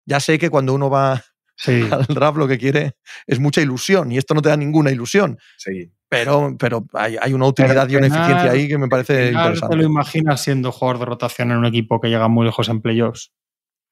Ya 0.05 0.19
sé 0.19 0.37
que 0.39 0.49
cuando 0.49 0.73
uno 0.73 0.89
va 0.89 1.23
Sí. 1.59 1.81
Al 1.91 2.05
draft 2.05 2.37
lo 2.37 2.47
que 2.47 2.57
quiere 2.57 2.95
es 3.27 3.39
mucha 3.39 3.61
ilusión 3.61 4.11
y 4.11 4.17
esto 4.17 4.33
no 4.33 4.41
te 4.41 4.49
da 4.49 4.57
ninguna 4.57 4.91
ilusión. 4.91 5.37
Sí. 5.57 5.91
Pero, 6.07 6.55
pero 6.57 6.87
hay, 6.93 7.17
hay 7.21 7.33
una 7.33 7.45
utilidad 7.45 7.87
y 7.87 7.95
una 7.95 8.07
eficiencia 8.07 8.49
ahí 8.49 8.67
que 8.67 8.79
me 8.79 8.87
parece 8.87 9.27
Kenar, 9.27 9.31
¿Te 9.31 9.35
lo 9.35 9.53
interesante. 9.53 9.85
imaginas 9.85 10.41
siendo 10.41 10.71
jugador 10.71 10.99
de 10.99 11.05
rotación 11.05 11.51
en 11.51 11.57
un 11.57 11.65
equipo 11.65 12.01
que 12.01 12.07
llega 12.07 12.27
muy 12.27 12.45
lejos 12.45 12.67
en 12.69 12.81
playoffs? 12.81 13.31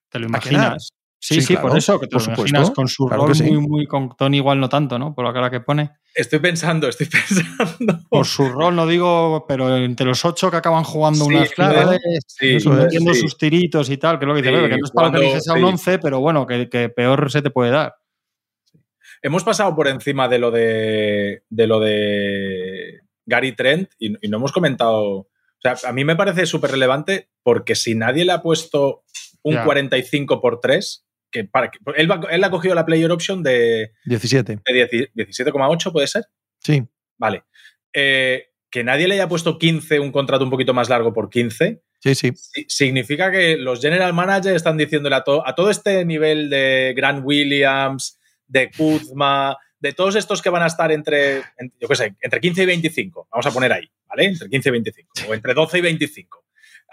¿Te 0.09 0.17
lo 0.19 0.25
imaginas? 0.25 0.93
Sí, 1.19 1.35
Sí, 1.35 1.41
sí, 1.41 1.53
claro, 1.55 1.69
por 1.69 1.77
eso, 1.79 1.99
que 1.99 2.05
te 2.07 2.11
por 2.11 2.21
lo 2.21 2.25
supuesto, 2.25 2.47
imaginas 2.47 2.71
con 2.71 2.87
su 2.87 3.05
claro 3.07 3.25
rol 3.25 3.35
sí. 3.35 3.43
muy, 3.43 3.67
muy 3.67 3.87
con 3.87 4.15
Tony 4.15 4.37
igual 4.37 4.59
no 4.59 4.69
tanto, 4.69 4.99
¿no? 4.99 5.15
Por 5.15 5.25
la 5.25 5.33
cara 5.33 5.49
que 5.49 5.61
pone. 5.61 5.91
Estoy 6.13 6.37
pensando, 6.39 6.87
estoy 6.87 7.07
pensando. 7.11 7.99
Por 8.09 8.25
su 8.25 8.47
rol, 8.49 8.75
no 8.75 8.85
digo, 8.85 9.45
pero 9.47 9.75
entre 9.77 10.05
los 10.05 10.23
ocho 10.25 10.51
que 10.51 10.57
acaban 10.57 10.83
jugando 10.83 11.25
Sí, 11.25 11.31
unas 11.35 11.51
es, 12.39 12.65
metiendo 12.67 13.13
sí. 13.15 13.21
sus 13.21 13.35
tiritos 13.37 13.89
y 13.89 13.97
tal, 13.97 14.19
que 14.19 14.25
es 14.25 14.27
lo 14.27 14.35
que 14.35 14.41
dice 14.43 14.51
que 14.69 14.77
no 14.77 14.85
es 14.85 14.91
para 14.91 15.09
lo 15.09 15.19
que 15.19 15.25
dices 15.25 15.47
a 15.49 15.53
un 15.53 15.59
sí. 15.59 15.65
11, 15.65 15.99
pero 15.99 16.19
bueno, 16.19 16.45
que, 16.45 16.69
que 16.69 16.89
peor 16.89 17.31
se 17.31 17.41
te 17.41 17.49
puede 17.49 17.71
dar. 17.71 17.95
Hemos 19.23 19.43
pasado 19.43 19.75
por 19.75 19.87
encima 19.87 20.27
de 20.27 20.37
lo 20.39 20.51
de, 20.51 21.43
de 21.49 21.67
lo 21.67 21.79
de 21.79 23.01
Gary 23.25 23.55
Trent 23.55 23.89
y, 23.97 24.13
y 24.25 24.29
no 24.29 24.37
hemos 24.37 24.51
comentado. 24.51 25.01
O 25.03 25.27
sea, 25.61 25.75
a 25.89 25.91
mí 25.93 26.05
me 26.05 26.15
parece 26.15 26.45
súper 26.45 26.69
relevante 26.71 27.29
porque 27.41 27.73
si 27.73 27.95
nadie 27.95 28.23
le 28.25 28.33
ha 28.33 28.41
puesto 28.43 29.03
un 29.43 29.53
Ya. 29.55 29.63
45 29.63 30.41
por 30.41 30.59
3, 30.59 31.06
que 31.31 31.43
para 31.43 31.69
que, 31.71 31.79
él, 31.95 32.09
va- 32.09 32.21
él 32.31 32.43
ha 32.43 32.49
cogido 32.49 32.73
la 32.75 32.85
player 32.85 33.11
option 33.11 33.43
de, 33.43 33.91
17. 34.05 34.59
de 34.65 34.73
10 34.73 35.13
17,8, 35.15 35.91
¿puede 35.91 36.07
ser? 36.07 36.25
Sí. 36.61 36.83
Vale. 37.17 37.43
Eh, 37.93 38.45
que 38.69 38.83
nadie 38.83 39.07
le 39.07 39.15
haya 39.15 39.27
puesto 39.29 39.57
15, 39.57 39.99
un 39.99 40.11
contrato 40.11 40.43
un 40.43 40.49
poquito 40.49 40.73
más 40.73 40.89
largo 40.89 41.13
por 41.13 41.29
15, 41.29 41.81
Sí, 41.99 42.15
sí. 42.15 42.31
si- 42.35 42.65
significa 42.67 43.31
que 43.31 43.57
los 43.57 43.81
general 43.81 44.13
managers 44.13 44.55
están 44.57 44.77
diciéndole 44.77 45.15
a, 45.15 45.23
to- 45.23 45.45
a 45.47 45.55
todo 45.55 45.69
este 45.69 46.03
nivel 46.05 46.49
de 46.49 46.93
Grant 46.95 47.23
Williams, 47.25 48.19
de 48.45 48.69
Kuzma, 48.71 49.57
de 49.79 49.93
todos 49.93 50.15
estos 50.15 50.41
que 50.41 50.49
van 50.49 50.63
a 50.63 50.67
estar 50.67 50.91
entre, 50.91 51.37
en- 51.57 51.73
yo 51.79 51.87
qué 51.87 51.95
sé, 51.95 52.15
entre 52.21 52.39
15 52.39 52.63
y 52.63 52.65
25, 52.65 53.27
vamos 53.31 53.45
a 53.47 53.51
poner 53.51 53.71
ahí, 53.73 53.89
¿vale? 54.07 54.25
Entre 54.25 54.49
15 54.49 54.69
y 54.69 54.71
25, 54.71 55.09
o 55.29 55.33
entre 55.33 55.53
12 55.53 55.77
y 55.77 55.81
25. 55.81 56.43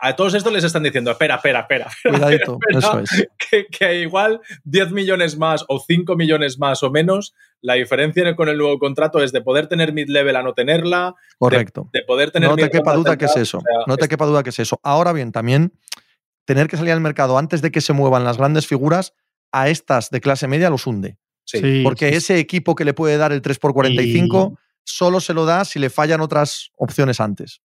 A 0.01 0.17
todos 0.17 0.35
estos 0.35 0.53
les 0.53 0.65
están 0.65 0.83
diciendo, 0.83 1.11
espera, 1.11 1.37
espera, 1.37 1.61
espera, 1.61 1.91
Cuidadito. 2.03 2.59
espera, 2.69 2.79
Eso 2.79 2.99
es. 3.01 3.29
que, 3.39 3.67
que 3.67 4.01
igual 4.01 4.41
10 4.65 4.91
millones 4.91 5.39
más 5.39 5.65
o 5.69 5.79
5 5.81 6.17
millones 6.17 6.59
más 6.59 6.83
o 6.83 6.91
menos, 6.91 7.35
la 7.61 7.75
diferencia 7.75 8.35
con 8.35 8.49
el 8.49 8.59
nuevo 8.59 8.79
contrato 8.79 9.23
es 9.23 9.33
de 9.33 9.41
poder 9.41 9.69
tener 9.69 9.93
mid-level 9.93 10.37
a 10.37 10.43
no 10.43 10.53
tenerla, 10.53 11.15
Correcto. 11.39 11.89
de 11.93 12.03
poder 12.03 12.31
tener... 12.31 12.51
No 12.51 12.57
te 12.57 12.71
quepa 12.71 12.95
duda 12.95 13.17
que 13.17 13.27
es 13.27 13.37
eso. 13.37 13.59
o 13.59 13.61
sea, 13.61 13.85
No 13.87 13.97
te 13.97 14.09
quepa 14.09 14.27
duda 14.27 14.43
que 14.43 14.51
es 14.51 14.59
eso. 14.59 14.79
Ahora 14.83 15.13
bien, 15.13 15.33
también 15.33 15.73
tener 16.45 16.69
que 16.69 16.77
salir 16.77 16.93
al 16.93 17.01
mercado 17.01 17.39
antes 17.39 17.63
de 17.63 17.71
que 17.71 17.81
se 17.81 17.93
muevan 17.93 18.25
las 18.25 18.37
grandes 18.37 18.67
figuras, 18.67 19.15
a 19.53 19.69
estas 19.69 20.11
de 20.11 20.21
clase 20.21 20.49
media 20.49 20.69
los 20.71 20.87
hunde. 20.87 21.17
sí. 21.45 21.83
Porque 21.85 22.11
sí, 22.11 22.17
ese 22.17 22.39
equipo 22.39 22.75
que 22.75 22.85
le 22.85 22.93
puede 22.95 23.17
dar 23.17 23.33
el 23.33 23.41
3x45 23.41 24.59
solo 24.85 25.21
se 25.21 25.33
lo 25.33 25.47
da 25.47 25.65
si 25.65 25.79
le 25.79 25.89
fallan 25.89 26.21
otras 26.21 26.71
opciones 26.77 27.21
antes. 27.21 27.63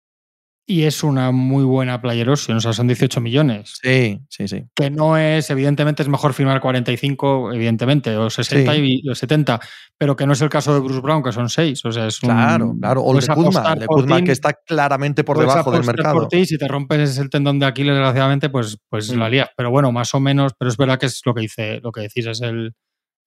Y 0.65 0.83
es 0.83 1.03
una 1.03 1.31
muy 1.31 1.65
buena 1.65 2.01
player 2.01 2.29
o 2.29 2.37
sea, 2.37 2.61
son 2.61 2.87
18 2.87 3.19
millones. 3.19 3.73
Sí, 3.81 4.21
sí, 4.29 4.47
sí. 4.47 4.63
Que 4.73 4.89
no 4.89 5.17
es, 5.17 5.49
evidentemente, 5.49 6.03
es 6.03 6.07
mejor 6.09 6.33
firmar 6.33 6.61
45, 6.61 7.51
evidentemente, 7.51 8.15
o 8.15 8.29
60 8.29 8.73
Sí. 8.73 9.01
y 9.03 9.09
o 9.09 9.13
70, 9.13 9.59
pero 9.97 10.15
que 10.15 10.25
no 10.25 10.31
es 10.31 10.41
el 10.41 10.47
caso 10.49 10.73
de 10.73 10.79
Bruce 10.79 11.01
Brown, 11.01 11.21
que 11.21 11.33
son 11.33 11.49
6. 11.49 11.83
O 11.83 11.91
sea, 11.91 12.07
es 12.07 12.23
un- 12.23 12.29
Claro, 12.29 12.73
claro. 12.79 13.01
O 13.01 13.13
el 13.13 13.19
de 13.25 13.33
Kuzma, 13.85 14.19
de 14.19 14.23
que 14.23 14.31
está 14.31 14.53
claramente 14.65 15.25
por 15.25 15.37
debajo 15.37 15.69
del 15.71 15.83
mercado. 15.83 16.13
por 16.15 16.27
ti, 16.29 16.45
si 16.45 16.57
te 16.57 16.67
rompes 16.67 17.17
el 17.17 17.29
tendón 17.29 17.59
de 17.59 17.65
Aquiles, 17.65 17.93
desgraciadamente, 17.95 18.49
pues, 18.49 18.77
pues 18.89 19.09
la 19.09 19.27
lías. 19.29 19.49
Pero 19.57 19.69
bueno, 19.69 19.91
más 19.91 20.13
o 20.15 20.21
menos, 20.21 20.53
pero 20.57 20.69
es 20.69 20.77
verdad 20.77 20.97
que 20.97 21.07
es 21.07 21.21
lo 21.25 21.33
que 21.33 21.41
dice, 21.41 21.81
lo 21.83 21.91
que 21.91 22.01
decís, 22.01 22.25
es 22.25 22.41
el, 22.41 22.73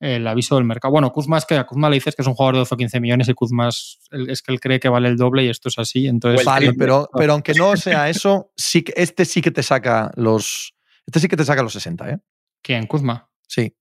el 0.00 0.26
aviso 0.26 0.56
del 0.56 0.64
mercado. 0.64 0.92
Bueno, 0.92 1.10
Kuzma 1.10 1.38
es 1.38 1.46
que 1.46 1.54
a 1.54 1.64
Kuzma 1.64 1.88
le 1.88 1.94
dices 1.96 2.14
que 2.14 2.22
es 2.22 2.28
un 2.28 2.34
jugador 2.34 2.54
de 2.54 2.58
12 2.60 2.74
o 2.74 2.78
15 2.78 3.00
millones 3.00 3.28
y 3.28 3.34
Kuzma 3.34 3.68
es, 3.68 3.98
es 4.10 4.42
que 4.42 4.52
él 4.52 4.60
cree 4.60 4.78
que 4.78 4.88
vale 4.88 5.08
el 5.08 5.16
doble 5.16 5.44
y 5.44 5.48
esto 5.48 5.68
es 5.68 5.78
así. 5.78 6.06
Entonces, 6.06 6.44
Vale, 6.44 6.74
pero, 6.74 7.08
pero 7.16 7.32
aunque 7.32 7.54
no 7.54 7.76
sea 7.76 8.08
eso, 8.08 8.52
sí 8.56 8.82
que, 8.82 8.92
este 8.96 9.24
sí 9.24 9.40
que 9.40 9.50
te 9.50 9.62
saca 9.62 10.10
los. 10.16 10.74
Este 11.06 11.20
sí 11.20 11.28
que 11.28 11.36
te 11.36 11.44
saca 11.44 11.62
los 11.62 11.72
60, 11.72 12.10
¿eh? 12.10 12.18
¿quién? 12.62 12.86
Kuzma. 12.86 13.30
Sí, 13.46 13.74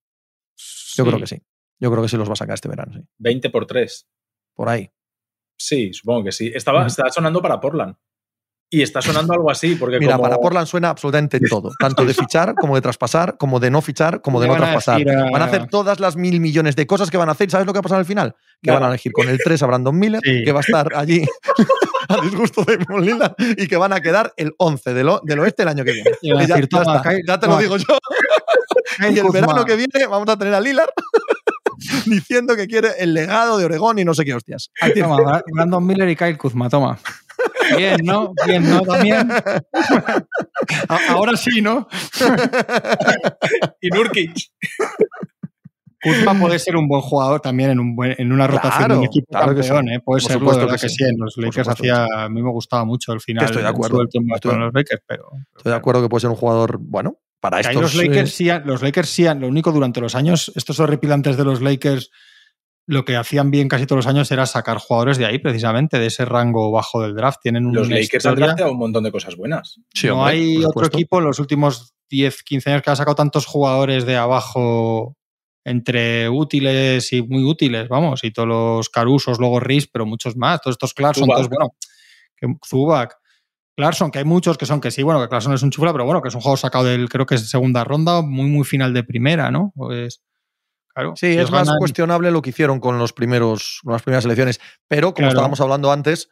yo 0.96 1.06
creo 1.06 1.20
que 1.20 1.28
sí. 1.28 1.42
Yo 1.80 1.92
creo 1.92 2.02
que 2.02 2.10
sí 2.10 2.18
los 2.18 2.30
va 2.30 2.34
a 2.34 2.38
sacar 2.38 2.54
este 2.54 2.70
verano, 2.70 2.94
sí. 2.94 3.02
20 3.18 3.50
por 3.50 3.66
3. 3.66 4.08
Por 4.54 4.70
ahí. 4.70 4.90
Sí, 5.58 5.94
supongo 5.94 6.26
que 6.26 6.32
sí. 6.32 6.52
Estaba, 6.54 6.86
está 6.88 7.10
sonando 7.10 7.42
para 7.42 7.60
Portland. 7.60 7.96
Y 8.70 8.82
está 8.82 9.02
sonando 9.02 9.32
algo 9.34 9.50
así, 9.52 9.76
porque 9.76 10.00
Mira, 10.00 10.14
como- 10.14 10.24
para 10.24 10.38
Portland 10.38 10.68
suena 10.68 10.90
absolutamente 10.90 11.40
todo, 11.40 11.72
tanto 11.80 12.04
de 12.04 12.14
fichar 12.14 12.56
como 12.56 12.76
de 12.76 12.82
traspasar, 12.82 13.38
como 13.38 13.60
de 13.60 13.70
no 13.70 13.82
fichar, 13.82 14.22
como 14.22 14.42
de 14.42 14.48
no 14.48 14.54
van 14.54 14.62
traspasar. 14.64 15.08
a- 15.08 15.30
Van 15.32 15.42
a 15.42 15.46
hacer 15.46 15.68
todas 15.68 16.00
las 16.00 16.16
mil 16.18 16.40
millones 16.40 16.76
de 16.76 16.88
cosas 16.88 17.10
que 17.12 17.18
van 17.18 17.30
a 17.30 17.34
hacer. 17.34 17.50
¿Sabes 17.52 17.68
lo 17.68 17.74
que 17.74 17.78
va 17.78 17.82
a 17.82 17.84
pasar 17.84 18.00
al 18.00 18.06
final? 18.06 18.36
Que 18.62 18.72
van 18.72 18.84
a 18.84 18.88
elegir 18.90 19.12
con 19.14 19.30
el 19.30 19.38
3 19.44 19.62
a 19.62 19.68
Brandon 19.68 19.98
Miller, 19.98 20.20
Sí. 20.24 20.44
que 20.44 20.52
va 20.52 20.60
a 20.60 20.62
estar 20.62 20.94
allí 20.96 21.24
a 22.10 22.22
disgusto 22.22 22.64
de 22.64 22.80
Molina 22.90 23.34
y 23.38 23.68
que 23.68 23.78
van 23.78 23.94
a 23.94 24.02
quedar 24.02 24.34
el 24.36 24.54
11 24.58 24.94
del, 24.94 25.10
del 25.24 25.40
oeste 25.40 25.62
el 25.64 25.70
año 25.70 25.84
que 25.86 25.92
viene. 25.94 26.10
Y 26.22 26.32
Y 26.32 26.34
ya, 26.34 26.40
decir, 26.56 26.68
ya 26.70 26.80
toma, 26.84 26.98
está, 26.98 27.10
cae- 27.10 27.22
ya 27.26 27.40
te 27.40 27.48
lo 27.48 27.58
digo 27.58 27.78
yo. 27.78 27.86
Y 29.12 29.20
el 29.20 29.30
verano 29.32 29.66
que 29.66 29.76
viene 29.76 30.06
vamos 30.10 30.28
a 30.30 30.38
tener 30.38 30.54
a 30.54 30.60
Lillard 30.62 30.90
diciendo 32.06 32.56
que 32.56 32.68
quiere 32.68 32.90
el 33.00 33.14
legado 33.14 33.58
de 33.58 33.66
Oregón 33.66 34.00
y 34.00 34.06
no 34.06 34.14
sé 34.14 34.24
qué 34.26 34.34
hostias. 34.34 34.70
Toma, 35.00 35.18
Bra- 35.18 35.44
Brandon 35.54 35.86
Miller 35.86 36.10
y 36.10 36.16
Kyle 36.16 36.38
Kuzma, 36.38 36.70
toma. 36.70 36.98
Bien, 37.78 37.98
¿no? 38.04 38.34
Bien, 38.46 38.70
¿no? 38.70 38.82
También. 38.82 39.30
Ahora 41.10 41.36
sí, 41.38 41.62
¿no? 41.62 41.88
Y 43.82 43.90
Nurkic. 43.90 44.32
Kuzma 46.02 46.38
puede 46.40 46.60
ser 46.60 46.76
un 46.76 46.88
buen 46.88 47.02
jugador 47.02 47.40
también 47.40 47.72
en, 47.72 47.80
un 47.80 47.96
buen- 47.96 48.16
en 48.20 48.32
una 48.32 48.46
rotación 48.46 48.84
de 48.84 48.86
Claro, 48.86 49.00
un 49.00 49.06
equipo 49.06 49.28
claro 49.32 49.56
que 49.56 49.62
campeón, 49.62 49.90
¿eh? 49.90 50.00
Puede 50.06 50.22
Por 50.22 50.32
serlo, 50.32 50.40
supuesto 50.52 50.72
de 50.72 50.78
que 50.78 50.82
que 50.84 50.90
sí. 50.90 51.04
En 51.04 51.16
los 51.18 51.34
Lakers 51.38 51.68
hacía, 51.68 52.06
a 52.16 52.30
mí 52.30 52.44
me 52.44 52.52
gustaba 52.52 52.86
mucho 52.86 53.12
el 53.14 53.22
final. 53.22 53.46
estoy 53.46 53.64
de 53.64 53.68
acuerdo. 53.70 54.04
Estoy- 54.04 54.52
con 54.52 54.60
los 54.60 54.74
Lakers, 54.74 55.02
pero... 55.08 55.32
Estoy 55.58 55.72
de 55.72 55.76
acuerdo 55.78 56.04
que 56.04 56.10
puede 56.10 56.22
ser 56.22 56.30
un 56.30 56.36
jugador, 56.36 56.78
bueno, 56.80 57.18
para 57.40 57.60
estos. 57.60 57.82
los 57.82 57.96
Lakers 57.96 58.30
eh, 58.30 58.34
sí, 58.34 58.50
los 58.66 58.84
Lakers 58.84 59.10
sí, 59.10 59.26
han- 59.26 59.40
lo 59.42 59.48
único 59.48 59.72
durante 59.72 60.00
los 60.00 60.14
años, 60.14 60.52
estos 60.56 60.80
horripilantes 60.80 61.38
de 61.38 61.44
los 61.44 61.62
Lakers, 61.62 62.12
lo 62.88 63.04
que 63.04 63.16
hacían 63.16 63.50
bien 63.52 63.68
casi 63.68 63.86
todos 63.86 64.06
los 64.06 64.08
años 64.08 64.32
era 64.32 64.46
sacar 64.46 64.78
jugadores 64.78 65.18
de 65.18 65.26
ahí, 65.26 65.40
precisamente, 65.40 66.00
de 66.00 66.08
ese 66.08 66.26
rango 66.26 66.72
bajo 66.72 67.02
del 67.02 67.16
draft. 67.16 67.40
Tienen 67.42 67.72
Los 67.74 67.88
una 67.88 67.98
Lakers 68.00 68.26
han 68.26 68.36
drafteado 68.36 68.72
un 68.72 68.78
montón 68.78 69.04
de 69.04 69.12
cosas 69.12 69.36
buenas. 69.36 69.80
sí, 69.94 70.08
no 70.08 70.20
hombre, 70.20 70.34
hay 70.34 70.58
otro 70.58 70.70
supuesto. 70.70 70.98
equipo 70.98 71.20
en 71.20 71.26
los 71.26 71.40
últimos 71.40 71.94
10, 72.10 72.44
15 72.44 72.70
años 72.70 72.82
que 72.84 72.92
ha 72.92 72.96
sacado 72.96 73.16
tantos 73.16 73.46
jugadores 73.46 74.06
de 74.06 74.18
abajo 74.18 75.18
entre 75.64 76.30
útiles 76.30 77.12
y 77.12 77.24
muy 77.24 77.44
útiles, 77.44 77.90
vamos, 77.90 78.24
y 78.24 78.32
todos 78.32 78.48
los 78.48 78.90
Carusos, 78.90 79.40
luego 79.40 79.60
Riz, 79.60 79.90
pero 79.92 80.06
muchos 80.06 80.38
más, 80.38 80.62
todos 80.62 80.76
estos 80.76 80.94
Clarkson, 80.94 81.26
Zubac. 81.26 81.40
entonces, 81.40 81.58
bueno, 81.58 81.76
que 82.38 82.68
Zubac, 82.68 83.16
Clarkson, 83.76 84.12
que 84.12 84.20
hay 84.20 84.26
muchos 84.26 84.60
que 84.60 84.68
son 84.68 84.80
que 84.80 84.92
sí, 84.92 85.02
bueno, 85.02 85.20
que 85.22 85.28
Clarkson 85.28 85.54
es 85.54 85.64
un 85.64 85.72
chufla, 85.72 85.92
pero 85.92 86.06
bueno, 86.06 86.22
que 86.22 86.30
es 86.30 86.36
un 86.36 86.42
juego 86.42 86.56
sacado 86.56 86.86
del, 86.86 87.10
creo 87.10 87.26
que 87.26 87.36
es 87.36 87.50
segunda 87.50 87.84
ronda, 87.84 88.22
muy, 88.22 88.48
muy 88.48 88.64
final 88.64 88.94
de 88.94 89.04
primera, 89.04 89.50
¿no? 89.50 89.74
Pues, 89.76 90.22
claro. 90.96 91.14
Sí, 91.16 91.28
es 91.38 91.52
más 91.52 91.68
ganan- 91.68 91.78
cuestionable 91.78 92.32
lo 92.32 92.42
que 92.42 92.50
hicieron 92.50 92.80
con 92.80 92.98
los 92.98 93.14
primeros, 93.14 93.82
con 93.84 93.94
las 93.94 94.02
primeras 94.02 94.26
elecciones. 94.26 94.60
Pero 94.88 95.08
como 95.14 95.18
Claro. 95.28 95.30
estábamos 95.34 95.62
hablando 95.62 95.92
antes, 95.92 96.30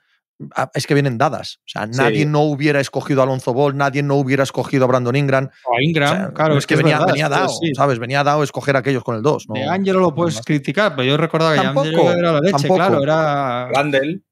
es 0.74 0.88
que 0.88 0.96
vienen 0.96 1.18
dadas. 1.20 1.58
O 1.60 1.68
sea, 1.68 1.86
Sí. 1.86 1.92
nadie 1.96 2.26
no 2.26 2.42
hubiera 2.42 2.80
escogido 2.80 3.22
a 3.22 3.24
Alonso 3.26 3.54
Ball, 3.54 3.78
nadie 3.78 4.02
no 4.02 4.16
hubiera 4.16 4.42
escogido 4.44 4.86
a 4.86 4.88
Brandon 4.88 5.16
Ingram. 5.16 5.50
O 5.66 5.78
a 5.78 5.84
Ingram, 5.84 6.12
O 6.12 6.16
sea, 6.16 6.34
claro, 6.34 6.58
es 6.58 6.66
que, 6.66 6.76
venía, 6.76 6.98
verdad, 6.98 7.14
venía 7.14 7.30
dado, 7.30 7.50
sí. 7.50 7.72
¿sabes? 7.76 8.00
Venía 8.00 8.24
dado 8.24 8.42
escoger 8.44 8.76
a 8.76 8.80
aquellos 8.80 9.04
con 9.04 9.16
el 9.16 9.22
2. 9.22 9.46
¿no? 9.48 9.54
De 9.54 9.66
Angelo 9.68 10.00
lo 10.00 10.16
puedes 10.16 10.42
criticar, 10.42 10.96
pero 10.96 11.04
yo 11.08 11.18
recordaba 11.18 11.54
que 11.56 11.62
Tampoco, 11.62 11.88
Angelo 11.88 12.12
era 12.14 12.32
la 12.32 12.40
leche, 12.40 12.52
tampoco. 12.54 12.76
claro, 12.76 13.04
era. 13.04 13.68
Randall. 13.70 14.24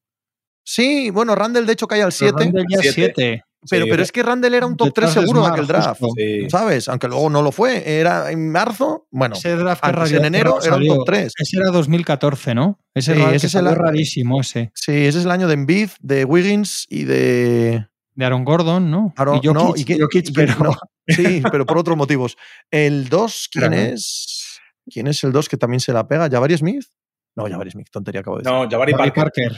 Sí, 0.63 1.09
bueno, 1.11 1.35
Randall 1.35 1.65
de 1.65 1.73
hecho 1.73 1.87
cae 1.87 2.01
al 2.01 2.11
7. 2.11 2.45
Randall 2.45 2.65
ya 2.69 2.79
Siete. 2.81 2.93
7. 2.93 3.43
Pero, 3.69 3.85
Sí, 3.85 3.91
pero 3.91 4.03
es 4.03 4.11
que 4.11 4.23
Randall 4.23 4.53
era 4.55 4.65
un 4.65 4.75
top 4.75 4.91
3 4.93 5.09
Detrás 5.09 5.15
de 5.15 5.21
seguro 5.21 5.45
en 5.47 5.53
aquel 5.53 5.67
draft. 5.67 6.01
Sí. 6.17 6.49
¿Sabes? 6.49 6.89
Aunque 6.89 7.07
luego 7.07 7.29
no 7.29 7.41
lo 7.43 7.51
fue. 7.51 7.99
Era 7.99 8.31
en 8.31 8.51
marzo. 8.51 9.07
Bueno, 9.11 9.35
Ese 9.35 9.55
draft 9.55 9.83
antes, 9.83 9.99
radio- 9.99 10.17
en 10.17 10.25
enero 10.25 10.59
era 10.63 10.75
un 10.77 10.87
top 10.87 11.05
3. 11.05 11.33
Ese 11.37 11.57
era 11.57 11.69
2014, 11.71 12.55
¿no? 12.55 12.79
Ese, 12.95 13.13
Sí, 13.13 13.19
era 13.21 13.29
el 13.29 13.35
ese 13.35 13.47
es 13.47 13.55
el 13.55 13.75
rarísimo 13.75 14.41
ese. 14.41 14.71
Sí, 14.73 14.91
ese 15.05 15.19
es 15.19 15.25
el 15.25 15.31
año 15.31 15.47
de 15.47 15.53
Embiid, 15.53 15.89
de 15.99 16.25
Wiggins 16.25 16.85
y 16.89 17.03
de. 17.03 17.87
De 18.15 18.25
Aaron 18.25 18.43
Gordon, 18.43 18.89
¿no? 18.91 19.13
Aaron- 19.15 19.39
y 19.41 19.47
Jokic, 19.47 19.53
no, 19.53 19.73
y 19.75 19.85
que- 19.85 19.99
Jokic, 19.99 20.31
pero 20.33 20.55
no. 20.63 20.75
Sí, 21.07 21.41
pero 21.51 21.65
por 21.65 21.77
otros 21.77 21.95
motivos. 21.97 22.37
El 22.69 23.09
2, 23.09 23.49
¿quién 23.51 23.67
Claro. 23.67 23.81
es? 23.93 24.59
¿Quién 24.89 25.07
es 25.07 25.23
el 25.23 25.31
2 25.31 25.47
que 25.49 25.57
también 25.57 25.79
se 25.79 25.93
la 25.93 26.07
pega? 26.07 26.27
¿Jabari 26.29 26.57
Smith? 26.57 26.83
No, 27.35 27.47
Jabari 27.47 27.71
Smith, 27.71 27.87
tontería 27.91 28.21
acabo 28.21 28.37
de 28.37 28.43
decir. 28.43 28.51
No, 28.57 28.69
Jabari 28.69 28.93
Parker. 28.93 29.13
Parker. 29.23 29.51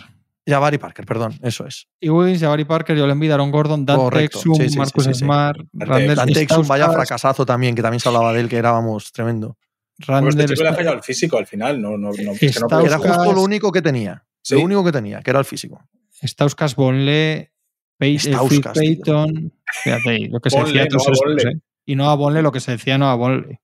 Jabari 0.45 0.77
Parker, 0.77 1.05
perdón, 1.05 1.39
eso 1.41 1.65
es. 1.65 1.87
Y 2.01 2.09
Wiggins, 2.09 2.41
Jabari 2.41 2.65
Parker, 2.65 2.97
Joel 2.97 3.11
Embiid, 3.11 3.31
Aaron 3.31 3.49
Gordon, 3.51 3.85
Dan 3.85 3.97
Correcto, 3.97 4.39
Exum, 4.39 4.55
sí, 4.55 4.69
sí, 4.69 4.77
Marcus 4.77 5.03
sí, 5.05 5.13
sí. 5.13 5.19
Smart, 5.19 5.57
Randall 5.73 6.15
Dante 6.15 6.41
Exum, 6.41 6.67
vaya 6.67 6.91
fracasazo 6.91 7.45
también, 7.45 7.75
que 7.75 7.81
también 7.81 7.99
se 8.01 8.09
hablaba 8.09 8.33
de 8.33 8.41
él, 8.41 8.49
que 8.49 8.57
era, 8.57 8.71
vamos, 8.71 9.11
tremendo. 9.11 9.57
Pues 9.95 10.09
este 10.09 10.11
Randall 10.11 10.47
chico 10.49 10.63
le 10.63 10.69
ha 10.69 10.73
fallado 10.73 10.95
el 10.97 11.03
físico 11.03 11.37
al 11.37 11.47
final. 11.47 11.81
No, 11.81 11.91
no, 11.97 12.09
no, 12.09 12.33
que 12.37 12.47
era 12.47 12.97
justo 12.97 13.31
lo 13.33 13.41
único 13.41 13.71
que 13.71 13.81
tenía. 13.81 14.25
Sí. 14.41 14.55
Lo 14.55 14.61
único 14.61 14.83
que 14.83 14.91
tenía, 14.91 15.21
que 15.21 15.29
era 15.29 15.39
el 15.39 15.45
físico. 15.45 15.81
Stauskas, 16.21 16.75
Bonle, 16.75 17.53
Pey- 17.97 18.15
eh, 18.15 18.19
Stauskas. 18.19 18.77
Payton. 18.77 19.53
Fíjate, 19.83 20.09
ahí, 20.09 20.27
lo 20.27 20.39
que 20.41 20.49
se 20.49 20.59
decía 20.59 20.87
todos 20.87 21.03
no 21.05 21.09
a 21.09 21.13
estos, 21.13 21.19
Bonle. 21.25 21.43
¿eh? 21.51 21.59
Y 21.85 21.95
no 21.95 22.09
a 22.09 22.15
Bonle 22.15 22.41
lo 22.41 22.51
que 22.51 22.59
se 22.59 22.71
decía, 22.71 22.97
no 22.97 23.09
a 23.09 23.15
Bonle. 23.15 23.61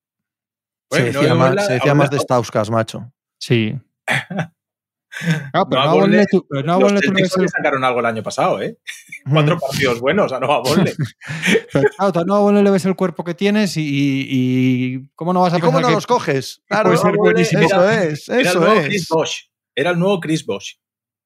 se 0.92 1.04
decía, 1.04 1.34
más, 1.36 1.66
se 1.66 1.74
decía 1.74 1.94
más 1.94 2.10
de 2.10 2.20
Stauskas, 2.20 2.70
macho. 2.70 3.12
Sí. 3.38 3.78
Ah, 5.54 5.68
pero 5.70 5.84
no, 5.86 5.92
Bonle, 5.96 6.26
tu, 6.28 6.46
pero 6.48 6.64
no 6.64 6.80
los 6.80 6.92
Celtics 6.92 7.38
el... 7.38 7.50
sacaron 7.50 7.84
algo 7.84 8.00
el 8.00 8.06
año 8.06 8.24
pasado, 8.24 8.62
¿eh? 8.62 8.78
Cuatro 9.32 9.60
partidos 9.60 10.00
buenos 10.00 10.32
a 10.32 10.40
Nova 10.40 10.60
Bonle. 10.64 10.94
pero 11.74 11.90
claro, 11.98 12.20
a 12.20 12.24
Nova 12.24 12.40
Bonle 12.40 12.64
le 12.64 12.72
ves 12.72 12.86
el 12.86 12.96
cuerpo 12.96 13.24
que 13.24 13.34
tienes 13.34 13.76
y, 13.78 13.82
y, 13.82 14.26
y 14.30 15.10
¿cómo 15.16 15.34
no 15.34 15.42
vas 15.42 15.54
a 15.54 15.58
¿Y 15.58 15.62
cómo 15.62 15.80
no 15.82 15.88
que 15.88 15.94
los 15.94 16.08
coges? 16.08 16.62
Claro, 16.68 16.90
Pues 16.90 17.02
ser 17.02 17.16
buenísimo. 17.16 17.62
Eso 17.62 17.90
es, 17.90 18.30
Era 18.30 18.40
el 18.42 18.48
eso 18.48 18.60
nuevo 18.60 18.80
es. 18.80 18.86
Chris 18.88 19.08
Bosh. 19.10 19.40
Era 19.76 19.90
el 19.92 20.00
nuevo 20.00 20.20
Chris 20.20 20.46
Bosh. 20.46 20.74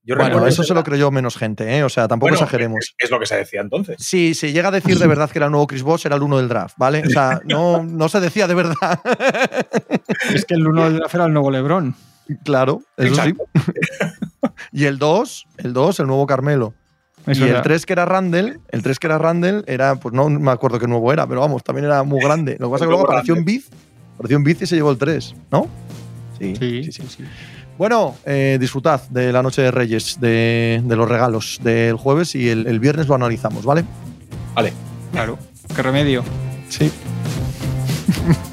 Yo 0.05 0.17
Bueno, 0.17 0.45
eso 0.45 0.63
se 0.63 0.73
lo 0.73 0.83
creyó 0.83 1.11
menos 1.11 1.37
gente, 1.37 1.77
¿eh? 1.77 1.81
O 1.83 1.87
sea, 1.87 2.09
tampoco 2.09 2.31
Bueno, 2.31 2.43
exageremos. 2.43 2.79
Es, 2.81 3.05
es 3.05 3.09
lo 3.09 3.19
que 3.21 3.25
se 3.25 3.37
decía 3.37 3.61
entonces. 3.61 3.95
Si 3.99 4.33
se 4.33 4.51
llega 4.51 4.67
a 4.67 4.71
decir 4.71 4.99
de 4.99 5.07
verdad 5.07 5.29
que 5.29 5.39
era 5.39 5.45
el 5.45 5.51
nuevo 5.51 5.65
Chris 5.65 5.81
Bosh, 5.81 6.05
era 6.05 6.17
el 6.17 6.23
uno 6.23 6.37
del 6.37 6.49
draft, 6.49 6.75
¿vale? 6.77 7.03
O 7.07 7.09
sea, 7.09 7.39
no, 7.45 7.81
no 7.83 8.09
se 8.09 8.19
decía 8.19 8.47
de 8.47 8.55
verdad. 8.55 8.99
Es 10.33 10.43
que 10.45 10.55
el 10.55 10.67
uno 10.67 10.83
del 10.83 10.97
draft 10.97 11.15
era 11.15 11.25
el 11.25 11.33
nuevo 11.33 11.49
Lebron. 11.51 11.95
Claro, 12.43 12.81
eso 12.97 13.07
Exacto. 13.09 13.43
sí. 13.55 13.71
y 14.71 14.85
el 14.85 14.97
2, 14.97 15.47
el 15.57 15.73
2, 15.73 15.99
el 15.99 16.07
nuevo 16.07 16.25
Carmelo. 16.27 16.73
Eso 17.25 17.45
y 17.45 17.49
era. 17.49 17.57
el 17.59 17.63
3 17.63 17.85
que 17.85 17.93
era 17.93 18.05
Randall, 18.05 18.59
el 18.69 18.83
3 18.83 18.99
que 18.99 19.07
era 19.07 19.17
Randall 19.17 19.63
era, 19.67 19.95
pues 19.95 20.13
no 20.13 20.29
me 20.29 20.51
acuerdo 20.51 20.77
qué 20.79 20.87
nuevo 20.87 21.11
era, 21.13 21.25
pero 21.25 21.39
vamos, 21.41 21.63
también 21.63 21.85
era 21.85 22.03
muy 22.03 22.19
grande. 22.21 22.57
Lo 22.59 22.67
que 22.67 22.71
pasa 22.73 22.85
es 22.85 22.87
que 22.87 22.91
luego 22.93 23.03
apareció 23.09 23.35
en. 23.35 23.45
Biz, 23.45 23.69
apareció 24.15 24.37
en 24.37 24.43
Biz 24.43 24.61
y 24.61 24.65
se 24.67 24.75
llevó 24.75 24.91
el 24.91 24.97
3, 24.97 25.35
¿no? 25.51 25.67
Sí, 26.37 26.55
Sí, 26.57 26.83
sí, 26.83 26.91
sí. 26.91 27.01
sí, 27.03 27.07
sí. 27.17 27.23
Bueno, 27.77 28.15
eh, 28.25 28.57
disfrutad 28.59 29.01
de 29.09 29.31
la 29.31 29.41
noche 29.41 29.61
de 29.61 29.71
Reyes, 29.71 30.19
de, 30.19 30.81
de 30.83 30.95
los 30.95 31.09
regalos 31.09 31.59
del 31.63 31.95
jueves 31.95 32.35
y 32.35 32.49
el, 32.49 32.67
el 32.67 32.79
viernes 32.79 33.07
lo 33.07 33.15
analizamos, 33.15 33.65
¿vale? 33.65 33.83
Vale. 34.53 34.73
Claro. 35.11 35.39
¿Qué 35.75 35.81
remedio? 35.81 36.23
Sí. 36.69 36.91